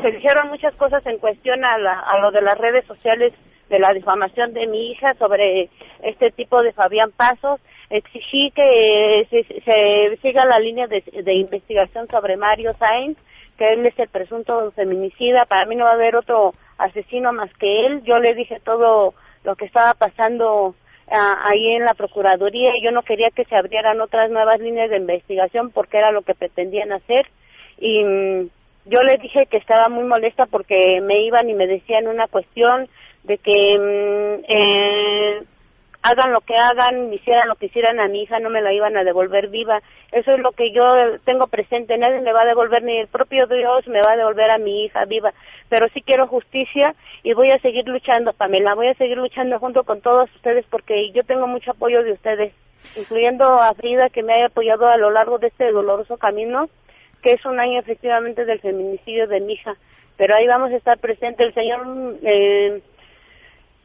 Se 0.01 0.11
dijeron 0.11 0.49
muchas 0.49 0.75
cosas 0.75 1.05
en 1.05 1.17
cuestión 1.19 1.63
a, 1.65 1.77
la- 1.77 1.99
a 1.99 2.19
lo 2.19 2.31
de 2.31 2.41
las 2.41 2.57
redes 2.57 2.85
sociales 2.85 3.33
de 3.69 3.79
la 3.79 3.93
difamación 3.93 4.53
de 4.53 4.65
mi 4.67 4.91
hija 4.91 5.13
sobre 5.15 5.69
este 6.01 6.31
tipo 6.31 6.61
de 6.63 6.73
Fabián 6.73 7.11
Pasos. 7.15 7.59
Exigí 7.89 8.51
que 8.51 9.27
se, 9.29 9.43
se 9.61 10.17
siga 10.21 10.45
la 10.45 10.59
línea 10.59 10.87
de, 10.87 11.01
de 11.23 11.33
investigación 11.33 12.07
sobre 12.09 12.37
Mario 12.37 12.73
Sainz, 12.79 13.17
que 13.57 13.65
él 13.65 13.85
es 13.85 13.97
el 13.99 14.09
presunto 14.09 14.71
feminicida. 14.71 15.45
Para 15.45 15.65
mí 15.65 15.75
no 15.75 15.85
va 15.85 15.91
a 15.91 15.95
haber 15.95 16.15
otro 16.15 16.53
asesino 16.77 17.31
más 17.33 17.53
que 17.55 17.85
él. 17.85 18.01
Yo 18.03 18.15
le 18.19 18.33
dije 18.33 18.59
todo 18.63 19.13
lo 19.43 19.55
que 19.55 19.65
estaba 19.65 19.93
pasando 19.93 20.75
ah, 21.11 21.43
ahí 21.45 21.75
en 21.75 21.85
la 21.85 21.93
Procuraduría. 21.93 22.71
Yo 22.81 22.91
no 22.91 23.03
quería 23.03 23.29
que 23.29 23.45
se 23.45 23.55
abrieran 23.55 24.01
otras 24.01 24.31
nuevas 24.31 24.59
líneas 24.59 24.89
de 24.89 24.97
investigación 24.97 25.71
porque 25.71 25.97
era 25.97 26.11
lo 26.11 26.21
que 26.21 26.35
pretendían 26.35 26.91
hacer. 26.91 27.27
Y 27.79 28.03
mm, 28.03 28.49
yo 28.85 29.01
les 29.03 29.21
dije 29.21 29.45
que 29.45 29.57
estaba 29.57 29.89
muy 29.89 30.03
molesta 30.03 30.45
porque 30.45 31.01
me 31.01 31.21
iban 31.21 31.49
y 31.49 31.53
me 31.53 31.67
decían 31.67 32.07
una 32.07 32.27
cuestión 32.27 32.87
de 33.23 33.37
que 33.37 33.77
mm, 33.77 34.43
eh, 34.47 35.43
hagan 36.01 36.31
lo 36.31 36.41
que 36.41 36.55
hagan, 36.55 37.13
hicieran 37.13 37.47
lo 37.47 37.55
que 37.55 37.67
hicieran 37.67 37.99
a 37.99 38.07
mi 38.07 38.23
hija, 38.23 38.39
no 38.39 38.49
me 38.49 38.61
la 38.61 38.73
iban 38.73 38.95
a 38.97 39.03
devolver 39.03 39.49
viva. 39.49 39.81
Eso 40.11 40.31
es 40.31 40.39
lo 40.39 40.51
que 40.51 40.71
yo 40.71 40.83
tengo 41.25 41.47
presente. 41.47 41.97
Nadie 41.97 42.21
me 42.21 42.33
va 42.33 42.41
a 42.43 42.47
devolver, 42.47 42.83
ni 42.83 42.97
el 42.97 43.07
propio 43.07 43.47
Dios 43.47 43.87
me 43.87 44.01
va 44.01 44.13
a 44.13 44.17
devolver 44.17 44.49
a 44.49 44.57
mi 44.57 44.85
hija 44.85 45.05
viva. 45.05 45.33
Pero 45.69 45.87
sí 45.93 46.01
quiero 46.01 46.27
justicia 46.27 46.95
y 47.23 47.33
voy 47.33 47.51
a 47.51 47.59
seguir 47.59 47.87
luchando, 47.87 48.33
Pamela. 48.33 48.75
Voy 48.75 48.87
a 48.87 48.95
seguir 48.95 49.17
luchando 49.17 49.59
junto 49.59 49.83
con 49.83 50.01
todos 50.01 50.29
ustedes 50.35 50.65
porque 50.69 51.11
yo 51.11 51.23
tengo 51.23 51.47
mucho 51.47 51.71
apoyo 51.71 52.03
de 52.03 52.13
ustedes, 52.13 52.53
incluyendo 52.97 53.45
a 53.45 53.73
Frida 53.75 54.09
que 54.09 54.23
me 54.23 54.33
haya 54.33 54.47
apoyado 54.47 54.87
a 54.87 54.97
lo 54.97 55.11
largo 55.11 55.37
de 55.37 55.47
este 55.47 55.71
doloroso 55.71 56.17
camino, 56.17 56.69
que 57.21 57.33
es 57.33 57.45
un 57.45 57.59
año 57.59 57.79
efectivamente 57.79 58.45
del 58.45 58.59
feminicidio 58.59 59.27
de 59.27 59.39
mi 59.41 59.53
hija. 59.53 59.75
Pero 60.17 60.35
ahí 60.35 60.47
vamos 60.47 60.71
a 60.71 60.77
estar 60.77 60.97
presente. 60.97 61.43
El 61.43 61.53
señor 61.53 62.17
eh, 62.23 62.81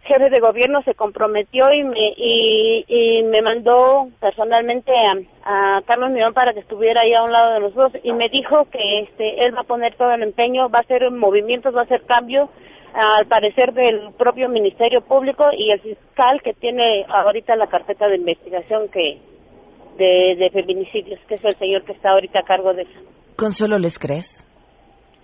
jefe 0.04 0.30
de 0.30 0.40
gobierno 0.40 0.82
se 0.82 0.94
comprometió 0.94 1.72
y 1.72 1.84
me 1.84 2.14
y, 2.16 2.84
y 2.86 3.22
me 3.24 3.42
mandó 3.42 4.08
personalmente 4.20 4.92
a, 5.44 5.76
a 5.76 5.82
Carlos 5.82 6.10
Mirón 6.10 6.34
para 6.34 6.52
que 6.52 6.60
estuviera 6.60 7.02
ahí 7.02 7.14
a 7.14 7.22
un 7.22 7.32
lado 7.32 7.54
de 7.54 7.60
nosotros 7.60 8.02
y 8.02 8.12
me 8.12 8.28
dijo 8.28 8.64
que 8.70 9.00
este 9.00 9.44
él 9.44 9.56
va 9.56 9.62
a 9.62 9.64
poner 9.64 9.96
todo 9.96 10.12
el 10.12 10.22
empeño, 10.22 10.68
va 10.68 10.78
a 10.78 10.82
hacer 10.82 11.10
movimientos, 11.10 11.74
va 11.74 11.80
a 11.80 11.84
hacer 11.84 12.02
cambios 12.02 12.48
al 12.94 13.26
parecer 13.26 13.72
del 13.72 14.12
propio 14.16 14.48
Ministerio 14.48 15.00
Público 15.00 15.44
y 15.56 15.70
el 15.72 15.80
fiscal 15.80 16.40
que 16.42 16.54
tiene 16.54 17.04
ahorita 17.08 17.56
la 17.56 17.66
carpeta 17.66 18.06
de 18.06 18.16
investigación 18.16 18.88
que 18.88 19.18
de, 19.98 20.36
de 20.38 20.50
feminicidios, 20.50 21.20
que 21.26 21.34
es 21.34 21.44
el 21.44 21.54
señor 21.56 21.84
que 21.84 21.92
está 21.92 22.10
ahorita 22.10 22.40
a 22.40 22.44
cargo 22.44 22.72
de 22.72 22.82
eso. 22.82 23.00
Consuelo, 23.36 23.78
¿les 23.78 23.98
crees? 23.98 24.46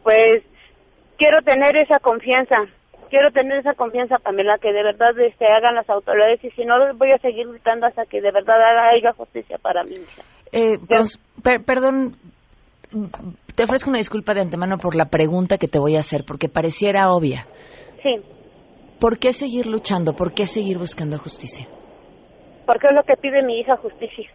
Pues 0.02 0.42
quiero 1.16 1.42
tener 1.44 1.76
esa 1.76 1.98
confianza, 2.00 2.56
quiero 3.11 3.31
tener 3.33 3.59
esa 3.59 3.75
confianza, 3.75 4.16
Pamela, 4.23 4.57
que 4.59 4.73
de 4.73 4.83
verdad 4.83 5.18
este, 5.20 5.46
hagan 5.46 5.75
las 5.75 5.88
autoridades 5.90 6.42
y 6.42 6.51
si 6.51 6.64
no, 6.64 6.75
voy 6.94 7.12
a 7.12 7.18
seguir 7.18 7.46
luchando 7.46 7.87
hasta 7.87 8.07
que 8.07 8.20
de 8.23 8.31
verdad 8.31 8.57
haga 8.57 8.90
haya 8.90 9.12
justicia 9.12 9.59
para 9.59 9.85
mi 9.85 9.96
hija. 9.96 10.23
Eh, 10.53 10.79
per- 11.42 11.64
perdón, 11.64 12.16
te 13.55 13.64
ofrezco 13.64 13.90
una 13.90 13.99
disculpa 13.99 14.33
de 14.35 14.40
antemano 14.40 14.79
por 14.79 14.94
la 14.96 15.07
pregunta 15.07 15.59
que 15.59 15.68
te 15.68 15.79
voy 15.79 15.96
a 15.96 16.01
hacer, 16.01 16.23
porque 16.27 16.49
pareciera 16.49 17.12
obvia. 17.12 17.46
Sí, 18.03 18.16
¿Por 18.99 19.18
qué 19.18 19.33
seguir 19.33 19.66
luchando? 19.66 20.12
¿Por 20.14 20.33
qué 20.35 20.44
seguir 20.44 20.79
buscando 20.79 21.18
justicia? 21.18 21.66
porque 22.66 22.87
es 22.87 22.92
lo 22.94 23.03
que 23.03 23.16
pide 23.16 23.42
mi 23.42 23.59
hija 23.59 23.77
justicia. 23.79 24.31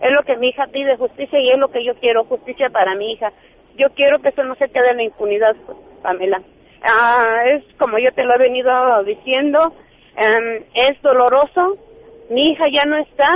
Es 0.00 0.10
lo 0.12 0.22
que 0.24 0.36
mi 0.36 0.50
hija 0.50 0.66
pide 0.72 0.96
justicia 0.96 1.40
y 1.40 1.48
es 1.50 1.58
lo 1.58 1.66
que 1.68 1.84
yo 1.84 1.94
quiero, 1.94 2.22
justicia 2.24 2.68
para 2.70 2.94
mi 2.94 3.12
hija. 3.12 3.32
Yo 3.76 3.88
quiero 3.96 4.20
que 4.20 4.28
eso 4.28 4.44
no 4.44 4.54
se 4.54 4.68
quede 4.68 4.90
en 4.92 4.98
la 4.98 5.02
impunidad, 5.02 5.56
Pamela. 6.00 6.40
Ah, 6.84 7.44
es 7.46 7.62
como 7.78 7.98
yo 7.98 8.12
te 8.12 8.24
lo 8.24 8.34
he 8.34 8.38
venido 8.38 8.70
diciendo, 9.04 9.72
em, 10.16 10.64
es 10.74 11.00
doloroso, 11.02 11.76
mi 12.30 12.50
hija 12.50 12.64
ya 12.72 12.84
no 12.84 12.96
está, 12.96 13.28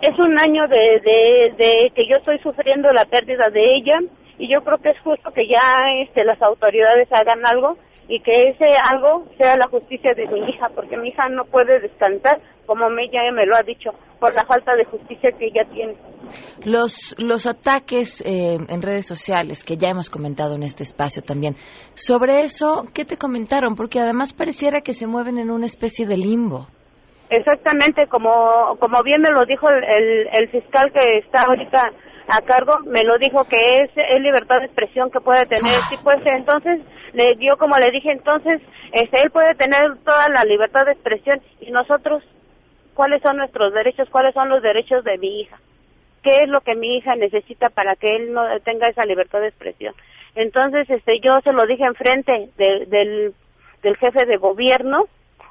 es 0.00 0.18
un 0.18 0.38
año 0.38 0.66
de, 0.68 1.00
de, 1.00 1.54
de 1.56 1.92
que 1.94 2.06
yo 2.06 2.16
estoy 2.16 2.38
sufriendo 2.38 2.92
la 2.92 3.04
pérdida 3.06 3.50
de 3.50 3.74
ella 3.76 3.98
y 4.38 4.48
yo 4.48 4.62
creo 4.62 4.78
que 4.78 4.90
es 4.90 5.00
justo 5.00 5.30
que 5.32 5.46
ya 5.46 5.60
este, 6.02 6.24
las 6.24 6.40
autoridades 6.42 7.08
hagan 7.12 7.44
algo 7.44 7.76
y 8.08 8.20
que 8.20 8.50
ese 8.50 8.66
algo 8.90 9.24
sea 9.38 9.56
la 9.56 9.68
justicia 9.68 10.12
de 10.14 10.26
mi 10.28 10.40
hija, 10.48 10.68
porque 10.74 10.96
mi 10.96 11.08
hija 11.08 11.28
no 11.28 11.44
puede 11.44 11.80
descansar, 11.80 12.40
como 12.66 12.86
ella 12.98 13.20
me 13.32 13.46
lo 13.46 13.56
ha 13.56 13.62
dicho, 13.62 13.90
por 14.20 14.34
la 14.34 14.44
falta 14.44 14.74
de 14.74 14.84
justicia 14.84 15.30
que 15.38 15.46
ella 15.46 15.64
tiene. 15.72 15.94
Los, 16.64 17.14
los 17.18 17.46
ataques 17.46 18.20
eh, 18.26 18.56
en 18.68 18.82
redes 18.82 19.06
sociales 19.06 19.64
que 19.64 19.76
ya 19.76 19.88
hemos 19.88 20.10
comentado 20.10 20.54
en 20.54 20.62
este 20.62 20.82
espacio 20.82 21.22
también, 21.22 21.56
sobre 21.94 22.40
eso, 22.40 22.84
¿qué 22.94 23.04
te 23.04 23.16
comentaron? 23.16 23.74
Porque 23.74 24.00
además 24.00 24.32
pareciera 24.32 24.80
que 24.80 24.92
se 24.92 25.06
mueven 25.06 25.38
en 25.38 25.50
una 25.50 25.66
especie 25.66 26.06
de 26.06 26.16
limbo. 26.16 26.66
Exactamente, 27.30 28.06
como, 28.08 28.76
como 28.78 29.02
bien 29.02 29.22
me 29.22 29.32
lo 29.32 29.46
dijo 29.46 29.68
el, 29.68 30.28
el, 30.32 30.48
fiscal 30.50 30.92
que 30.92 31.18
está 31.18 31.42
ahorita 31.46 31.90
a 32.28 32.42
cargo, 32.42 32.78
me 32.86 33.02
lo 33.02 33.18
dijo 33.18 33.44
que 33.44 33.78
es, 33.78 33.90
es 33.96 34.20
libertad 34.20 34.60
de 34.60 34.66
expresión 34.66 35.10
que 35.10 35.20
puede 35.20 35.44
tener. 35.46 35.78
Sí, 35.88 35.96
pues 36.02 36.20
entonces, 36.24 36.80
le 37.14 37.36
dio 37.36 37.56
como 37.56 37.76
le 37.78 37.90
dije, 37.90 38.10
entonces, 38.10 38.60
este, 38.92 39.22
él 39.22 39.30
puede 39.30 39.54
tener 39.54 39.96
toda 40.04 40.28
la 40.28 40.44
libertad 40.44 40.84
de 40.84 40.92
expresión 40.92 41.40
y 41.60 41.70
nosotros, 41.70 42.22
¿cuáles 42.92 43.22
son 43.22 43.36
nuestros 43.36 43.72
derechos? 43.72 44.08
¿Cuáles 44.10 44.34
son 44.34 44.48
los 44.48 44.62
derechos 44.62 45.04
de 45.04 45.16
mi 45.18 45.40
hija? 45.40 45.58
¿Qué 46.22 46.42
es 46.42 46.48
lo 46.48 46.60
que 46.60 46.74
mi 46.74 46.96
hija 46.96 47.14
necesita 47.16 47.70
para 47.70 47.96
que 47.96 48.16
él 48.16 48.32
no 48.32 48.42
tenga 48.60 48.88
esa 48.88 49.04
libertad 49.04 49.40
de 49.40 49.48
expresión? 49.48 49.94
Entonces, 50.34 50.90
este, 50.90 51.20
yo 51.20 51.40
se 51.42 51.52
lo 51.52 51.66
dije 51.66 51.84
enfrente 51.84 52.50
de, 52.56 52.86
del, 52.86 53.34
del 53.82 53.96
jefe 53.96 54.26
de 54.26 54.36
gobierno, 54.36 55.04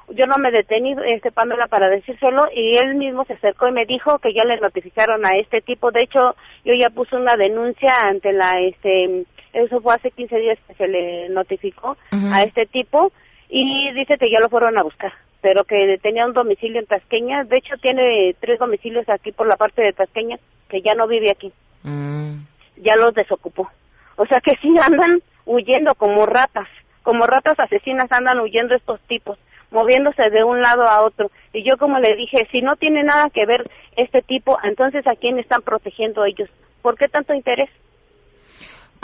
yo 0.08 0.26
no 0.26 0.36
me 0.36 0.50
detení, 0.50 0.94
este 1.06 1.32
Pamela, 1.32 1.66
para 1.66 1.88
decírselo 1.88 2.42
y 2.54 2.76
él 2.76 2.96
mismo 2.96 3.24
se 3.24 3.34
acercó 3.34 3.68
y 3.68 3.72
me 3.72 3.86
dijo 3.86 4.18
que 4.18 4.34
ya 4.34 4.44
le 4.44 4.60
notificaron 4.60 5.24
a 5.24 5.38
este 5.38 5.62
tipo. 5.62 5.90
De 5.90 6.02
hecho, 6.02 6.36
yo 6.62 6.74
ya 6.74 6.90
puse 6.90 7.16
una 7.16 7.36
denuncia 7.36 7.90
ante 8.02 8.32
la, 8.32 8.60
este, 8.60 9.24
eso 9.54 9.80
fue 9.80 9.94
hace 9.94 10.10
15 10.10 10.36
días 10.36 10.58
que 10.66 10.74
se 10.74 10.88
le 10.88 11.28
notificó 11.30 11.96
a 12.10 12.42
este 12.42 12.66
tipo 12.66 13.12
y 13.48 13.92
dice 13.92 14.18
que 14.18 14.30
ya 14.30 14.40
lo 14.40 14.48
fueron 14.48 14.76
a 14.76 14.82
buscar, 14.82 15.12
pero 15.40 15.64
que 15.64 15.98
tenía 16.02 16.26
un 16.26 16.32
domicilio 16.32 16.80
en 16.80 16.86
Tasqueña. 16.86 17.44
De 17.44 17.58
hecho, 17.58 17.76
tiene 17.80 18.34
tres 18.40 18.58
domicilios 18.58 19.08
aquí 19.08 19.32
por 19.32 19.46
la 19.46 19.56
parte 19.56 19.82
de 19.82 19.92
Tasqueña, 19.92 20.38
que 20.68 20.82
ya 20.82 20.94
no 20.94 21.06
vive 21.06 21.30
aquí. 21.30 21.52
Mm. 21.84 22.40
Ya 22.76 22.96
los 22.96 23.14
desocupó. 23.14 23.70
O 24.16 24.26
sea 24.26 24.40
que 24.40 24.56
sí 24.60 24.68
andan 24.82 25.22
huyendo 25.46 25.94
como 25.94 26.26
ratas, 26.26 26.68
como 27.02 27.26
ratas 27.26 27.58
asesinas 27.58 28.10
andan 28.10 28.40
huyendo 28.40 28.74
estos 28.74 29.00
tipos 29.02 29.38
moviéndose 29.74 30.30
de 30.30 30.44
un 30.44 30.62
lado 30.62 30.84
a 30.88 31.04
otro. 31.04 31.30
Y 31.52 31.68
yo 31.68 31.76
como 31.76 31.98
le 31.98 32.14
dije, 32.14 32.48
si 32.50 32.62
no 32.62 32.76
tiene 32.76 33.02
nada 33.02 33.28
que 33.28 33.44
ver 33.44 33.68
este 33.96 34.22
tipo, 34.22 34.56
entonces 34.62 35.06
¿a 35.06 35.16
quién 35.16 35.38
están 35.38 35.62
protegiendo 35.62 36.24
ellos? 36.24 36.48
¿Por 36.80 36.96
qué 36.96 37.08
tanto 37.08 37.34
interés? 37.34 37.68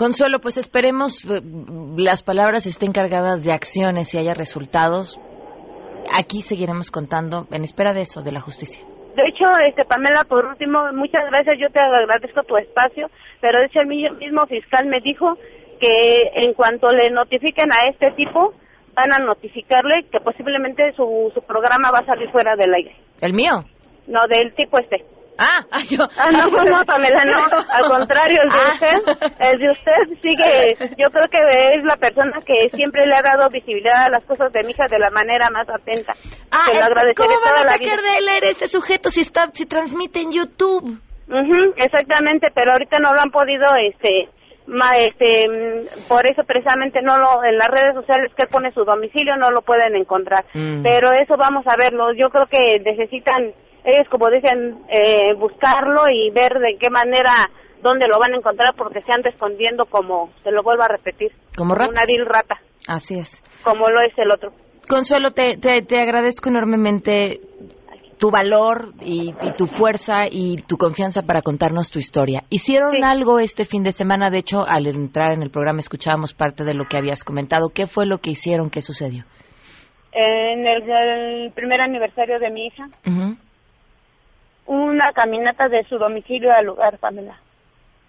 Consuelo, 0.01 0.39
pues 0.41 0.57
esperemos 0.57 1.27
eh, 1.27 1.43
las 1.99 2.23
palabras 2.23 2.67
estén 2.67 2.91
cargadas 2.91 3.45
de 3.45 3.53
acciones 3.53 4.15
y 4.15 4.19
haya 4.19 4.33
resultados. 4.33 5.21
Aquí 6.17 6.41
seguiremos 6.41 6.91
contando 6.91 7.47
en 7.53 7.65
espera 7.65 7.93
de 7.93 8.01
eso, 8.01 8.23
de 8.23 8.33
la 8.33 8.41
justicia. 8.41 8.83
De 9.15 9.29
hecho, 9.29 9.45
este 9.69 9.85
Pamela, 9.85 10.25
por 10.25 10.47
último, 10.47 10.91
muchas 10.95 11.21
gracias, 11.29 11.59
yo 11.61 11.69
te 11.69 11.81
agradezco 11.85 12.43
tu 12.45 12.57
espacio, 12.57 13.11
pero 13.43 13.61
de 13.61 13.67
hecho 13.67 13.81
el 13.81 13.89
mismo 13.89 14.47
fiscal 14.47 14.87
me 14.87 15.03
dijo 15.03 15.37
que 15.79 16.31
en 16.35 16.55
cuanto 16.55 16.91
le 16.93 17.11
notifiquen 17.11 17.71
a 17.71 17.91
este 17.91 18.11
tipo, 18.13 18.55
van 18.95 19.13
a 19.13 19.19
notificarle 19.19 20.07
que 20.11 20.21
posiblemente 20.21 20.95
su, 20.97 21.31
su 21.35 21.43
programa 21.43 21.91
va 21.91 21.99
a 21.99 22.07
salir 22.07 22.31
fuera 22.31 22.57
del 22.57 22.73
aire. 22.73 22.97
¿El 23.21 23.35
mío? 23.35 23.53
No, 24.07 24.21
del 24.31 24.55
tipo 24.55 24.81
este. 24.81 25.05
Ah, 25.39 25.61
yo. 25.91 26.05
Ah, 26.19 26.29
no, 26.31 26.65
no, 26.65 26.85
Pamela, 26.85 27.25
no. 27.25 27.39
Al 27.73 27.89
contrario, 27.89 28.39
el 28.43 28.51
de 28.51 28.59
Ah. 28.61 28.73
usted, 28.75 29.35
el 29.41 29.59
de 29.59 29.71
usted 29.71 30.21
sigue. 30.23 30.95
Yo 30.99 31.09
creo 31.11 31.29
que 31.31 31.39
es 31.39 31.85
la 31.85 31.97
persona 31.97 32.33
que 32.45 32.69
siempre 32.77 33.07
le 33.07 33.15
ha 33.17 33.23
dado 33.23 33.49
visibilidad 33.51 34.05
a 34.05 34.11
las 34.11 34.25
cosas 34.25 34.53
de 34.53 34.63
mi 34.65 34.71
hija 34.73 34.85
de 34.91 34.99
la 34.99 35.11
manera 35.11 35.49
más 35.51 35.69
atenta. 35.69 36.13
Ah, 36.51 36.67
Se 36.67 36.79
lo 36.79 36.87
eh, 36.87 37.15
¿cómo 37.17 37.37
van 37.45 37.59
a 37.59 37.63
sacar 37.63 38.01
de 38.03 38.19
él 38.19 38.29
eres 38.37 38.51
ese 38.63 38.69
sujeto 38.69 39.11
si 39.11 39.21
está 39.23 39.49
si 39.53 39.67
transmite 39.67 40.21
en 40.21 40.33
YouTube? 40.33 41.01
Ujú, 41.29 41.73
exactamente, 41.77 42.49
pero 42.55 42.73
ahorita 42.73 42.99
no 42.99 43.15
lo 43.15 43.21
han 43.21 43.31
podido, 43.31 43.65
este, 43.89 44.29
ma, 44.67 44.91
este, 44.99 45.49
mm, 45.49 46.09
por 46.09 46.27
eso 46.27 46.43
precisamente 46.45 47.01
no 47.03 47.17
lo, 47.19 47.45
en 47.45 47.57
las 47.57 47.69
redes 47.69 47.95
sociales 47.95 48.33
que 48.37 48.43
él 48.43 48.49
pone 48.51 48.73
su 48.73 48.85
domicilio 48.85 49.37
no 49.37 49.51
lo 49.51 49.63
pueden 49.63 49.95
encontrar. 49.97 50.45
Mm. 50.55 50.83
Pero 50.83 51.13
eso 51.13 51.37
vamos 51.37 51.65
a 51.67 51.77
verlo. 51.77 52.13
Yo 52.15 52.31
creo 52.31 52.47
que 52.47 52.81
necesitan 52.81 53.53
ellos, 53.85 54.09
como 54.11 54.29
dicen, 54.31 54.79
eh, 54.89 55.35
buscarlo 55.39 56.03
y 56.11 56.31
ver 56.31 56.53
de 56.59 56.77
qué 56.79 56.91
manera, 56.91 57.51
dónde 57.83 58.07
lo 58.09 58.19
van 58.19 58.35
a 58.35 58.37
encontrar, 58.37 58.75
porque 58.77 59.01
se 59.03 59.13
anda 59.13 59.31
escondiendo 59.31 59.87
como, 59.87 60.31
se 60.43 60.51
lo 60.51 60.63
vuelvo 60.63 60.83
a 60.83 60.89
repetir, 60.89 61.33
Como 61.57 61.75
ratas. 61.75 61.91
una 61.91 62.05
vil 62.07 62.27
rata, 62.27 62.61
Así 62.89 63.19
es. 63.19 63.43
como 63.65 63.89
lo 63.89 64.01
es 64.03 64.13
el 64.19 64.31
otro. 64.31 64.53
Consuelo, 64.89 65.31
te, 65.31 65.57
te, 65.57 65.83
te 65.83 66.01
agradezco 66.01 66.49
enormemente 66.49 67.41
tu 68.19 68.31
valor 68.31 68.93
y, 69.01 69.35
y 69.41 69.53
tu 69.53 69.67
fuerza 69.67 70.27
y 70.31 70.57
tu 70.69 70.77
confianza 70.77 71.23
para 71.23 71.41
contarnos 71.41 71.91
tu 71.91 71.99
historia. 71.99 72.43
¿Hicieron 72.51 73.03
algo 73.03 73.39
este 73.39 73.65
fin 73.65 73.83
de 73.83 73.93
semana? 73.93 74.29
De 74.31 74.39
hecho, 74.39 74.59
al 74.69 74.87
entrar 74.87 75.33
en 75.33 75.43
el 75.43 75.51
programa 75.51 75.79
escuchábamos 75.81 76.35
parte 76.35 76.65
de 76.65 76.75
lo 76.75 76.85
que 76.85 76.99
habías 76.99 77.25
comentado. 77.25 77.71
¿Qué 77.71 77.87
fue 77.87 78.05
lo 78.05 78.19
que 78.19 78.31
hicieron? 78.31 78.69
¿Qué 78.69 78.83
sucedió? 78.83 79.25
En 80.13 80.67
el, 80.67 80.83
el 80.91 81.53
primer 81.53 81.81
aniversario 81.81 82.39
de 82.41 82.51
mi 82.51 82.67
hija, 82.67 82.89
Ujú. 83.07 83.37
Una 84.71 85.13
caminata 85.13 85.69
de 85.69 85.83
su 85.85 85.99
domicilio 85.99 86.53
al 86.55 86.67
lugar, 86.67 86.99
Pamela, 86.99 87.37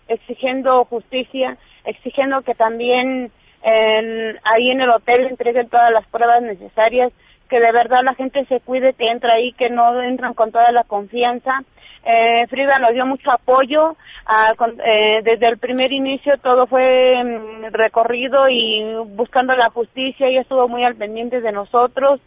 exigiendo 0.08 0.86
justicia, 0.86 1.58
exigiendo 1.86 2.44
que 2.44 2.54
también 2.54 3.32
en- 3.64 4.38
ahí 4.44 4.70
en 4.70 4.82
el 4.82 4.92
hotel 4.92 5.26
entreguen 5.26 5.70
todas 5.70 5.92
las 5.92 6.06
pruebas 6.08 6.44
necesarias, 6.44 7.12
que 7.50 7.60
de 7.60 7.72
verdad 7.72 8.02
la 8.04 8.14
gente 8.14 8.46
se 8.46 8.60
cuide, 8.60 8.94
que 8.94 9.10
entra 9.10 9.34
ahí, 9.34 9.54
que 9.54 9.70
no 9.72 10.02
entran 10.04 10.36
con 10.36 10.52
toda 10.52 10.72
la 10.72 10.84
confianza. 10.84 11.64
Eh, 12.06 12.46
Frida 12.48 12.74
nos 12.80 12.94
dio 12.94 13.06
mucho 13.08 13.32
apoyo, 13.32 13.96
ah, 14.28 14.54
con- 14.56 14.80
eh, 14.86 15.22
desde 15.24 15.48
el 15.48 15.58
primer 15.58 15.92
inicio 15.92 16.38
todo 16.38 16.68
fue 16.68 17.24
mm, 17.24 17.72
recorrido 17.74 18.48
y 18.50 18.84
buscando 19.16 19.56
la 19.56 19.70
justicia, 19.72 20.28
ella 20.28 20.42
estuvo 20.42 20.68
muy 20.68 20.84
al 20.84 20.96
pendiente 20.96 21.42
de 21.42 21.52
nosotros, 21.52 22.20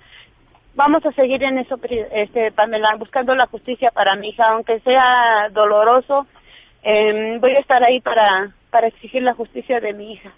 vamos 0.75 1.05
a 1.07 1.13
seguir 1.13 1.43
en 1.43 1.59
eso, 1.59 1.77
este, 2.13 2.53
Pamela, 2.53 2.97
buscando 2.99 3.35
la 3.35 3.47
justicia 3.47 3.91
para 3.95 4.17
mi 4.17 4.29
hija, 4.31 4.45
aunque 4.53 4.81
sea 4.81 5.49
doloroso, 5.53 6.27
eh, 6.83 7.39
voy 7.41 7.53
a 7.57 7.61
estar 7.61 7.83
ahí 7.83 8.01
para, 8.01 8.53
para 8.71 8.89
exigir 8.89 9.23
la 9.23 9.35
justicia 9.35 9.81
de 9.81 9.93
mi 9.93 10.13
hija. 10.13 10.31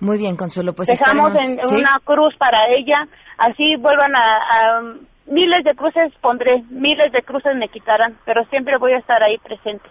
Muy 0.00 0.18
bien, 0.18 0.36
Consuelo. 0.36 0.72
Pues 0.74 0.88
Dejamos 0.88 1.34
en 1.36 1.56
una 1.74 1.98
cruz 2.04 2.34
para 2.38 2.58
ella, 2.76 3.06
así 3.38 3.76
vuelvan 3.78 4.14
a, 4.14 4.20
a- 4.20 4.94
miles 5.26 5.64
de 5.64 5.74
cruces 5.74 6.12
pondré, 6.20 6.62
miles 6.68 7.10
de 7.12 7.22
cruces 7.22 7.56
me 7.56 7.68
quitarán, 7.68 8.18
pero 8.26 8.44
siempre 8.50 8.76
voy 8.78 8.92
a 8.92 8.98
estar 8.98 9.22
ahí 9.22 9.38
presente. 9.38 9.88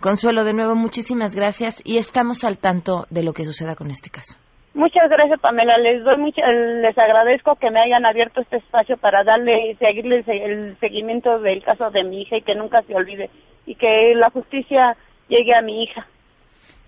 Consuelo, 0.00 0.44
de 0.44 0.52
nuevo, 0.52 0.74
muchísimas 0.76 1.34
gracias 1.34 1.82
y 1.84 1.96
estamos 1.96 2.44
al 2.44 2.58
tanto 2.58 3.06
de 3.10 3.24
lo 3.24 3.32
que 3.32 3.44
suceda 3.44 3.74
con 3.74 3.88
este 3.88 4.10
caso. 4.10 4.38
Muchas 4.76 5.08
gracias, 5.08 5.40
Pamela. 5.40 5.78
Les 5.78 6.04
doy 6.04 6.18
mucha- 6.18 6.46
les 6.52 6.96
agradezco 6.98 7.56
que 7.56 7.70
me 7.70 7.80
hayan 7.80 8.04
abierto 8.04 8.42
este 8.42 8.58
espacio 8.58 8.98
para 8.98 9.24
darle 9.24 9.70
y 9.70 9.74
seguirle 9.76 10.18
el 10.18 10.24
se- 10.26 10.44
el 10.44 10.76
seguimiento 10.80 11.38
del 11.38 11.62
caso 11.64 11.90
de 11.90 12.04
mi 12.04 12.20
hija 12.20 12.36
y 12.36 12.42
que 12.42 12.54
nunca 12.54 12.82
se 12.82 12.94
olvide 12.94 13.30
y 13.64 13.74
que 13.74 14.12
la 14.14 14.28
justicia 14.30 14.94
llegue 15.28 15.52
a 15.58 15.62
mi 15.62 15.82
hija. 15.84 16.06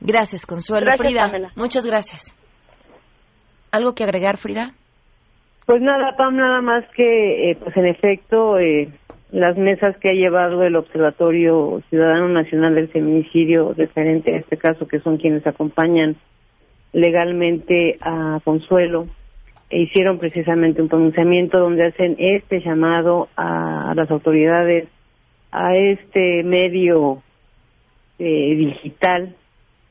Gracias, 0.02 0.44
Consuelo. 0.44 0.84
Gracias, 0.84 1.08
Frida, 1.08 1.22
Pamela. 1.26 1.48
muchas 1.56 1.86
gracias. 1.86 2.36
¿Algo 3.72 3.94
que 3.94 4.04
agregar, 4.04 4.36
Frida? 4.36 4.72
Pues 5.66 5.80
nada, 5.80 6.14
Pam, 6.16 6.36
nada 6.36 6.60
más 6.60 6.84
que, 6.94 7.50
eh, 7.50 7.56
pues 7.56 7.74
en 7.76 7.86
efecto, 7.86 8.58
eh, 8.58 8.88
las 9.32 9.56
mesas 9.56 9.96
que 9.98 10.10
ha 10.10 10.12
llevado 10.12 10.62
el 10.62 10.76
Observatorio 10.76 11.80
Ciudadano 11.88 12.28
Nacional 12.28 12.74
del 12.74 12.88
Feminicidio, 12.88 13.72
referente 13.74 14.34
a 14.34 14.38
este 14.40 14.58
caso, 14.58 14.86
que 14.86 15.00
son 15.00 15.16
quienes 15.16 15.46
acompañan 15.46 16.16
legalmente 16.92 17.98
a 18.00 18.40
Consuelo, 18.44 19.06
e 19.70 19.80
hicieron 19.82 20.18
precisamente 20.18 20.80
un 20.80 20.88
pronunciamiento 20.88 21.58
donde 21.58 21.86
hacen 21.86 22.16
este 22.18 22.60
llamado 22.60 23.28
a, 23.36 23.92
las 23.94 24.10
autoridades, 24.10 24.88
a 25.52 25.76
este 25.76 26.42
medio 26.42 27.22
eh, 28.18 28.54
digital, 28.56 29.34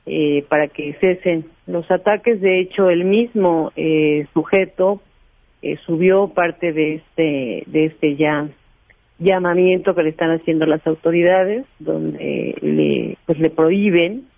eh, 0.10 0.46
para 0.48 0.70
que 0.70 0.94
cesen 1.02 1.46
los 1.66 1.92
ataques. 1.92 2.40
De 2.40 2.62
hecho, 2.62 2.90
el 2.90 3.04
mismo 3.04 3.74
eh, 3.76 4.26
sujeto 4.34 5.02
eh, 5.62 5.76
subió 5.86 6.30
parte 6.30 6.72
de 6.72 6.96
este 6.96 7.64
de 7.66 7.86
este 7.88 8.16
ya 8.16 8.48
llamamiento 9.20 9.96
que 9.96 10.04
le 10.04 10.12
están 10.12 10.32
haciendo 10.32 10.66
las 10.66 10.86
autoridades, 10.88 11.66
donde 11.80 12.56
le 12.62 13.18
pues 13.26 13.38
le 13.40 13.50
prohíben 13.50 14.30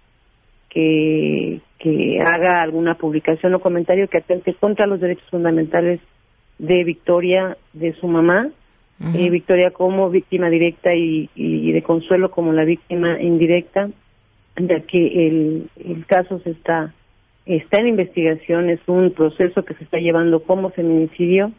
que 0.70 1.60
que 1.80 2.22
haga 2.22 2.62
alguna 2.62 2.96
publicación 2.96 3.56
o 3.56 3.60
comentario 3.60 4.08
que 4.08 4.20
atente 4.20 4.54
contra 4.54 4.86
los 4.86 5.00
derechos 5.00 5.28
fundamentales 5.30 6.00
de 6.58 6.84
Victoria, 6.84 7.58
de 7.74 7.94
su 7.94 8.08
mamá, 8.08 8.50
eh, 9.16 9.30
Victoria 9.30 9.72
como 9.72 10.10
víctima 10.10 10.50
directa 10.50 10.94
y, 10.94 11.30
y 11.34 11.72
de 11.72 11.82
Consuelo 11.82 12.32
como 12.32 12.52
la 12.52 12.66
víctima 12.66 13.22
indirecta. 13.22 13.90
ya 14.58 14.82
que 14.82 15.28
el, 15.28 15.70
el 15.84 16.06
caso 16.06 16.40
se 16.40 16.52
está 16.52 16.94
está 17.46 17.80
en 17.80 17.88
investigación, 17.88 18.70
es 18.70 18.80
un 18.88 19.12
proceso 19.12 19.64
que 19.64 19.74
se 19.74 19.84
está 19.84 19.98
llevando 19.98 20.44
como 20.44 20.70
feminicidio 20.70 21.52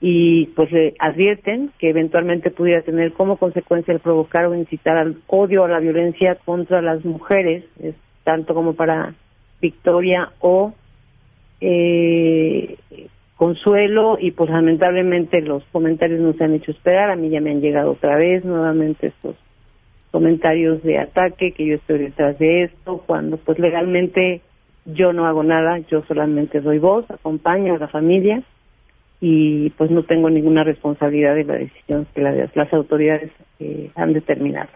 y 0.00 0.46
pues 0.56 0.70
le 0.70 0.94
advierten 1.00 1.70
que 1.78 1.90
eventualmente 1.90 2.50
pudiera 2.50 2.82
tener 2.82 3.12
como 3.12 3.36
consecuencia 3.36 3.92
el 3.92 4.00
provocar 4.00 4.46
o 4.46 4.54
incitar 4.54 4.96
al 4.96 5.16
odio 5.26 5.64
o 5.64 5.68
la 5.68 5.80
violencia 5.80 6.36
contra 6.44 6.80
las 6.80 7.04
mujeres, 7.04 7.64
es 7.82 7.94
tanto 8.24 8.54
como 8.54 8.74
para 8.74 9.14
Victoria 9.60 10.32
o 10.40 10.74
eh, 11.60 12.76
Consuelo 13.36 14.18
y 14.20 14.32
pues 14.32 14.50
lamentablemente 14.50 15.40
los 15.40 15.62
comentarios 15.70 16.20
no 16.20 16.32
se 16.32 16.42
han 16.42 16.54
hecho 16.54 16.72
esperar, 16.72 17.10
a 17.10 17.16
mí 17.16 17.30
ya 17.30 17.40
me 17.40 17.52
han 17.52 17.60
llegado 17.60 17.92
otra 17.92 18.16
vez 18.16 18.44
nuevamente 18.44 19.06
estos 19.06 19.36
comentarios 20.10 20.82
de 20.82 20.98
ataque, 20.98 21.52
que 21.52 21.64
yo 21.64 21.76
estoy 21.76 21.98
detrás 21.98 22.36
de 22.40 22.64
esto, 22.64 23.00
cuando 23.06 23.36
pues 23.36 23.60
legalmente 23.60 24.42
yo 24.86 25.12
no 25.12 25.26
hago 25.26 25.44
nada, 25.44 25.78
yo 25.88 26.02
solamente 26.08 26.60
doy 26.60 26.80
voz, 26.80 27.08
acompaño 27.12 27.76
a 27.76 27.78
la 27.78 27.86
familia 27.86 28.42
y 29.20 29.70
pues 29.70 29.92
no 29.92 30.02
tengo 30.02 30.30
ninguna 30.30 30.64
responsabilidad 30.64 31.36
de 31.36 31.44
la 31.44 31.54
decisión 31.54 32.08
que 32.12 32.20
las 32.20 32.72
autoridades 32.72 33.30
eh, 33.60 33.92
han 33.94 34.14
determinado. 34.14 34.70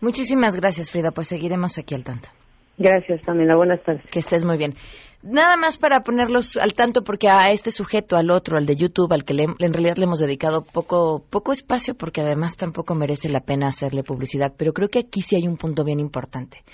Muchísimas 0.00 0.58
gracias, 0.58 0.90
Frida. 0.90 1.12
Pues 1.12 1.28
seguiremos 1.28 1.78
aquí 1.78 1.94
al 1.94 2.02
tanto. 2.02 2.30
Gracias, 2.78 3.20
Pamela. 3.24 3.56
Buenas 3.56 3.82
tardes. 3.82 4.04
Que 4.10 4.18
estés 4.18 4.44
muy 4.44 4.56
bien. 4.56 4.74
Nada 5.22 5.56
más 5.56 5.78
para 5.78 6.00
ponerlos 6.00 6.56
al 6.56 6.74
tanto, 6.74 7.04
porque 7.04 7.28
a 7.28 7.52
este 7.52 7.70
sujeto, 7.70 8.16
al 8.16 8.30
otro, 8.32 8.58
al 8.58 8.66
de 8.66 8.74
YouTube, 8.74 9.12
al 9.12 9.24
que 9.24 9.34
en 9.34 9.72
realidad 9.72 9.96
le 9.96 10.04
hemos 10.04 10.18
dedicado 10.18 10.62
poco, 10.62 11.24
poco 11.30 11.52
espacio, 11.52 11.94
porque 11.94 12.22
además 12.22 12.56
tampoco 12.56 12.96
merece 12.96 13.28
la 13.28 13.40
pena 13.40 13.68
hacerle 13.68 14.02
publicidad, 14.02 14.52
pero 14.56 14.72
creo 14.72 14.88
que 14.88 14.98
aquí 14.98 15.22
sí 15.22 15.36
hay 15.36 15.46
un 15.46 15.56
punto 15.56 15.84
bien 15.84 16.00
importante. 16.00 16.64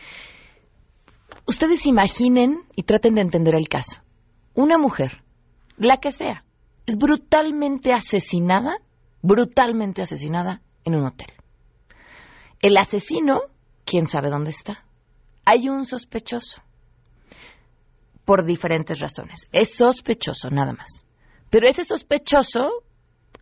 Ustedes 1.46 1.86
imaginen 1.86 2.60
y 2.74 2.84
traten 2.84 3.16
de 3.16 3.20
entender 3.20 3.54
el 3.54 3.68
caso. 3.68 4.00
Una 4.54 4.78
mujer, 4.78 5.22
la 5.76 5.98
que 5.98 6.10
sea, 6.10 6.44
es 6.86 6.96
brutalmente 6.96 7.92
asesinada, 7.92 8.78
brutalmente 9.20 10.00
asesinada 10.00 10.62
en 10.84 10.94
un 10.94 11.04
hotel. 11.04 11.28
El 12.60 12.78
asesino, 12.78 13.42
quién 13.84 14.06
sabe 14.06 14.30
dónde 14.30 14.50
está. 14.50 14.87
Hay 15.50 15.70
un 15.70 15.86
sospechoso 15.86 16.60
por 18.26 18.44
diferentes 18.44 19.00
razones. 19.00 19.48
Es 19.50 19.74
sospechoso, 19.74 20.50
nada 20.50 20.74
más. 20.74 21.06
Pero 21.48 21.66
ese 21.66 21.84
sospechoso 21.84 22.68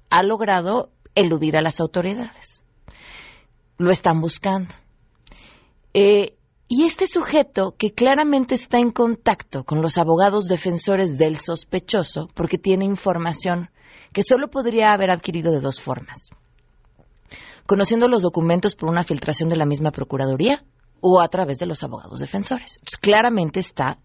ha 0.08 0.22
logrado 0.22 0.92
eludir 1.16 1.56
a 1.56 1.62
las 1.62 1.80
autoridades. 1.80 2.62
Lo 3.76 3.90
están 3.90 4.20
buscando. 4.20 4.72
Eh, 5.94 6.36
y 6.68 6.84
este 6.84 7.08
sujeto, 7.08 7.74
que 7.76 7.92
claramente 7.92 8.54
está 8.54 8.78
en 8.78 8.92
contacto 8.92 9.64
con 9.64 9.82
los 9.82 9.98
abogados 9.98 10.46
defensores 10.46 11.18
del 11.18 11.38
sospechoso, 11.38 12.28
porque 12.34 12.56
tiene 12.56 12.84
información 12.84 13.70
que 14.12 14.22
solo 14.22 14.48
podría 14.48 14.92
haber 14.92 15.10
adquirido 15.10 15.50
de 15.50 15.60
dos 15.60 15.80
formas. 15.80 16.30
Conociendo 17.66 18.06
los 18.06 18.22
documentos 18.22 18.76
por 18.76 18.90
una 18.90 19.02
filtración 19.02 19.48
de 19.48 19.56
la 19.56 19.66
misma 19.66 19.90
Procuraduría 19.90 20.62
o 21.00 21.20
a 21.20 21.28
través 21.28 21.58
de 21.58 21.66
los 21.66 21.82
abogados 21.82 22.20
defensores. 22.20 22.78
claramente 23.00 23.60
está 23.60 23.98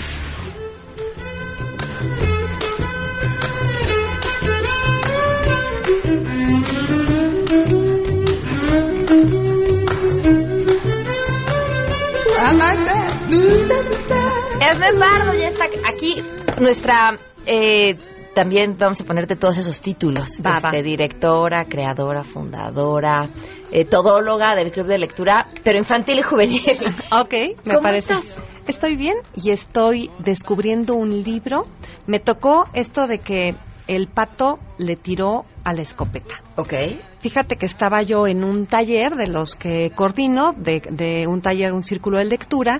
Esme 14.72 14.94
Pardo 15.00 15.34
ya 15.34 15.48
está 15.48 15.66
aquí. 15.88 16.24
Nuestra. 16.60 17.16
Eh, 17.46 17.98
también 18.36 18.78
vamos 18.78 19.02
a 19.02 19.06
ponerte 19.06 19.36
todos 19.36 19.58
esos 19.58 19.82
títulos. 19.82 20.40
Este, 20.40 20.84
Directora, 20.84 21.66
creadora, 21.66 22.24
fundadora, 22.24 23.28
eh, 23.72 23.86
todóloga 23.86 24.56
del 24.56 24.72
Club 24.72 24.86
de 24.86 24.98
Lectura, 24.98 25.48
pero 25.64 25.78
infantil 25.78 26.20
y 26.20 26.22
juvenil. 26.22 26.62
ok, 27.12 27.34
me 27.66 27.74
¿Cómo 27.74 27.82
parece. 27.82 28.14
estás? 28.14 28.42
Estoy 28.69 28.97
bien 28.97 29.15
y 29.34 29.49
estoy 29.49 30.12
descubriendo 30.19 30.93
un 30.93 31.23
libro. 31.23 31.63
Me 32.05 32.19
tocó 32.19 32.67
esto 32.73 33.08
de 33.08 33.17
que 33.17 33.55
el 33.88 34.08
pato 34.08 34.60
le 34.77 34.95
tiró 34.95 35.45
a 35.63 35.73
la 35.73 35.82
escopeta. 35.82 36.36
Ok. 36.55 36.75
Fíjate 37.19 37.55
que 37.55 37.65
estaba 37.65 38.03
yo 38.03 38.27
en 38.27 38.43
un 38.43 38.67
taller 38.67 39.15
de 39.15 39.25
los 39.25 39.55
que 39.55 39.89
coordino, 39.95 40.53
de, 40.55 40.84
de 40.88 41.25
un 41.25 41.41
taller, 41.41 41.73
un 41.73 41.84
círculo 41.84 42.19
de 42.19 42.25
lectura, 42.25 42.79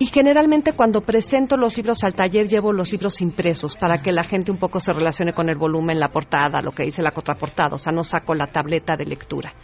y 0.00 0.06
generalmente 0.06 0.72
cuando 0.72 1.02
presento 1.02 1.56
los 1.56 1.76
libros 1.76 2.02
al 2.02 2.14
taller 2.14 2.48
llevo 2.48 2.72
los 2.72 2.90
libros 2.90 3.20
impresos 3.20 3.76
para 3.76 4.02
que 4.02 4.10
la 4.10 4.24
gente 4.24 4.50
un 4.50 4.58
poco 4.58 4.80
se 4.80 4.92
relacione 4.92 5.32
con 5.32 5.48
el 5.48 5.56
volumen, 5.56 6.00
la 6.00 6.08
portada, 6.08 6.60
lo 6.60 6.72
que 6.72 6.82
dice 6.82 7.00
la 7.00 7.12
contraportada, 7.12 7.76
o 7.76 7.78
sea, 7.78 7.92
no 7.92 8.02
saco 8.02 8.34
la 8.34 8.48
tableta 8.48 8.96
de 8.96 9.04
lectura. 9.04 9.54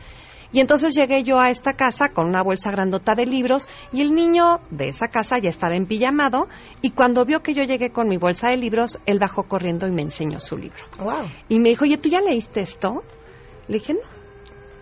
Y 0.53 0.61
entonces 0.61 0.95
llegué 0.95 1.23
yo 1.23 1.39
a 1.39 1.51
esta 1.51 1.75
casa 1.75 2.09
con 2.09 2.27
una 2.27 2.43
bolsa 2.43 2.71
grandota 2.71 3.15
de 3.15 3.27
libros 3.27 3.69
y 3.93 4.01
el 4.01 4.15
niño 4.15 4.61
de 4.71 4.89
esa 4.89 5.09
casa 5.09 5.39
ya 5.39 5.51
estaba 5.51 5.77
empillamado 5.77 6.49
y 6.81 6.91
cuando 6.91 7.25
vio 7.25 7.43
que 7.43 7.53
yo 7.53 7.65
llegué 7.65 7.91
con 7.91 8.09
mi 8.09 8.17
bolsa 8.17 8.49
de 8.49 8.57
libros, 8.57 8.99
él 9.05 9.19
bajó 9.19 9.43
corriendo 9.45 9.87
y 9.87 9.93
me 9.93 10.03
enseñó 10.03 10.41
su 10.41 10.57
libro. 10.57 10.83
Wow. 11.01 11.27
Y 11.49 11.59
me 11.59 11.71
dijo, 11.71 11.85
oye, 11.85 11.99
¿tú 11.99 12.09
ya 12.09 12.21
leíste 12.21 12.61
esto? 12.61 13.03
Le 13.69 13.79
dije, 13.79 13.93
no. 13.93 14.19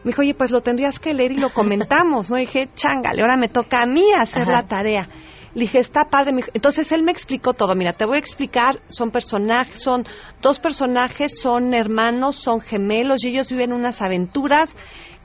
Me 0.04 0.10
dijo, 0.10 0.22
oye, 0.22 0.34
pues 0.34 0.52
lo 0.52 0.60
tendrías 0.60 1.00
que 1.00 1.12
leer 1.12 1.32
y 1.32 1.38
lo 1.38 1.50
comentamos. 1.50 2.30
No 2.30 2.36
dije, 2.36 2.68
chángale, 2.76 3.22
ahora 3.22 3.36
me 3.36 3.48
toca 3.48 3.82
a 3.82 3.86
mí 3.86 4.04
hacer 4.16 4.42
Ajá. 4.42 4.52
la 4.52 4.62
tarea. 4.62 5.08
Le 5.56 5.62
dije, 5.62 5.78
está 5.78 6.04
padre. 6.04 6.32
Entonces 6.52 6.92
él 6.92 7.02
me 7.02 7.10
explicó 7.10 7.54
todo. 7.54 7.74
Mira, 7.74 7.94
te 7.94 8.04
voy 8.04 8.16
a 8.16 8.20
explicar. 8.20 8.78
Son 8.88 9.10
personajes, 9.10 9.82
son 9.82 10.04
dos 10.40 10.60
personajes, 10.60 11.40
son 11.40 11.74
hermanos, 11.74 12.36
son 12.36 12.60
gemelos 12.60 13.24
y 13.24 13.30
ellos 13.30 13.50
viven 13.50 13.72
unas 13.72 14.00
aventuras. 14.00 14.76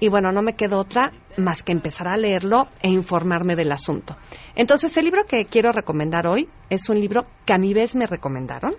Y 0.02 0.10
bueno, 0.10 0.32
no 0.32 0.42
me 0.42 0.56
quedó 0.56 0.80
otra 0.80 1.12
más 1.38 1.62
que 1.62 1.72
empezar 1.72 2.08
a 2.08 2.18
leerlo 2.18 2.68
e 2.82 2.90
informarme 2.90 3.56
del 3.56 3.72
asunto. 3.72 4.18
Entonces, 4.56 4.98
el 4.98 5.06
libro 5.06 5.26
que 5.26 5.46
quiero 5.46 5.72
recomendar 5.72 6.26
hoy 6.28 6.50
es 6.72 6.90
un 6.90 7.00
libro 7.00 7.28
que 7.46 7.54
a 7.54 7.60
mi 7.60 7.74
vez 7.76 7.96
me 7.96 8.08
recomendaron 8.08 8.74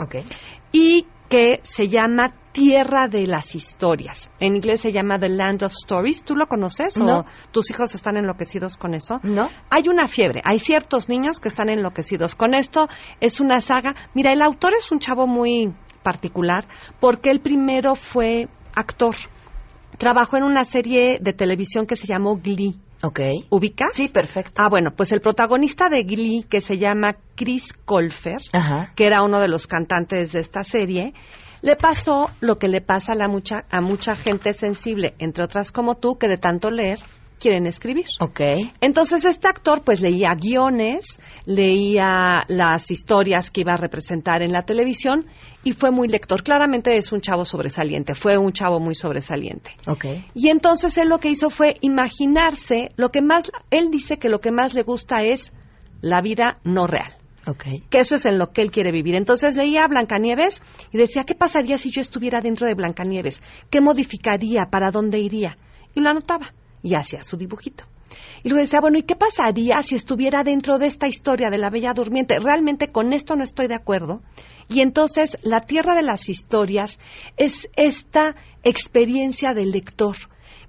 y 0.73 1.07
que 1.29 1.61
se 1.63 1.87
llama 1.87 2.35
Tierra 2.51 3.07
de 3.09 3.29
las 3.29 3.55
Historias. 3.55 4.33
En 4.41 4.57
inglés 4.57 4.81
se 4.81 4.91
llama 4.93 5.17
The 5.19 5.29
Land 5.29 5.63
of 5.63 5.73
Stories. 5.73 6.25
¿Tú 6.25 6.35
lo 6.35 6.49
conoces 6.49 6.99
No. 6.99 7.21
o 7.21 7.25
tus 7.53 7.71
hijos 7.71 7.95
están 7.95 8.17
enloquecidos 8.17 8.77
con 8.77 8.93
eso? 8.93 9.21
No. 9.23 9.49
Hay 9.71 9.89
una 9.89 10.09
fiebre. 10.09 10.43
Hay 10.45 10.59
ciertos 10.59 11.09
niños 11.09 11.39
que 11.39 11.49
están 11.49 11.69
enloquecidos 11.69 12.35
con 12.35 12.53
esto. 12.53 12.89
Es 13.21 13.39
una 13.41 13.61
saga. 13.61 13.95
Mira, 14.13 14.33
el 14.33 14.43
autor 14.43 14.75
es 14.75 14.91
un 14.91 14.99
chavo 14.99 15.29
muy 15.29 15.73
particular 16.03 16.65
porque 17.01 17.31
él 17.31 17.41
primero 17.41 17.95
fue 17.95 18.49
actor. 18.75 19.15
Trabajó 19.99 20.37
en 20.37 20.45
una 20.45 20.65
serie 20.65 21.19
de 21.21 21.33
televisión 21.33 21.87
que 21.87 21.97
se 21.97 22.07
llamó 22.07 22.37
Glee. 22.37 22.77
Ok. 23.03 23.21
¿Ubicas? 23.51 23.93
Sí, 23.95 24.09
perfecto. 24.09 24.63
Ah, 24.63 24.69
bueno, 24.69 24.91
pues 24.97 25.11
el 25.13 25.21
protagonista 25.21 25.89
de 25.89 26.05
Glee, 26.05 26.45
que 26.49 26.61
se 26.61 26.79
llama 26.79 27.17
Chris 27.35 27.73
Colfer, 27.73 28.39
Ajá. 28.53 28.93
que 28.95 29.07
era 29.07 29.23
uno 29.23 29.41
de 29.41 29.49
los 29.49 29.67
cantantes 29.67 30.33
de 30.33 30.41
esta 30.41 30.63
serie, 30.63 31.13
le 31.63 31.77
pasó 31.77 32.31
lo 32.41 32.59
que 32.59 32.69
le 32.69 32.81
pasa 32.81 33.13
a, 33.13 33.17
la 33.17 33.29
mucha, 33.29 33.65
a 33.71 33.81
mucha 33.81 34.15
gente 34.15 34.53
sensible, 34.53 35.15
entre 35.19 35.45
otras 35.45 35.73
como 35.73 35.97
tú, 35.97 36.17
que 36.17 36.29
de 36.29 36.37
tanto 36.37 36.71
leer 36.71 37.01
quieren 37.43 37.67
escribir. 37.67 38.07
Ok. 38.21 38.41
Entonces 38.81 39.25
este 39.25 39.49
actor 39.49 39.83
pues 39.83 40.01
leía 40.01 40.31
guiones, 40.41 41.21
leía 41.45 42.45
las 42.47 42.91
historias 42.93 43.51
que 43.51 43.63
iba 43.63 43.73
a 43.73 43.77
representar 43.77 44.43
en 44.43 44.53
la 44.53 44.63
televisión 44.63 45.27
y 45.65 45.73
fue 45.73 45.91
muy 45.91 46.07
lector. 46.07 46.45
Claramente 46.45 46.97
es 46.97 47.11
un 47.11 47.21
chavo 47.21 47.45
sobresaliente, 47.45 48.15
fue 48.15 48.39
un 48.39 48.53
chavo 48.53 48.79
muy 48.79 48.95
sobresaliente. 48.95 49.73
Ok. 49.89 50.05
Y 50.35 50.51
entonces 50.51 50.97
él 50.99 51.09
lo 51.09 51.19
que 51.19 51.31
hizo 51.31 51.51
fue 51.51 51.77
imaginarse 51.81 52.93
lo 52.97 53.11
que 53.11 53.23
más, 53.23 53.51
él 53.71 53.91
dice 53.91 54.19
que 54.19 54.29
lo 54.29 54.41
que 54.41 54.53
más 54.53 54.75
le 54.75 54.85
gusta 54.85 55.25
es 55.25 55.53
la 56.01 56.23
vida 56.23 56.61
no 56.63 56.87
real. 56.87 57.13
Ok. 57.49 57.65
Que 57.91 57.99
eso 57.99 58.15
es 58.15 58.25
en 58.25 58.39
lo 58.39 58.53
que 58.53 58.63
él 58.63 58.71
quiere 58.71 58.93
vivir. 58.93 59.17
Entonces 59.17 59.57
leía 59.57 59.83
a 59.83 59.89
Blancanieves 59.89 60.63
y 60.93 60.99
decía, 60.99 61.25
¿qué 61.25 61.35
pasaría 61.35 61.77
si 61.77 61.91
yo 61.91 62.01
estuviera 62.01 62.41
dentro 62.41 62.69
de 62.69 62.75
Blancanieves? 62.75 63.43
¿Qué 63.69 63.81
modificaría? 63.81 64.67
¿Para 64.67 64.93
dónde 64.93 65.19
iría? 65.19 65.59
Y 65.97 66.01
lo 66.01 66.11
anotaba 66.11 66.55
y 66.83 66.95
hacía 66.95 67.23
su 67.23 67.37
dibujito. 67.37 67.85
Y 68.43 68.49
luego 68.49 68.63
decía, 68.63 68.81
bueno, 68.81 68.99
¿y 68.99 69.03
qué 69.03 69.17
pasaría 69.17 69.83
si 69.83 69.95
estuviera 69.95 70.43
dentro 70.45 70.79
de 70.79 70.87
esta 70.87 71.07
historia 71.07 71.49
de 71.51 71.59
la 71.59 71.71
Bella 71.71 71.95
Durmiente? 71.95 72.39
Realmente 72.39 72.91
con 72.91 73.13
esto 73.13 73.37
no 73.37 73.45
estoy 73.45 73.69
de 73.69 73.75
acuerdo. 73.75 74.21
Y 74.69 74.81
entonces 74.81 75.39
la 75.43 75.61
Tierra 75.61 75.95
de 75.95 76.03
las 76.03 76.29
Historias 76.29 76.99
es 77.37 77.69
esta 77.77 78.35
experiencia 78.63 79.55
del 79.55 79.71
lector 79.71 80.17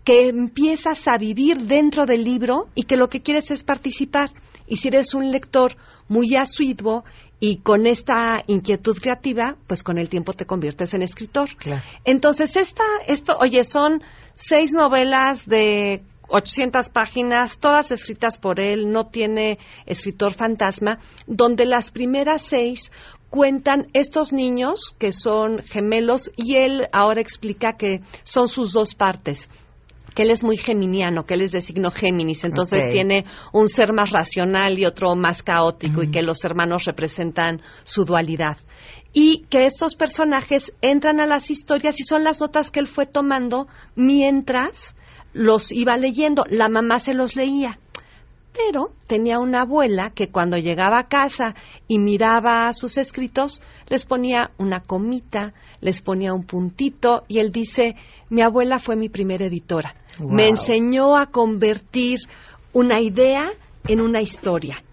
que 0.04 0.28
empiezas 0.28 1.08
a 1.08 1.18
vivir 1.18 1.66
dentro 1.66 2.06
del 2.06 2.24
libro 2.24 2.68
y 2.76 2.84
que 2.84 2.98
lo 2.98 3.08
que 3.08 3.22
quieres 3.22 3.52
es 3.52 3.64
participar. 3.64 4.32
Y 4.68 4.78
si 4.78 4.90
eres 4.90 5.14
un 5.14 5.32
lector 5.32 5.76
muy 6.08 6.36
asiduo 6.36 7.04
y 7.40 7.58
con 7.58 7.88
esta 7.88 8.44
inquietud 8.48 8.98
creativa, 9.00 9.58
pues 9.68 9.84
con 9.84 9.98
el 9.98 10.10
tiempo 10.10 10.34
te 10.34 10.46
conviertes 10.46 10.94
en 10.94 11.02
escritor. 11.02 11.50
Entonces, 12.06 12.56
esta, 12.56 12.84
esto, 13.08 13.38
oye, 13.40 13.64
son 13.64 14.02
seis 14.36 14.74
novelas 14.74 15.46
de 15.48 16.04
800 16.28 16.90
páginas, 16.90 17.58
todas 17.58 17.92
escritas 17.92 18.38
por 18.38 18.60
él, 18.60 18.92
no 18.92 19.08
tiene 19.08 19.60
escritor 19.86 20.34
fantasma, 20.34 21.00
donde 21.28 21.66
las 21.66 21.92
primeras 21.92 22.42
seis 22.42 22.92
cuentan 23.30 23.88
estos 23.94 24.32
niños 24.32 24.96
que 24.98 25.12
son 25.12 25.60
gemelos 25.64 26.32
y 26.36 26.56
él 26.56 26.88
ahora 26.92 27.22
explica 27.22 27.74
que 27.74 28.02
son 28.24 28.48
sus 28.48 28.74
dos 28.74 28.96
partes 28.96 29.50
que 30.14 30.24
él 30.24 30.32
es 30.32 30.44
muy 30.44 30.58
geminiano, 30.58 31.26
que 31.26 31.34
él 31.34 31.42
es 31.42 31.52
de 31.52 31.62
signo 31.62 31.92
Géminis, 31.92 32.44
entonces 32.44 32.88
tiene 32.92 33.26
un 33.52 33.68
ser 33.68 33.94
más 33.94 34.12
racional 34.12 34.78
y 34.78 34.86
otro 34.86 35.16
más 35.16 35.44
caótico 35.44 36.04
y 36.04 36.12
que 36.12 36.22
los 36.22 36.44
hermanos 36.46 36.86
representan 36.86 37.62
su 37.84 38.06
dualidad. 38.06 38.58
Y 39.12 39.44
que 39.50 39.66
estos 39.66 39.96
personajes 39.96 40.74
entran 40.82 41.20
a 41.20 41.28
las 41.28 41.52
historias 41.52 42.00
y 42.00 42.04
son 42.04 42.24
las 42.24 42.42
notas 42.42 42.72
que 42.72 42.80
él 42.80 42.88
fue 42.88 43.06
tomando 43.06 43.68
mientras 43.96 44.96
los 45.34 45.72
iba 45.72 45.98
leyendo. 45.98 46.46
La 46.50 46.70
mamá 46.70 47.00
se 47.00 47.14
los 47.14 47.36
leía. 47.36 47.78
Pero 48.54 48.94
tenía 49.08 49.40
una 49.40 49.62
abuela 49.62 50.12
que 50.12 50.30
cuando 50.30 50.58
llegaba 50.58 51.00
a 51.00 51.08
casa 51.08 51.56
y 51.88 51.98
miraba 51.98 52.72
sus 52.74 52.98
escritos, 52.98 53.62
les 53.90 54.06
ponía 54.06 54.52
una 54.60 54.80
comita, 54.82 55.54
les 55.82 56.02
ponía 56.02 56.34
un 56.34 56.44
puntito 56.44 57.24
y 57.28 57.40
él 57.40 57.52
dice, 57.52 57.96
mi 58.30 58.44
abuela 58.44 58.78
fue 58.78 58.96
mi 58.96 59.10
primera 59.10 59.46
editora. 59.46 59.96
Wow. 60.20 60.32
Me 60.32 60.50
enseñó 60.50 61.18
a 61.18 61.28
convertir 61.28 62.20
una 62.72 63.02
idea 63.02 63.52
en 63.88 64.02
una 64.02 64.22
historia. 64.22 64.84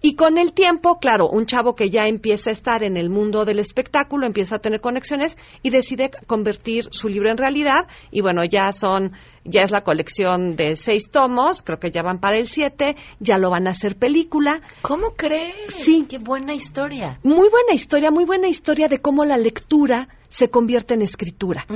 Y 0.00 0.14
con 0.14 0.38
el 0.38 0.52
tiempo, 0.52 0.98
claro, 1.00 1.28
un 1.28 1.46
chavo 1.46 1.74
que 1.74 1.90
ya 1.90 2.06
empieza 2.06 2.50
a 2.50 2.52
estar 2.52 2.84
en 2.84 2.96
el 2.96 3.10
mundo 3.10 3.44
del 3.44 3.58
espectáculo, 3.58 4.26
empieza 4.26 4.56
a 4.56 4.58
tener 4.60 4.80
conexiones 4.80 5.36
y 5.62 5.70
decide 5.70 6.10
convertir 6.28 6.84
su 6.92 7.08
libro 7.08 7.30
en 7.30 7.36
realidad. 7.36 7.88
Y 8.12 8.20
bueno, 8.20 8.44
ya 8.44 8.70
son, 8.70 9.12
ya 9.44 9.62
es 9.62 9.72
la 9.72 9.82
colección 9.82 10.54
de 10.54 10.76
seis 10.76 11.10
tomos, 11.10 11.62
creo 11.62 11.80
que 11.80 11.90
ya 11.90 12.02
van 12.02 12.20
para 12.20 12.38
el 12.38 12.46
siete, 12.46 12.94
ya 13.18 13.38
lo 13.38 13.50
van 13.50 13.66
a 13.66 13.70
hacer 13.70 13.96
película. 13.96 14.60
¿Cómo 14.82 15.14
crees? 15.16 15.56
Sí. 15.66 16.06
Qué 16.08 16.18
buena 16.18 16.54
historia. 16.54 17.18
Muy 17.24 17.48
buena 17.48 17.74
historia, 17.74 18.12
muy 18.12 18.24
buena 18.24 18.46
historia 18.46 18.86
de 18.86 19.00
cómo 19.00 19.24
la 19.24 19.36
lectura 19.36 20.08
se 20.28 20.50
convierte 20.50 20.94
en 20.94 21.02
escritura. 21.02 21.66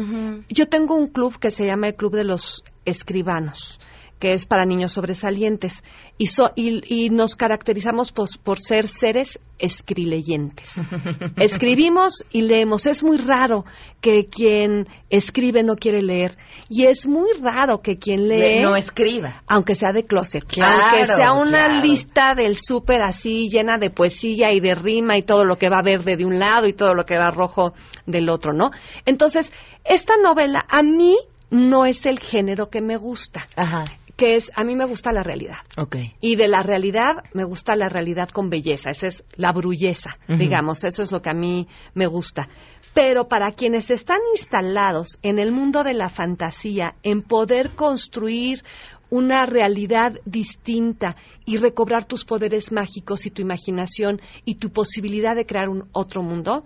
Yo 0.49 0.69
tengo 0.69 0.95
un 0.95 1.09
club 1.09 1.39
que 1.39 1.51
se 1.51 1.67
llama 1.67 1.89
el 1.89 1.95
Club 1.95 2.15
de 2.15 2.25
los 2.25 2.65
Escribanos, 2.85 3.81
que 4.23 4.35
es 4.35 4.47
para 4.47 4.65
niños 4.65 4.93
sobresalientes, 4.93 5.83
y, 6.17 6.27
so- 6.29 6.53
y- 6.55 7.07
y 7.07 7.11
nos 7.11 7.35
caracterizamos 7.35 8.13
pos- 8.13 8.39
por 8.39 8.61
ser 8.61 8.87
seres 8.87 9.41
escrileyentes. 9.59 10.75
Escribimos 11.37 12.25
y 12.31 12.43
leemos. 12.43 12.87
Es 12.87 13.03
muy 13.03 13.17
raro 13.17 13.65
que 14.01 14.27
quien 14.27 14.87
escribe 15.11 15.65
no 15.65 15.75
quiere 15.75 16.03
leer, 16.03 16.37
y 16.69 16.85
es 16.87 17.07
muy 17.09 17.31
raro 17.41 17.83
que 17.83 17.99
quien 17.99 18.29
lee 18.29 18.63
no 18.63 18.77
escriba. 18.77 19.43
aunque 19.49 19.75
sea 19.75 19.93
de 19.93 20.05
closet, 20.07 20.45
Claro, 20.45 20.83
aunque 20.99 21.07
sea 21.07 21.33
una 21.33 21.65
claro. 21.65 21.81
lista 21.83 22.35
del 22.37 22.57
súper 22.59 23.03
así 23.03 23.49
llena 23.49 23.77
de 23.79 23.91
poesía 23.91 24.53
y 24.53 24.61
de 24.61 24.77
rima 24.77 25.19
y 25.19 25.23
todo 25.23 25.45
lo 25.45 25.59
que 25.59 25.69
va 25.69 25.83
verde 25.83 26.17
de 26.17 26.25
un 26.25 26.39
lado 26.39 26.69
y 26.69 26.75
todo 26.75 26.95
lo 26.95 27.05
que 27.05 27.17
va 27.19 27.33
rojo 27.33 27.75
del 28.07 28.29
otro, 28.29 28.53
¿no? 28.53 28.71
Entonces, 29.05 29.53
esta 29.85 30.15
novela 30.17 30.61
a 30.69 30.85
mí 30.85 31.17
no 31.51 31.85
es 31.85 32.07
el 32.07 32.19
género 32.19 32.71
que 32.71 32.81
me 32.81 32.97
gusta, 32.97 33.47
Ajá. 33.57 33.85
Que 34.23 34.37
es, 34.37 34.53
a 34.55 34.63
mí 34.63 34.77
me 34.77 34.85
gusta 34.85 35.11
la 35.11 35.25
realidad. 35.25 35.57
Ok. 35.77 35.97
Y 36.21 36.37
de 36.37 36.47
la 36.47 36.63
realidad, 36.63 37.25
me 37.33 37.43
gusta 37.43 37.75
la 37.75 37.89
realidad 37.89 38.29
con 38.29 38.51
belleza, 38.51 38.91
esa 38.91 39.09
es 39.09 39.25
la 39.35 39.51
brulleza, 39.51 40.17
digamos, 40.29 40.85
eso 40.85 41.03
es 41.03 41.11
lo 41.11 41.21
que 41.21 41.31
a 41.31 41.35
mí 41.35 41.67
me 41.95 42.07
gusta. 42.07 42.49
Pero 42.95 43.27
para 43.27 43.51
quienes 43.51 43.91
están 43.91 44.19
instalados 44.37 45.19
en 45.23 45.41
el 45.41 45.51
mundo 45.51 45.83
de 45.83 45.95
la 45.95 46.09
fantasía, 46.09 46.95
en 47.03 47.23
poder 47.23 47.75
construir 47.75 48.63
una 49.11 49.45
realidad 49.45 50.21
distinta 50.25 51.17
y 51.45 51.57
recobrar 51.57 52.05
tus 52.05 52.25
poderes 52.25 52.71
mágicos 52.71 53.27
y 53.27 53.31
tu 53.33 53.43
imaginación 53.43 54.21
y 54.45 54.55
tu 54.55 54.71
posibilidad 54.71 55.35
de 55.35 55.47
crear 55.47 55.69
un 55.69 55.89
otro 55.91 56.23
mundo, 56.23 56.63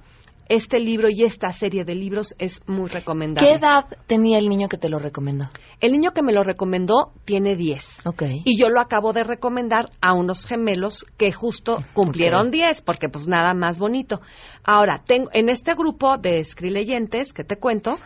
este 0.49 0.81
libro 0.81 1.09
y 1.11 1.25
esta 1.25 1.51
serie 1.53 1.85
de 1.85 1.95
libros 1.95 2.35
es 2.39 2.61
muy 2.67 2.89
recomendable. 2.89 3.49
¿Qué 3.49 3.57
edad 3.57 3.85
tenía 4.07 4.39
el 4.39 4.49
niño 4.49 4.69
que 4.69 4.79
te 4.79 4.89
lo 4.89 4.99
recomendó? 4.99 5.49
El 5.81 5.93
niño 5.93 6.13
que 6.13 6.23
me 6.23 6.33
lo 6.33 6.43
recomendó 6.43 7.13
tiene 7.25 7.57
10. 7.57 8.07
Ok. 8.07 8.23
Y 8.45 8.59
yo 8.59 8.69
lo 8.69 8.81
acabo 8.81 9.13
de 9.13 9.25
recomendar 9.25 9.87
a 10.01 10.15
unos 10.15 10.47
gemelos 10.47 11.05
que 11.17 11.33
justo 11.33 11.79
cumplieron 11.93 12.49
Ok. 12.49 12.53
10, 12.53 12.83
porque 12.83 13.09
pues 13.09 13.29
nada 13.29 13.55
más 13.55 13.79
bonito. 13.79 14.21
Ahora, 14.65 15.03
tengo, 15.05 15.29
en 15.33 15.49
este 15.49 15.75
grupo 15.75 16.17
de 16.19 16.39
escrileyentes 16.39 17.33
que 17.33 17.45
te 17.45 17.57
cuento, 17.57 17.99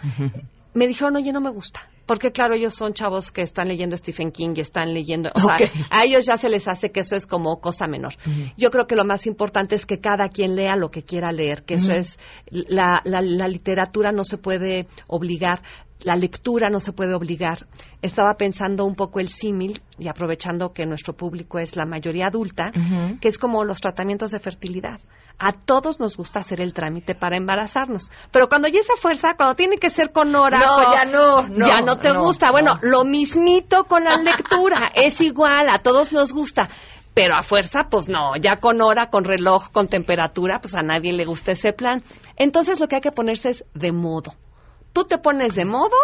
me 0.74 0.86
dijeron, 0.86 1.16
oye, 1.16 1.32
no 1.32 1.40
me 1.40 1.50
gusta. 1.50 1.80
Porque 2.10 2.32
claro, 2.32 2.56
ellos 2.56 2.74
son 2.74 2.92
chavos 2.92 3.30
que 3.30 3.42
están 3.42 3.68
leyendo 3.68 3.96
Stephen 3.96 4.32
King 4.32 4.54
y 4.56 4.62
están 4.62 4.92
leyendo, 4.92 5.30
o 5.32 5.38
sea, 5.38 5.54
a 5.90 6.02
ellos 6.02 6.26
ya 6.26 6.36
se 6.36 6.48
les 6.48 6.66
hace 6.66 6.90
que 6.90 6.98
eso 6.98 7.14
es 7.14 7.24
como 7.24 7.60
cosa 7.60 7.86
menor. 7.86 8.14
Yo 8.56 8.70
creo 8.70 8.88
que 8.88 8.96
lo 8.96 9.04
más 9.04 9.28
importante 9.28 9.76
es 9.76 9.86
que 9.86 10.00
cada 10.00 10.28
quien 10.28 10.56
lea 10.56 10.74
lo 10.74 10.90
que 10.90 11.04
quiera 11.04 11.30
leer, 11.30 11.62
que 11.62 11.74
eso 11.74 11.92
es, 11.92 12.18
la, 12.50 13.00
la, 13.04 13.22
la 13.22 13.46
literatura 13.46 14.10
no 14.10 14.24
se 14.24 14.38
puede 14.38 14.88
obligar, 15.06 15.60
la 16.02 16.16
lectura 16.16 16.70
no 16.70 16.80
se 16.80 16.92
puede 16.92 17.14
obligar. 17.14 17.66
Estaba 18.02 18.34
pensando 18.34 18.84
un 18.84 18.94
poco 18.94 19.20
el 19.20 19.28
símil 19.28 19.80
y 19.98 20.08
aprovechando 20.08 20.72
que 20.72 20.86
nuestro 20.86 21.14
público 21.14 21.58
es 21.58 21.76
la 21.76 21.84
mayoría 21.84 22.26
adulta, 22.26 22.72
que 23.20 23.28
es 23.28 23.38
como 23.38 23.64
los 23.64 23.80
tratamientos 23.80 24.30
de 24.30 24.40
fertilidad. 24.40 25.00
A 25.38 25.52
todos 25.52 26.00
nos 26.00 26.18
gusta 26.18 26.40
hacer 26.40 26.60
el 26.60 26.74
trámite 26.74 27.14
para 27.14 27.38
embarazarnos, 27.38 28.10
pero 28.30 28.48
cuando 28.48 28.68
ya 28.68 28.80
esa 28.80 28.96
fuerza, 28.96 29.28
cuando 29.38 29.54
tiene 29.54 29.78
que 29.78 29.88
ser 29.88 30.12
con 30.12 30.34
hora, 30.34 30.58
No, 30.58 30.92
ya 30.92 31.04
no, 31.06 31.48
no, 31.48 31.66
ya 31.66 31.80
no 31.82 31.96
te 31.96 32.12
no, 32.12 32.24
gusta. 32.24 32.50
Bueno, 32.50 32.74
no. 32.74 32.90
lo 32.90 33.04
mismito 33.04 33.84
con 33.84 34.04
la 34.04 34.16
lectura, 34.16 34.90
es 34.94 35.18
igual, 35.22 35.70
a 35.70 35.78
todos 35.78 36.12
nos 36.12 36.32
gusta. 36.32 36.68
Pero 37.14 37.36
a 37.36 37.42
fuerza, 37.42 37.88
pues 37.90 38.08
no, 38.08 38.36
ya 38.40 38.56
con 38.60 38.82
hora, 38.82 39.08
con 39.08 39.24
reloj, 39.24 39.70
con 39.72 39.88
temperatura, 39.88 40.60
pues 40.60 40.74
a 40.74 40.82
nadie 40.82 41.12
le 41.12 41.24
gusta 41.24 41.52
ese 41.52 41.72
plan. 41.72 42.02
Entonces 42.36 42.78
lo 42.78 42.86
que 42.86 42.96
hay 42.96 43.00
que 43.00 43.10
ponerse 43.10 43.50
es 43.50 43.64
de 43.74 43.92
modo. 43.92 44.34
Tú 44.92 45.04
te 45.04 45.18
pones 45.18 45.54
de 45.54 45.64
modo, 45.64 45.96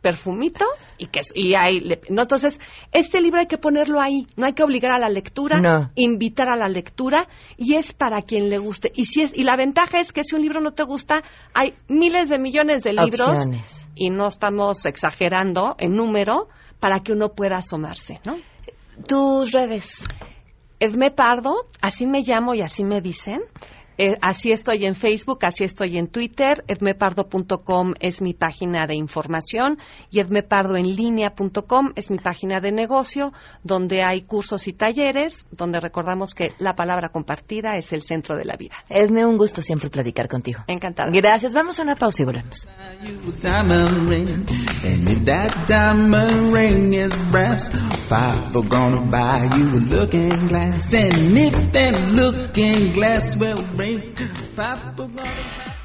perfumito, 0.00 0.66
y 0.98 1.06
que 1.06 1.20
y 1.34 1.54
ahí 1.54 1.80
le- 1.80 2.00
no, 2.10 2.22
entonces 2.22 2.60
este 2.92 3.22
libro 3.22 3.40
hay 3.40 3.46
que 3.46 3.56
ponerlo 3.56 4.00
ahí, 4.02 4.26
no 4.36 4.44
hay 4.46 4.52
que 4.52 4.62
obligar 4.62 4.92
a 4.92 4.98
la 4.98 5.08
lectura, 5.08 5.58
No. 5.60 5.90
invitar 5.94 6.48
a 6.50 6.56
la 6.56 6.68
lectura 6.68 7.26
y 7.56 7.74
es 7.74 7.94
para 7.94 8.20
quien 8.22 8.50
le 8.50 8.58
guste. 8.58 8.92
Y 8.94 9.06
si 9.06 9.22
es 9.22 9.34
y 9.34 9.44
la 9.44 9.56
ventaja 9.56 10.00
es 10.00 10.12
que 10.12 10.22
si 10.22 10.34
un 10.36 10.42
libro 10.42 10.60
no 10.60 10.72
te 10.72 10.82
gusta, 10.82 11.22
hay 11.54 11.72
miles 11.88 12.28
de 12.28 12.38
millones 12.38 12.82
de 12.82 12.92
libros 12.92 13.28
Opciones. 13.28 13.88
y 13.94 14.10
no 14.10 14.28
estamos 14.28 14.84
exagerando 14.84 15.74
en 15.78 15.94
número 15.94 16.48
para 16.80 17.00
que 17.00 17.12
uno 17.12 17.30
pueda 17.30 17.56
asomarse, 17.56 18.20
¿no? 18.26 18.36
Tus 19.08 19.52
redes. 19.52 20.04
Edme 20.80 21.10
Pardo, 21.12 21.54
así 21.80 22.06
me 22.06 22.20
llamo 22.20 22.54
y 22.54 22.60
así 22.60 22.84
me 22.84 23.00
dicen. 23.00 23.40
Eh, 23.98 24.16
así 24.20 24.52
estoy 24.52 24.86
en 24.86 24.94
Facebook, 24.94 25.38
así 25.42 25.64
estoy 25.64 25.98
en 25.98 26.08
Twitter. 26.08 26.64
Edmepardo.com 26.66 27.94
es 28.00 28.20
mi 28.20 28.34
página 28.34 28.86
de 28.86 28.94
información 28.94 29.78
y 30.10 30.20
edmepardoenlinea.com 30.20 31.92
es 31.94 32.10
mi 32.10 32.18
página 32.18 32.60
de 32.60 32.72
negocio, 32.72 33.32
donde 33.62 34.02
hay 34.02 34.22
cursos 34.22 34.66
y 34.68 34.72
talleres, 34.72 35.46
donde 35.50 35.80
recordamos 35.80 36.34
que 36.34 36.52
la 36.58 36.74
palabra 36.74 37.10
compartida 37.10 37.76
es 37.76 37.92
el 37.92 38.02
centro 38.02 38.36
de 38.36 38.44
la 38.44 38.56
vida. 38.56 38.74
Edme, 38.88 39.24
un 39.24 39.38
gusto 39.38 39.62
siempre 39.62 39.90
platicar 39.90 40.28
contigo. 40.28 40.60
Encantada. 40.66 41.10
Gracias. 41.12 41.54
Vamos 41.54 41.78
a 41.78 41.82
una 41.82 41.96
pausa 41.96 42.22
y 42.22 42.26
volvemos. 42.26 42.68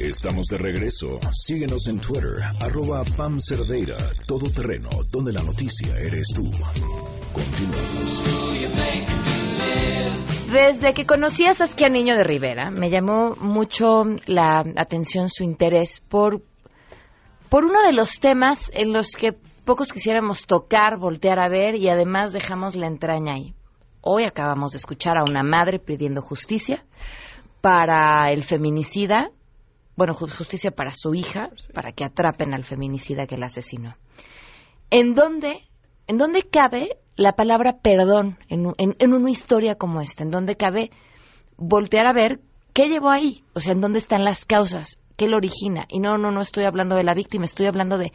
Estamos 0.00 0.48
de 0.48 0.58
regreso. 0.58 1.20
Síguenos 1.32 1.86
en 1.88 2.00
Twitter, 2.00 2.42
arroba 2.60 3.02
Pam 3.16 3.40
Cerdeira, 3.40 3.96
Todo 4.26 4.50
Terreno, 4.50 4.90
donde 5.10 5.32
la 5.32 5.42
noticia 5.42 5.96
eres 5.96 6.28
tú. 6.34 6.44
Continuamos. 7.32 8.33
Desde 10.54 10.94
que 10.94 11.04
conocí 11.04 11.44
a 11.46 11.54
Saskia 11.54 11.88
Niño 11.88 12.14
de 12.14 12.22
Rivera, 12.22 12.70
me 12.70 12.88
llamó 12.88 13.34
mucho 13.40 14.04
la 14.26 14.62
atención 14.76 15.28
su 15.28 15.42
interés 15.42 15.98
por 15.98 16.42
por 17.48 17.64
uno 17.64 17.82
de 17.82 17.92
los 17.92 18.20
temas 18.20 18.70
en 18.72 18.92
los 18.92 19.16
que 19.18 19.32
pocos 19.32 19.92
quisiéramos 19.92 20.46
tocar, 20.46 20.96
voltear 20.96 21.40
a 21.40 21.48
ver 21.48 21.74
y 21.74 21.88
además 21.88 22.32
dejamos 22.32 22.76
la 22.76 22.86
entraña 22.86 23.34
ahí. 23.34 23.56
Hoy 24.00 24.26
acabamos 24.26 24.70
de 24.70 24.78
escuchar 24.78 25.18
a 25.18 25.24
una 25.28 25.42
madre 25.42 25.80
pidiendo 25.80 26.22
justicia 26.22 26.84
para 27.60 28.30
el 28.30 28.44
feminicida, 28.44 29.32
bueno, 29.96 30.14
justicia 30.14 30.70
para 30.70 30.92
su 30.92 31.16
hija, 31.16 31.48
para 31.74 31.90
que 31.90 32.04
atrapen 32.04 32.54
al 32.54 32.62
feminicida 32.62 33.26
que 33.26 33.38
la 33.38 33.46
asesinó. 33.46 33.96
¿En 34.90 35.14
dónde, 35.16 35.66
en 36.06 36.18
dónde 36.18 36.42
cabe 36.42 36.98
la 37.16 37.32
palabra 37.32 37.78
perdón 37.78 38.38
en, 38.48 38.74
en 38.78 39.12
una 39.12 39.30
historia 39.30 39.76
como 39.76 40.00
esta? 40.00 40.22
¿En 40.22 40.30
dónde 40.30 40.56
cabe 40.56 40.90
voltear 41.56 42.06
a 42.06 42.12
ver 42.12 42.40
qué 42.72 42.88
llevó 42.88 43.10
ahí? 43.10 43.44
O 43.54 43.60
sea, 43.60 43.72
¿en 43.72 43.80
dónde 43.80 43.98
están 43.98 44.24
las 44.24 44.44
causas? 44.44 44.98
qué 45.16 45.28
lo 45.28 45.36
origina. 45.36 45.86
Y 45.88 46.00
no, 46.00 46.18
no, 46.18 46.30
no 46.30 46.40
estoy 46.40 46.64
hablando 46.64 46.96
de 46.96 47.04
la 47.04 47.14
víctima, 47.14 47.44
estoy 47.44 47.66
hablando 47.66 47.98
de 47.98 48.12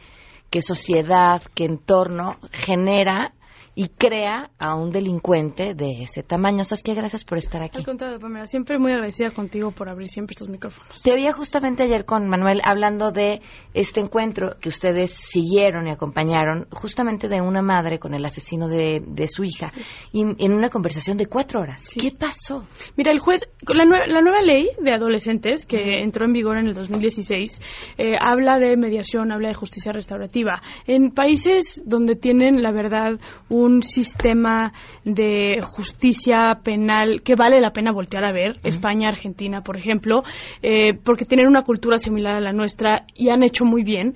qué 0.50 0.60
sociedad, 0.60 1.42
qué 1.54 1.64
entorno 1.64 2.36
genera 2.52 3.32
y 3.80 3.88
crea 3.88 4.50
a 4.58 4.74
un 4.74 4.90
delincuente 4.90 5.72
de 5.74 6.02
ese 6.02 6.22
tamaño. 6.22 6.64
Saskia, 6.64 6.92
gracias 6.92 7.24
por 7.24 7.38
estar 7.38 7.62
aquí. 7.62 7.78
Al 7.78 7.86
contrario, 7.86 8.20
Pamela, 8.20 8.44
siempre 8.44 8.78
muy 8.78 8.92
agradecida 8.92 9.30
contigo 9.30 9.70
por 9.70 9.88
abrir 9.88 10.06
siempre 10.06 10.34
estos 10.34 10.50
micrófonos. 10.50 11.00
Te 11.00 11.14
oía 11.14 11.32
justamente 11.32 11.84
ayer 11.84 12.04
con 12.04 12.28
Manuel 12.28 12.60
hablando 12.62 13.10
de 13.10 13.40
este 13.72 14.00
encuentro 14.00 14.58
que 14.60 14.68
ustedes 14.68 15.12
siguieron 15.12 15.88
y 15.88 15.92
acompañaron, 15.92 16.66
justamente 16.70 17.30
de 17.30 17.40
una 17.40 17.62
madre 17.62 17.98
con 17.98 18.12
el 18.12 18.22
asesino 18.22 18.68
de, 18.68 19.00
su 19.28 19.44
hija, 19.44 19.72
y 20.12 20.26
en 20.44 20.52
una 20.52 20.68
conversación 20.68 21.16
de 21.16 21.24
cuatro 21.24 21.62
horas. 21.62 21.88
¿Qué 21.98 22.10
pasó? 22.10 22.66
Mira, 22.98 23.12
el 23.12 23.18
juez, 23.18 23.48
la, 23.66 23.86
la, 23.86 24.20
nueva 24.20 24.42
ley 24.42 24.68
de 24.78 24.92
adolescentes 24.92 25.64
que 25.64 26.02
entró 26.02 26.26
en 26.26 26.34
vigor 26.34 26.58
en 26.58 26.66
el 26.66 26.74
2016, 26.74 27.62
eh, 27.96 28.12
habla 28.20 28.58
de 28.58 28.76
mediación, 28.76 29.32
habla 29.32 29.48
de 29.48 29.54
justicia 29.54 29.90
restaurativa. 29.90 30.60
En 30.86 31.12
países 31.12 31.82
donde 31.86 32.14
tienen, 32.14 32.62
la 32.62 32.72
verdad, 32.72 33.12
un 33.48 33.69
sistema 33.82 34.72
de 35.04 35.60
justicia 35.62 36.60
penal 36.62 37.22
que 37.22 37.34
vale 37.34 37.60
la 37.60 37.72
pena 37.72 37.92
voltear 37.92 38.24
a 38.24 38.32
ver, 38.32 38.60
España, 38.62 39.08
Argentina, 39.08 39.62
por 39.62 39.76
ejemplo, 39.76 40.22
eh, 40.62 40.94
porque 40.94 41.24
tienen 41.24 41.46
una 41.46 41.62
cultura 41.62 41.98
similar 41.98 42.36
a 42.36 42.40
la 42.40 42.52
nuestra 42.52 43.06
y 43.14 43.30
han 43.30 43.42
hecho 43.42 43.64
muy 43.64 43.82
bien, 43.82 44.14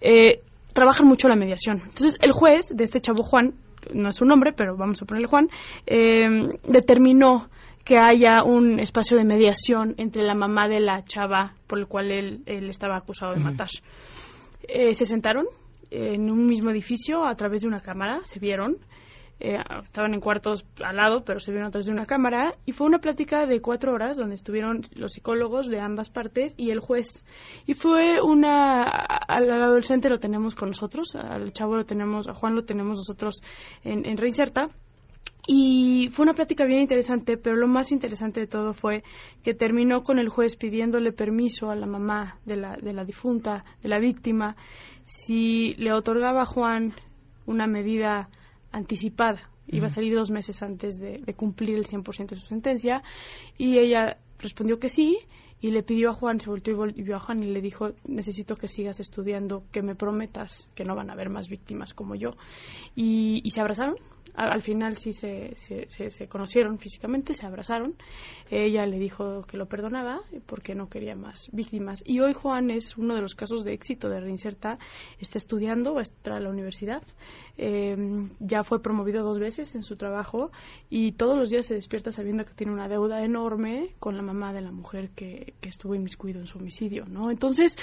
eh, 0.00 0.40
trabajan 0.72 1.06
mucho 1.06 1.28
la 1.28 1.36
mediación. 1.36 1.78
Entonces, 1.84 2.18
el 2.20 2.32
juez 2.32 2.72
de 2.74 2.84
este 2.84 3.00
chavo 3.00 3.22
Juan, 3.22 3.54
no 3.94 4.08
es 4.08 4.16
su 4.16 4.24
nombre, 4.24 4.52
pero 4.52 4.76
vamos 4.76 5.00
a 5.00 5.06
ponerle 5.06 5.28
Juan, 5.28 5.48
eh, 5.86 6.48
determinó 6.68 7.48
que 7.84 7.98
haya 7.98 8.42
un 8.42 8.80
espacio 8.80 9.16
de 9.16 9.24
mediación 9.24 9.94
entre 9.96 10.24
la 10.24 10.34
mamá 10.34 10.68
de 10.68 10.80
la 10.80 11.04
chava 11.04 11.54
por 11.68 11.78
el 11.78 11.86
cual 11.86 12.10
él, 12.10 12.42
estaba 12.68 12.96
acusado 12.96 13.32
de 13.32 13.38
matar. 13.38 13.68
se 13.68 15.04
sentaron, 15.04 15.46
en 15.90 16.30
un 16.30 16.46
mismo 16.46 16.70
edificio 16.70 17.24
a 17.26 17.34
través 17.34 17.62
de 17.62 17.68
una 17.68 17.80
cámara, 17.80 18.20
se 18.24 18.38
vieron. 18.38 18.78
Eh, 19.38 19.58
estaban 19.82 20.14
en 20.14 20.20
cuartos 20.20 20.64
al 20.82 20.96
lado, 20.96 21.22
pero 21.22 21.40
se 21.40 21.52
vieron 21.52 21.68
a 21.68 21.70
través 21.70 21.86
de 21.86 21.92
una 21.92 22.06
cámara. 22.06 22.54
Y 22.64 22.72
fue 22.72 22.86
una 22.86 22.98
plática 22.98 23.44
de 23.44 23.60
cuatro 23.60 23.92
horas 23.92 24.16
donde 24.16 24.34
estuvieron 24.34 24.82
los 24.94 25.12
psicólogos 25.12 25.68
de 25.68 25.78
ambas 25.78 26.08
partes 26.08 26.54
y 26.56 26.70
el 26.70 26.80
juez. 26.80 27.24
Y 27.66 27.74
fue 27.74 28.20
una. 28.22 28.84
Al, 28.84 29.50
adolescente 29.50 30.08
lo 30.08 30.18
tenemos 30.18 30.54
con 30.54 30.68
nosotros, 30.68 31.14
al 31.16 31.52
chavo 31.52 31.76
lo 31.76 31.84
tenemos, 31.84 32.28
a 32.28 32.34
Juan 32.34 32.54
lo 32.54 32.64
tenemos 32.64 32.96
nosotros 32.96 33.42
en, 33.84 34.06
en 34.06 34.16
Reinserta. 34.16 34.70
Y 35.46 36.08
fue 36.10 36.24
una 36.24 36.34
plática 36.34 36.64
bien 36.64 36.80
interesante, 36.80 37.36
pero 37.36 37.54
lo 37.56 37.68
más 37.68 37.92
interesante 37.92 38.40
de 38.40 38.46
todo 38.46 38.72
fue 38.72 39.04
que 39.44 39.54
terminó 39.54 40.02
con 40.02 40.18
el 40.18 40.28
juez 40.28 40.56
pidiéndole 40.56 41.12
permiso 41.12 41.70
a 41.70 41.76
la 41.76 41.86
mamá 41.86 42.38
de 42.44 42.56
la, 42.56 42.76
de 42.76 42.92
la 42.92 43.04
difunta, 43.04 43.64
de 43.80 43.88
la 43.88 44.00
víctima, 44.00 44.56
si 45.02 45.74
le 45.74 45.92
otorgaba 45.92 46.42
a 46.42 46.46
Juan 46.46 46.92
una 47.46 47.66
medida 47.66 48.28
anticipada. 48.72 49.50
Iba 49.68 49.88
a 49.88 49.90
salir 49.90 50.14
dos 50.14 50.30
meses 50.30 50.62
antes 50.62 50.98
de, 50.98 51.34
cumplir 51.34 51.74
el 51.76 51.86
100% 51.86 52.28
de 52.28 52.36
su 52.36 52.46
sentencia. 52.46 53.02
Y 53.58 53.78
ella 53.78 54.18
respondió 54.38 54.78
que 54.78 54.88
sí. 54.88 55.18
Y 55.60 55.70
le 55.70 55.82
pidió 55.82 56.10
a 56.10 56.14
Juan, 56.14 56.38
se 56.38 56.50
volvió 56.50 56.86
y 56.94 57.02
vio 57.02 57.16
a 57.16 57.20
Juan 57.20 57.42
y 57.42 57.46
le 57.46 57.60
dijo, 57.60 57.92
necesito 58.04 58.56
que 58.56 58.68
sigas 58.68 59.00
estudiando, 59.00 59.64
que 59.72 59.82
me 59.82 59.94
prometas 59.94 60.70
que 60.74 60.84
no 60.84 60.94
van 60.94 61.10
a 61.10 61.14
haber 61.14 61.30
más 61.30 61.48
víctimas 61.48 61.94
como 61.94 62.14
yo. 62.14 62.30
Y, 62.94 63.40
y 63.42 63.50
se 63.50 63.60
abrazaron, 63.60 63.96
al 64.36 64.60
final 64.60 64.96
sí 64.96 65.12
se, 65.12 65.54
se, 65.56 66.28
conocieron 66.28 66.78
físicamente, 66.78 67.32
se 67.32 67.46
abrazaron. 67.46 67.94
Ella 68.50 68.84
le 68.84 68.98
dijo 68.98 69.42
que 69.42 69.56
lo 69.56 69.66
perdonaba 69.66 70.20
porque 70.44 70.74
no 70.74 70.88
quería 70.88 71.14
más 71.14 71.48
víctimas. 71.52 72.02
Y 72.04 72.20
hoy 72.20 72.34
Juan 72.34 72.70
es 72.70 72.98
uno 72.98 73.14
de 73.14 73.22
los 73.22 73.34
casos 73.34 73.64
de 73.64 73.72
éxito 73.72 74.10
de 74.10 74.20
Reinserta. 74.20 74.78
Está 75.18 75.38
estudiando, 75.38 75.94
va 75.94 76.02
a 76.02 76.40
la 76.40 76.50
universidad. 76.50 77.02
Em, 77.56 78.30
ya 78.38 78.62
fue 78.62 78.82
promovido 78.82 79.24
dos 79.24 79.38
veces 79.38 79.74
en 79.74 79.82
su 79.82 79.96
trabajo 79.96 80.50
y 80.90 81.12
todos 81.12 81.38
los 81.38 81.48
días 81.48 81.64
se 81.64 81.74
despierta 81.74 82.12
sabiendo 82.12 82.44
que 82.44 82.52
tiene 82.52 82.72
una 82.74 82.88
deuda 82.88 83.24
enorme 83.24 83.94
con 83.98 84.16
la 84.16 84.22
mamá 84.22 84.52
de 84.52 84.60
la 84.60 84.70
mujer 84.70 85.10
que, 85.10 85.45
que 85.60 85.68
estuvo 85.68 85.94
inmiscuido 85.94 86.40
en 86.40 86.46
su 86.46 86.58
homicidio. 86.58 87.06
¿no? 87.06 87.30
Entonces, 87.30 87.76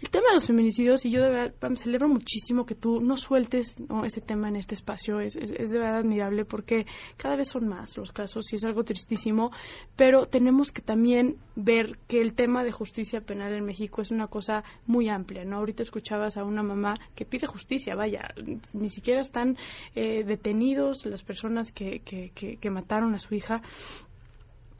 el 0.00 0.10
tema 0.10 0.28
de 0.28 0.34
los 0.34 0.46
feminicidios, 0.46 1.04
y 1.04 1.10
yo 1.10 1.22
de 1.22 1.30
verdad 1.30 1.54
celebro 1.76 2.08
muchísimo 2.08 2.66
que 2.66 2.74
tú 2.74 3.00
no 3.00 3.16
sueltes 3.16 3.76
ese 4.04 4.20
tema 4.20 4.48
en 4.48 4.56
este 4.56 4.74
espacio, 4.74 5.20
es, 5.20 5.36
es 5.36 5.70
de 5.70 5.78
verdad 5.78 5.98
admirable 5.98 6.44
porque 6.44 6.86
cada 7.16 7.36
vez 7.36 7.48
son 7.48 7.68
más 7.68 7.96
los 7.96 8.12
casos 8.12 8.52
y 8.52 8.56
es 8.56 8.64
algo 8.64 8.84
tristísimo, 8.84 9.50
pero 9.96 10.26
tenemos 10.26 10.72
que 10.72 10.82
también 10.82 11.36
ver 11.56 11.98
que 12.08 12.20
el 12.20 12.34
tema 12.34 12.64
de 12.64 12.72
justicia 12.72 13.20
penal 13.20 13.52
en 13.52 13.64
México 13.64 14.02
es 14.02 14.10
una 14.10 14.26
cosa 14.26 14.64
muy 14.86 15.08
amplia, 15.08 15.44
¿no? 15.44 15.56
Ahorita 15.56 15.82
escuchabas 15.82 16.36
a 16.36 16.44
una 16.44 16.62
mamá 16.62 16.94
que 17.14 17.24
pide 17.24 17.46
justicia, 17.46 17.94
vaya, 17.94 18.34
ni 18.72 18.88
siquiera 18.88 19.20
están 19.20 19.56
eh, 19.94 20.24
detenidos 20.24 21.06
las 21.06 21.22
personas 21.22 21.72
que, 21.72 22.00
que, 22.00 22.30
que 22.34 22.70
mataron 22.70 23.14
a 23.14 23.18
su 23.18 23.34
hija 23.34 23.62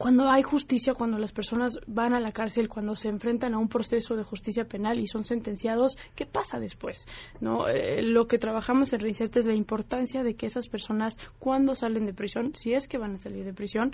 cuando 0.01 0.27
hay 0.27 0.41
justicia, 0.41 0.95
cuando 0.95 1.19
las 1.19 1.31
personas 1.31 1.79
van 1.85 2.15
a 2.15 2.19
la 2.19 2.31
cárcel, 2.31 2.67
cuando 2.67 2.95
se 2.95 3.07
enfrentan 3.07 3.53
a 3.53 3.59
un 3.59 3.67
proceso 3.67 4.15
de 4.15 4.23
justicia 4.23 4.65
penal 4.65 4.99
y 4.99 5.05
son 5.05 5.23
sentenciados, 5.23 5.95
¿qué 6.15 6.25
pasa 6.25 6.59
después? 6.59 7.05
¿No? 7.39 7.67
Eh, 7.67 8.01
lo 8.01 8.25
que 8.25 8.39
trabajamos 8.39 8.93
en 8.93 8.99
Reinsert 8.99 9.37
es 9.37 9.45
la 9.45 9.53
importancia 9.53 10.23
de 10.23 10.33
que 10.33 10.47
esas 10.47 10.69
personas, 10.69 11.19
cuando 11.37 11.75
salen 11.75 12.07
de 12.07 12.15
prisión, 12.15 12.55
si 12.55 12.73
es 12.73 12.87
que 12.87 12.97
van 12.97 13.13
a 13.13 13.17
salir 13.19 13.45
de 13.45 13.53
prisión, 13.53 13.93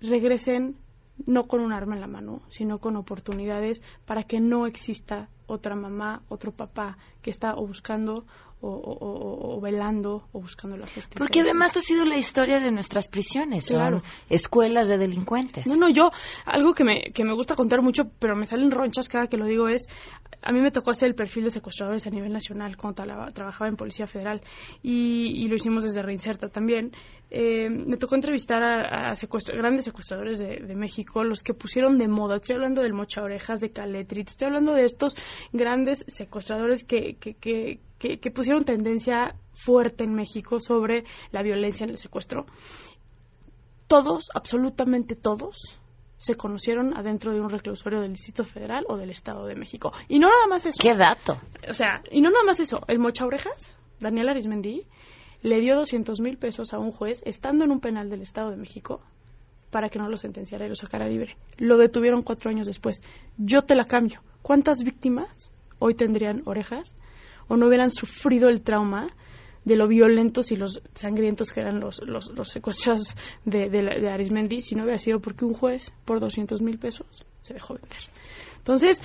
regresen 0.00 0.74
no 1.24 1.46
con 1.46 1.60
un 1.60 1.72
arma 1.72 1.94
en 1.94 2.00
la 2.00 2.08
mano, 2.08 2.42
sino 2.48 2.78
con 2.78 2.96
oportunidades 2.96 3.80
para 4.04 4.24
que 4.24 4.40
no 4.40 4.66
exista 4.66 5.28
otra 5.46 5.74
mamá, 5.74 6.22
otro 6.28 6.52
papá 6.52 6.96
que 7.20 7.30
está 7.30 7.54
o 7.54 7.66
buscando 7.66 8.24
o, 8.64 9.60
velando 9.60 10.28
o 10.32 10.40
buscando 10.40 10.76
la 10.76 10.86
justicia. 10.86 11.18
Porque 11.18 11.40
además 11.40 11.76
ha 11.76 11.80
sido 11.80 12.04
la 12.04 12.16
historia 12.16 12.60
de 12.60 12.70
nuestras 12.70 13.08
prisiones, 13.08 13.66
son 13.66 14.02
escuelas 14.28 14.86
de 14.86 14.98
delincuentes. 14.98 15.66
No, 15.66 15.76
no, 15.76 15.88
yo, 15.90 16.10
algo 16.44 16.72
que 16.72 16.84
me, 16.84 17.02
que 17.12 17.24
me 17.24 17.34
gusta 17.34 17.56
contar 17.56 17.82
mucho, 17.82 18.04
pero 18.20 18.36
me 18.36 18.46
salen 18.46 18.70
ronchas 18.70 19.08
cada 19.08 19.26
que 19.26 19.36
lo 19.36 19.46
digo, 19.46 19.68
es, 19.68 19.88
a 20.42 20.52
mí 20.52 20.60
me 20.60 20.70
tocó 20.70 20.92
hacer 20.92 21.08
el 21.08 21.14
perfil 21.14 21.44
de 21.44 21.50
secuestradores 21.50 22.06
a 22.06 22.10
nivel 22.10 22.32
nacional 22.32 22.76
cuando 22.76 23.04
trabajaba 23.32 23.68
en 23.68 23.76
Policía 23.76 24.06
Federal 24.06 24.40
y, 24.82 25.46
lo 25.46 25.56
hicimos 25.56 25.82
desde 25.82 26.00
Reinserta 26.00 26.48
también. 26.48 26.92
Eh, 27.30 27.68
me 27.68 27.96
tocó 27.96 28.14
entrevistar 28.14 28.62
a, 28.62 29.12
grandes 29.54 29.84
secuestradores 29.84 30.38
de, 30.38 30.60
de, 30.66 30.74
México, 30.74 31.24
los 31.24 31.42
que 31.42 31.52
pusieron 31.54 31.98
de 31.98 32.06
moda, 32.06 32.36
estoy 32.36 32.56
hablando 32.56 32.82
del 32.82 32.92
Mocha 32.92 33.22
Orejas, 33.22 33.60
de 33.60 33.70
Caletrit, 33.70 34.28
estoy 34.28 34.46
hablando 34.46 34.72
de 34.72 34.84
estos 34.84 35.16
grandes 35.52 36.04
secuestradores 36.08 36.84
que, 36.84 37.16
que, 37.16 37.34
que 37.34 37.80
que, 38.02 38.30
pusieron 38.30 38.64
tendencia 38.64 39.36
fuerte 39.52 40.04
en 40.04 40.14
México 40.14 40.58
sobre 40.60 41.04
la 41.30 41.42
violencia 41.42 41.84
en 41.84 41.90
el 41.90 41.98
secuestro. 41.98 42.46
Todos, 43.86 44.30
absolutamente 44.34 45.14
todos, 45.14 45.78
se 46.16 46.34
conocieron 46.34 46.96
adentro 46.96 47.32
de 47.32 47.40
un 47.40 47.48
reclusorio 47.48 48.00
del 48.00 48.12
Distrito 48.12 48.44
Federal 48.44 48.84
o 48.88 48.96
del 48.96 49.10
Estado 49.10 49.46
de 49.46 49.54
México. 49.54 49.92
Y 50.08 50.18
no 50.18 50.28
nada 50.28 50.46
más 50.48 50.66
eso. 50.66 50.78
¿Qué 50.80 50.94
dato? 50.94 51.38
O 51.68 51.74
sea, 51.74 52.02
y 52.10 52.20
no 52.20 52.30
nada 52.30 52.44
más 52.44 52.60
eso. 52.60 52.80
El 52.88 52.98
Mocha 52.98 53.24
Orejas, 53.24 53.76
Daniel 54.00 54.28
Arismendi, 54.28 54.86
le 55.42 55.60
dio 55.60 55.76
200 55.76 56.20
mil 56.20 56.38
pesos 56.38 56.72
a 56.72 56.78
un 56.78 56.92
juez 56.92 57.22
estando 57.24 57.64
en 57.64 57.70
un 57.70 57.80
penal 57.80 58.08
del 58.08 58.22
Estado 58.22 58.50
de 58.50 58.56
México 58.56 59.02
para 59.72 59.88
que 59.88 59.98
no 59.98 60.08
lo 60.08 60.16
sentenciara 60.16 60.66
y 60.66 60.68
lo 60.68 60.76
sacara 60.76 61.08
libre. 61.08 61.36
Lo 61.58 61.78
detuvieron 61.78 62.22
cuatro 62.22 62.50
años 62.50 62.66
después. 62.66 63.02
Yo 63.38 63.62
te 63.62 63.74
la 63.74 63.84
cambio. 63.84 64.20
¿Cuántas 64.42 64.84
víctimas 64.84 65.50
hoy 65.78 65.94
tendrían 65.94 66.42
orejas 66.44 66.94
o 67.48 67.56
no 67.56 67.66
hubieran 67.66 67.90
sufrido 67.90 68.48
el 68.48 68.62
trauma 68.62 69.08
de 69.64 69.76
lo 69.76 69.88
violentos 69.88 70.52
y 70.52 70.56
los 70.56 70.82
sangrientos 70.94 71.50
que 71.50 71.60
eran 71.60 71.80
los, 71.80 72.00
los, 72.04 72.30
los 72.36 72.48
secuestros 72.48 73.16
de, 73.44 73.70
de, 73.70 74.00
de 74.00 74.10
Arismendi 74.10 74.60
si 74.60 74.74
no 74.74 74.82
hubiera 74.82 74.98
sido 74.98 75.20
porque 75.20 75.44
un 75.44 75.54
juez 75.54 75.92
por 76.04 76.20
200 76.20 76.60
mil 76.60 76.78
pesos 76.78 77.06
se 77.40 77.54
dejó 77.54 77.74
vender. 77.74 77.98
Entonces, 78.58 79.02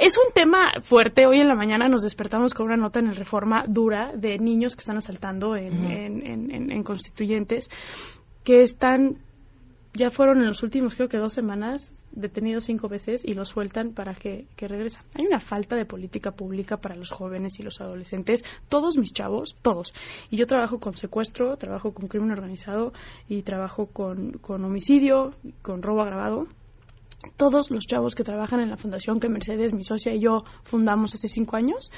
es 0.00 0.18
un 0.18 0.32
tema 0.32 0.72
fuerte. 0.82 1.24
Hoy 1.26 1.38
en 1.38 1.46
la 1.46 1.54
mañana 1.54 1.88
nos 1.88 2.02
despertamos 2.02 2.54
con 2.54 2.66
una 2.66 2.76
nota 2.76 2.98
en 2.98 3.06
el 3.06 3.14
Reforma 3.14 3.64
dura 3.68 4.12
de 4.16 4.36
niños 4.38 4.74
que 4.74 4.80
están 4.80 4.96
asaltando 4.96 5.54
en, 5.54 5.84
en, 5.84 6.26
en, 6.26 6.72
en 6.72 6.82
constituyentes, 6.82 7.70
que 8.42 8.62
están, 8.62 9.18
ya 9.94 10.10
fueron 10.10 10.38
en 10.40 10.46
los 10.46 10.62
últimos, 10.62 10.94
creo 10.94 11.08
que 11.08 11.18
dos 11.18 11.32
semanas, 11.32 11.94
detenidos 12.12 12.64
cinco 12.64 12.88
veces 12.88 13.24
y 13.24 13.34
los 13.34 13.48
sueltan 13.48 13.92
para 13.92 14.14
que, 14.14 14.46
que 14.56 14.68
regresen. 14.68 15.02
Hay 15.14 15.26
una 15.26 15.40
falta 15.40 15.76
de 15.76 15.84
política 15.84 16.30
pública 16.30 16.76
para 16.76 16.94
los 16.94 17.10
jóvenes 17.10 17.58
y 17.58 17.62
los 17.62 17.80
adolescentes. 17.80 18.44
Todos 18.68 18.96
mis 18.96 19.12
chavos, 19.12 19.56
todos. 19.62 19.92
Y 20.30 20.36
yo 20.36 20.46
trabajo 20.46 20.78
con 20.78 20.96
secuestro, 20.96 21.56
trabajo 21.56 21.92
con 21.92 22.08
crimen 22.08 22.30
organizado 22.30 22.92
y 23.28 23.42
trabajo 23.42 23.86
con, 23.86 24.32
con 24.32 24.64
homicidio, 24.64 25.34
con 25.62 25.82
robo 25.82 26.02
agravado 26.02 26.46
todos 27.36 27.70
los 27.70 27.86
chavos 27.86 28.14
que 28.14 28.24
trabajan 28.24 28.60
en 28.60 28.70
la 28.70 28.76
fundación 28.76 29.20
que 29.20 29.28
Mercedes, 29.28 29.74
mi 29.74 29.84
socia 29.84 30.14
y 30.14 30.20
yo 30.20 30.44
fundamos 30.62 31.12
hace 31.14 31.28
cinco 31.28 31.56
años, 31.56 31.92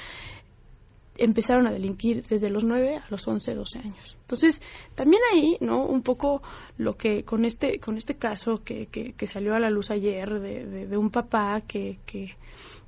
empezaron 1.17 1.67
a 1.67 1.71
delinquir 1.71 2.23
desde 2.23 2.49
los 2.49 2.63
nueve 2.63 2.97
a 2.97 3.05
los 3.09 3.27
once, 3.27 3.53
doce 3.53 3.79
años. 3.79 4.17
Entonces, 4.21 4.61
también 4.95 5.21
ahí, 5.31 5.57
¿no? 5.61 5.85
Un 5.85 6.01
poco 6.01 6.41
lo 6.77 6.95
que 6.95 7.23
con 7.23 7.45
este, 7.45 7.79
con 7.79 7.97
este 7.97 8.15
caso 8.15 8.63
que, 8.63 8.87
que, 8.87 9.13
que 9.13 9.27
salió 9.27 9.53
a 9.53 9.59
la 9.59 9.69
luz 9.69 9.91
ayer 9.91 10.39
de, 10.39 10.65
de, 10.65 10.87
de 10.87 10.97
un 10.97 11.09
papá 11.09 11.61
que, 11.67 11.99
que, 12.05 12.35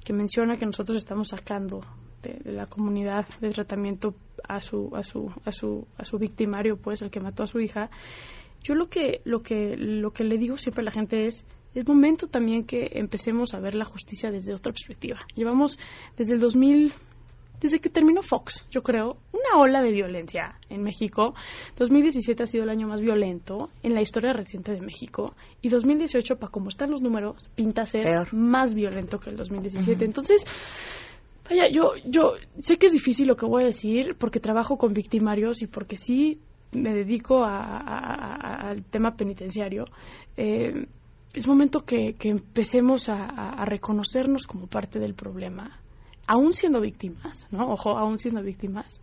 que, 0.04 0.14
menciona 0.14 0.58
que 0.58 0.66
nosotros 0.66 0.98
estamos 0.98 1.30
sacando 1.30 1.82
de, 2.24 2.40
de, 2.44 2.52
la 2.52 2.66
comunidad 2.66 3.28
de 3.40 3.50
tratamiento 3.50 4.16
a 4.48 4.62
su, 4.62 4.90
a 4.96 5.04
su, 5.04 5.32
a 5.44 5.52
su, 5.52 5.88
a 5.98 6.06
su 6.06 6.18
victimario, 6.18 6.78
pues, 6.78 7.02
el 7.02 7.12
que 7.12 7.20
mató 7.20 7.44
a 7.44 7.48
su 7.48 7.60
hija. 7.60 7.90
Yo 8.64 8.74
lo 8.74 8.90
que, 8.90 9.22
lo 9.26 9.44
que, 9.44 9.76
lo 9.78 10.12
que 10.12 10.24
le 10.24 10.40
digo 10.40 10.58
siempre 10.58 10.82
a 10.82 10.86
la 10.86 10.92
gente 10.92 11.28
es, 11.28 11.46
es 11.76 11.86
momento 11.86 12.28
también 12.28 12.66
que 12.66 12.90
empecemos 12.94 13.54
a 13.54 13.60
ver 13.60 13.76
la 13.76 13.86
justicia 13.86 14.32
desde 14.32 14.54
otra 14.54 14.72
perspectiva. 14.72 15.20
Llevamos 15.36 15.78
desde 16.18 16.34
el 16.34 16.40
2000, 16.40 16.94
desde 17.60 17.80
que 17.80 17.90
terminó 17.90 18.22
Fox, 18.22 18.66
yo 18.70 18.82
creo, 18.82 19.18
una 19.32 19.62
ola 19.62 19.82
de 19.82 19.92
violencia 19.92 20.60
en 20.70 20.84
México. 20.84 21.34
2017 21.78 22.44
ha 22.44 22.46
sido 22.46 22.64
el 22.64 22.70
año 22.70 22.88
más 22.88 23.02
violento 23.02 23.70
en 23.84 23.94
la 23.94 24.02
historia 24.02 24.34
reciente 24.34 24.72
de 24.72 24.82
México 24.82 25.36
y 25.62 25.70
2018, 25.70 26.38
para 26.38 26.52
como 26.52 26.70
están 26.70 26.92
los 26.92 27.02
números, 27.02 27.50
pinta 27.56 27.86
ser 27.86 28.04
Peor. 28.04 28.34
más 28.34 28.74
violento 28.74 29.20
que 29.20 29.30
el 29.30 29.36
2017. 29.36 29.92
Uh 29.92 30.00
-huh. 30.00 30.06
Entonces, 30.06 30.46
vaya, 31.50 31.70
yo, 31.70 31.92
yo 32.06 32.34
sé 32.60 32.78
que 32.78 32.88
es 32.88 32.94
difícil 32.94 33.28
lo 33.28 33.36
que 33.36 33.46
voy 33.46 33.64
a 33.64 33.68
decir 33.68 34.16
porque 34.18 34.40
trabajo 34.40 34.78
con 34.78 34.94
victimarios 34.94 35.62
y 35.62 35.68
porque 35.68 35.98
sí 35.98 36.40
me 36.72 36.94
dedico 36.94 37.44
al 37.44 38.84
tema 38.86 39.16
penitenciario. 39.16 39.86
Eh, 40.38 40.88
es 41.34 41.48
momento 41.48 41.82
que, 41.82 42.14
que 42.18 42.30
empecemos 42.30 43.10
a, 43.10 43.26
a, 43.26 43.66
reconocernos 43.66 44.48
como 44.48 44.68
parte 44.68 45.00
del 45.00 45.16
problema, 45.16 45.80
aún 46.28 46.54
siendo 46.54 46.82
víctimas, 46.82 47.48
¿no? 47.52 47.72
Ojo, 47.72 47.98
aún 47.98 48.18
siendo 48.18 48.42
víctimas 48.42 49.00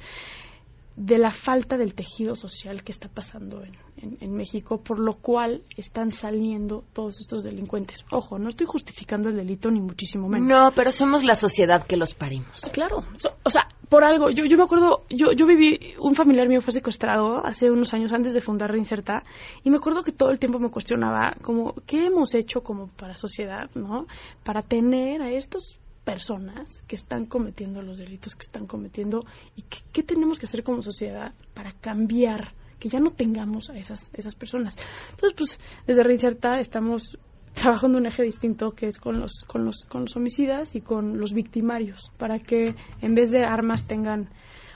de 0.96 1.18
la 1.18 1.30
falta 1.30 1.78
del 1.78 1.94
tejido 1.94 2.34
social 2.34 2.82
que 2.82 2.92
está 2.92 3.08
pasando 3.08 3.62
en, 3.64 3.76
en, 3.96 4.18
en, 4.20 4.34
México, 4.34 4.82
por 4.82 4.98
lo 4.98 5.14
cual 5.14 5.62
están 5.76 6.10
saliendo 6.10 6.84
todos 6.92 7.18
estos 7.20 7.42
delincuentes. 7.42 8.04
Ojo, 8.10 8.38
no 8.38 8.50
estoy 8.50 8.66
justificando 8.66 9.30
el 9.30 9.36
delito 9.36 9.70
ni 9.70 9.80
muchísimo 9.80 10.28
menos. 10.28 10.48
No, 10.48 10.70
pero 10.74 10.92
somos 10.92 11.24
la 11.24 11.34
sociedad 11.34 11.86
que 11.86 11.96
los 11.96 12.12
parimos. 12.12 12.60
Claro, 12.72 13.04
so, 13.16 13.30
o 13.42 13.50
sea, 13.50 13.68
por 13.88 14.04
algo, 14.04 14.30
yo, 14.30 14.44
yo 14.44 14.56
me 14.56 14.64
acuerdo, 14.64 15.04
yo, 15.08 15.32
yo 15.32 15.46
viví, 15.46 15.94
un 15.98 16.14
familiar 16.14 16.48
mío 16.48 16.60
fue 16.60 16.72
secuestrado 16.72 17.44
hace 17.44 17.70
unos 17.70 17.92
años 17.94 18.12
antes 18.12 18.34
de 18.34 18.40
fundar 18.40 18.70
Reinserta, 18.70 19.22
y 19.64 19.70
me 19.70 19.76
acuerdo 19.76 20.02
que 20.02 20.12
todo 20.12 20.30
el 20.30 20.38
tiempo 20.38 20.58
me 20.58 20.70
cuestionaba, 20.70 21.34
como, 21.42 21.74
¿qué 21.86 22.06
hemos 22.06 22.34
hecho 22.34 22.62
como 22.62 22.88
para 22.88 23.16
sociedad, 23.16 23.70
no? 23.74 24.06
Para 24.44 24.60
tener 24.60 25.22
a 25.22 25.30
estos 25.30 25.78
personas 26.04 26.82
que 26.86 26.96
están 26.96 27.26
cometiendo 27.26 27.82
los 27.82 27.98
delitos 27.98 28.34
que 28.34 28.42
están 28.42 28.66
cometiendo 28.66 29.24
y 29.56 29.62
qué, 29.62 29.78
qué 29.92 30.02
tenemos 30.02 30.38
que 30.38 30.46
hacer 30.46 30.62
como 30.62 30.82
sociedad 30.82 31.32
para 31.54 31.72
cambiar 31.72 32.54
que 32.78 32.88
ya 32.88 32.98
no 32.98 33.10
tengamos 33.10 33.70
a 33.70 33.76
esas 33.76 34.10
esas 34.14 34.34
personas 34.34 34.76
entonces 35.10 35.34
pues 35.36 35.60
desde 35.86 36.02
Reinserta 36.02 36.58
estamos 36.58 37.18
trabajando 37.52 37.98
un 37.98 38.06
eje 38.06 38.22
distinto 38.24 38.72
que 38.72 38.86
es 38.86 38.98
con 38.98 39.20
los 39.20 39.44
con 39.46 39.64
los 39.64 39.84
con 39.84 40.02
los 40.02 40.16
homicidas 40.16 40.74
y 40.74 40.80
con 40.80 41.18
los 41.18 41.32
victimarios 41.32 42.10
para 42.18 42.38
que 42.38 42.74
en 43.00 43.14
vez 43.14 43.30
de 43.30 43.44
armas 43.44 43.86
tengan 43.86 44.30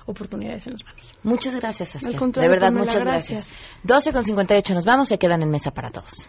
oportunidades 0.07 0.67
en 0.67 0.75
las 0.75 0.85
manos. 0.85 1.15
Muchas 1.23 1.57
gracias, 1.61 1.91
Saskia. 1.91 2.19
De 2.19 2.49
verdad, 2.49 2.73
muchas 2.73 3.05
gracias. 3.05 3.49
gracias. 3.49 3.83
12 3.83 4.13
con 4.13 4.25
58 4.25 4.75
nos 4.75 4.85
vamos, 4.85 5.09
se 5.09 5.19
quedan 5.19 5.43
en 5.43 5.51
mesa 5.51 5.73
para 5.73 5.91
todos. 5.91 6.29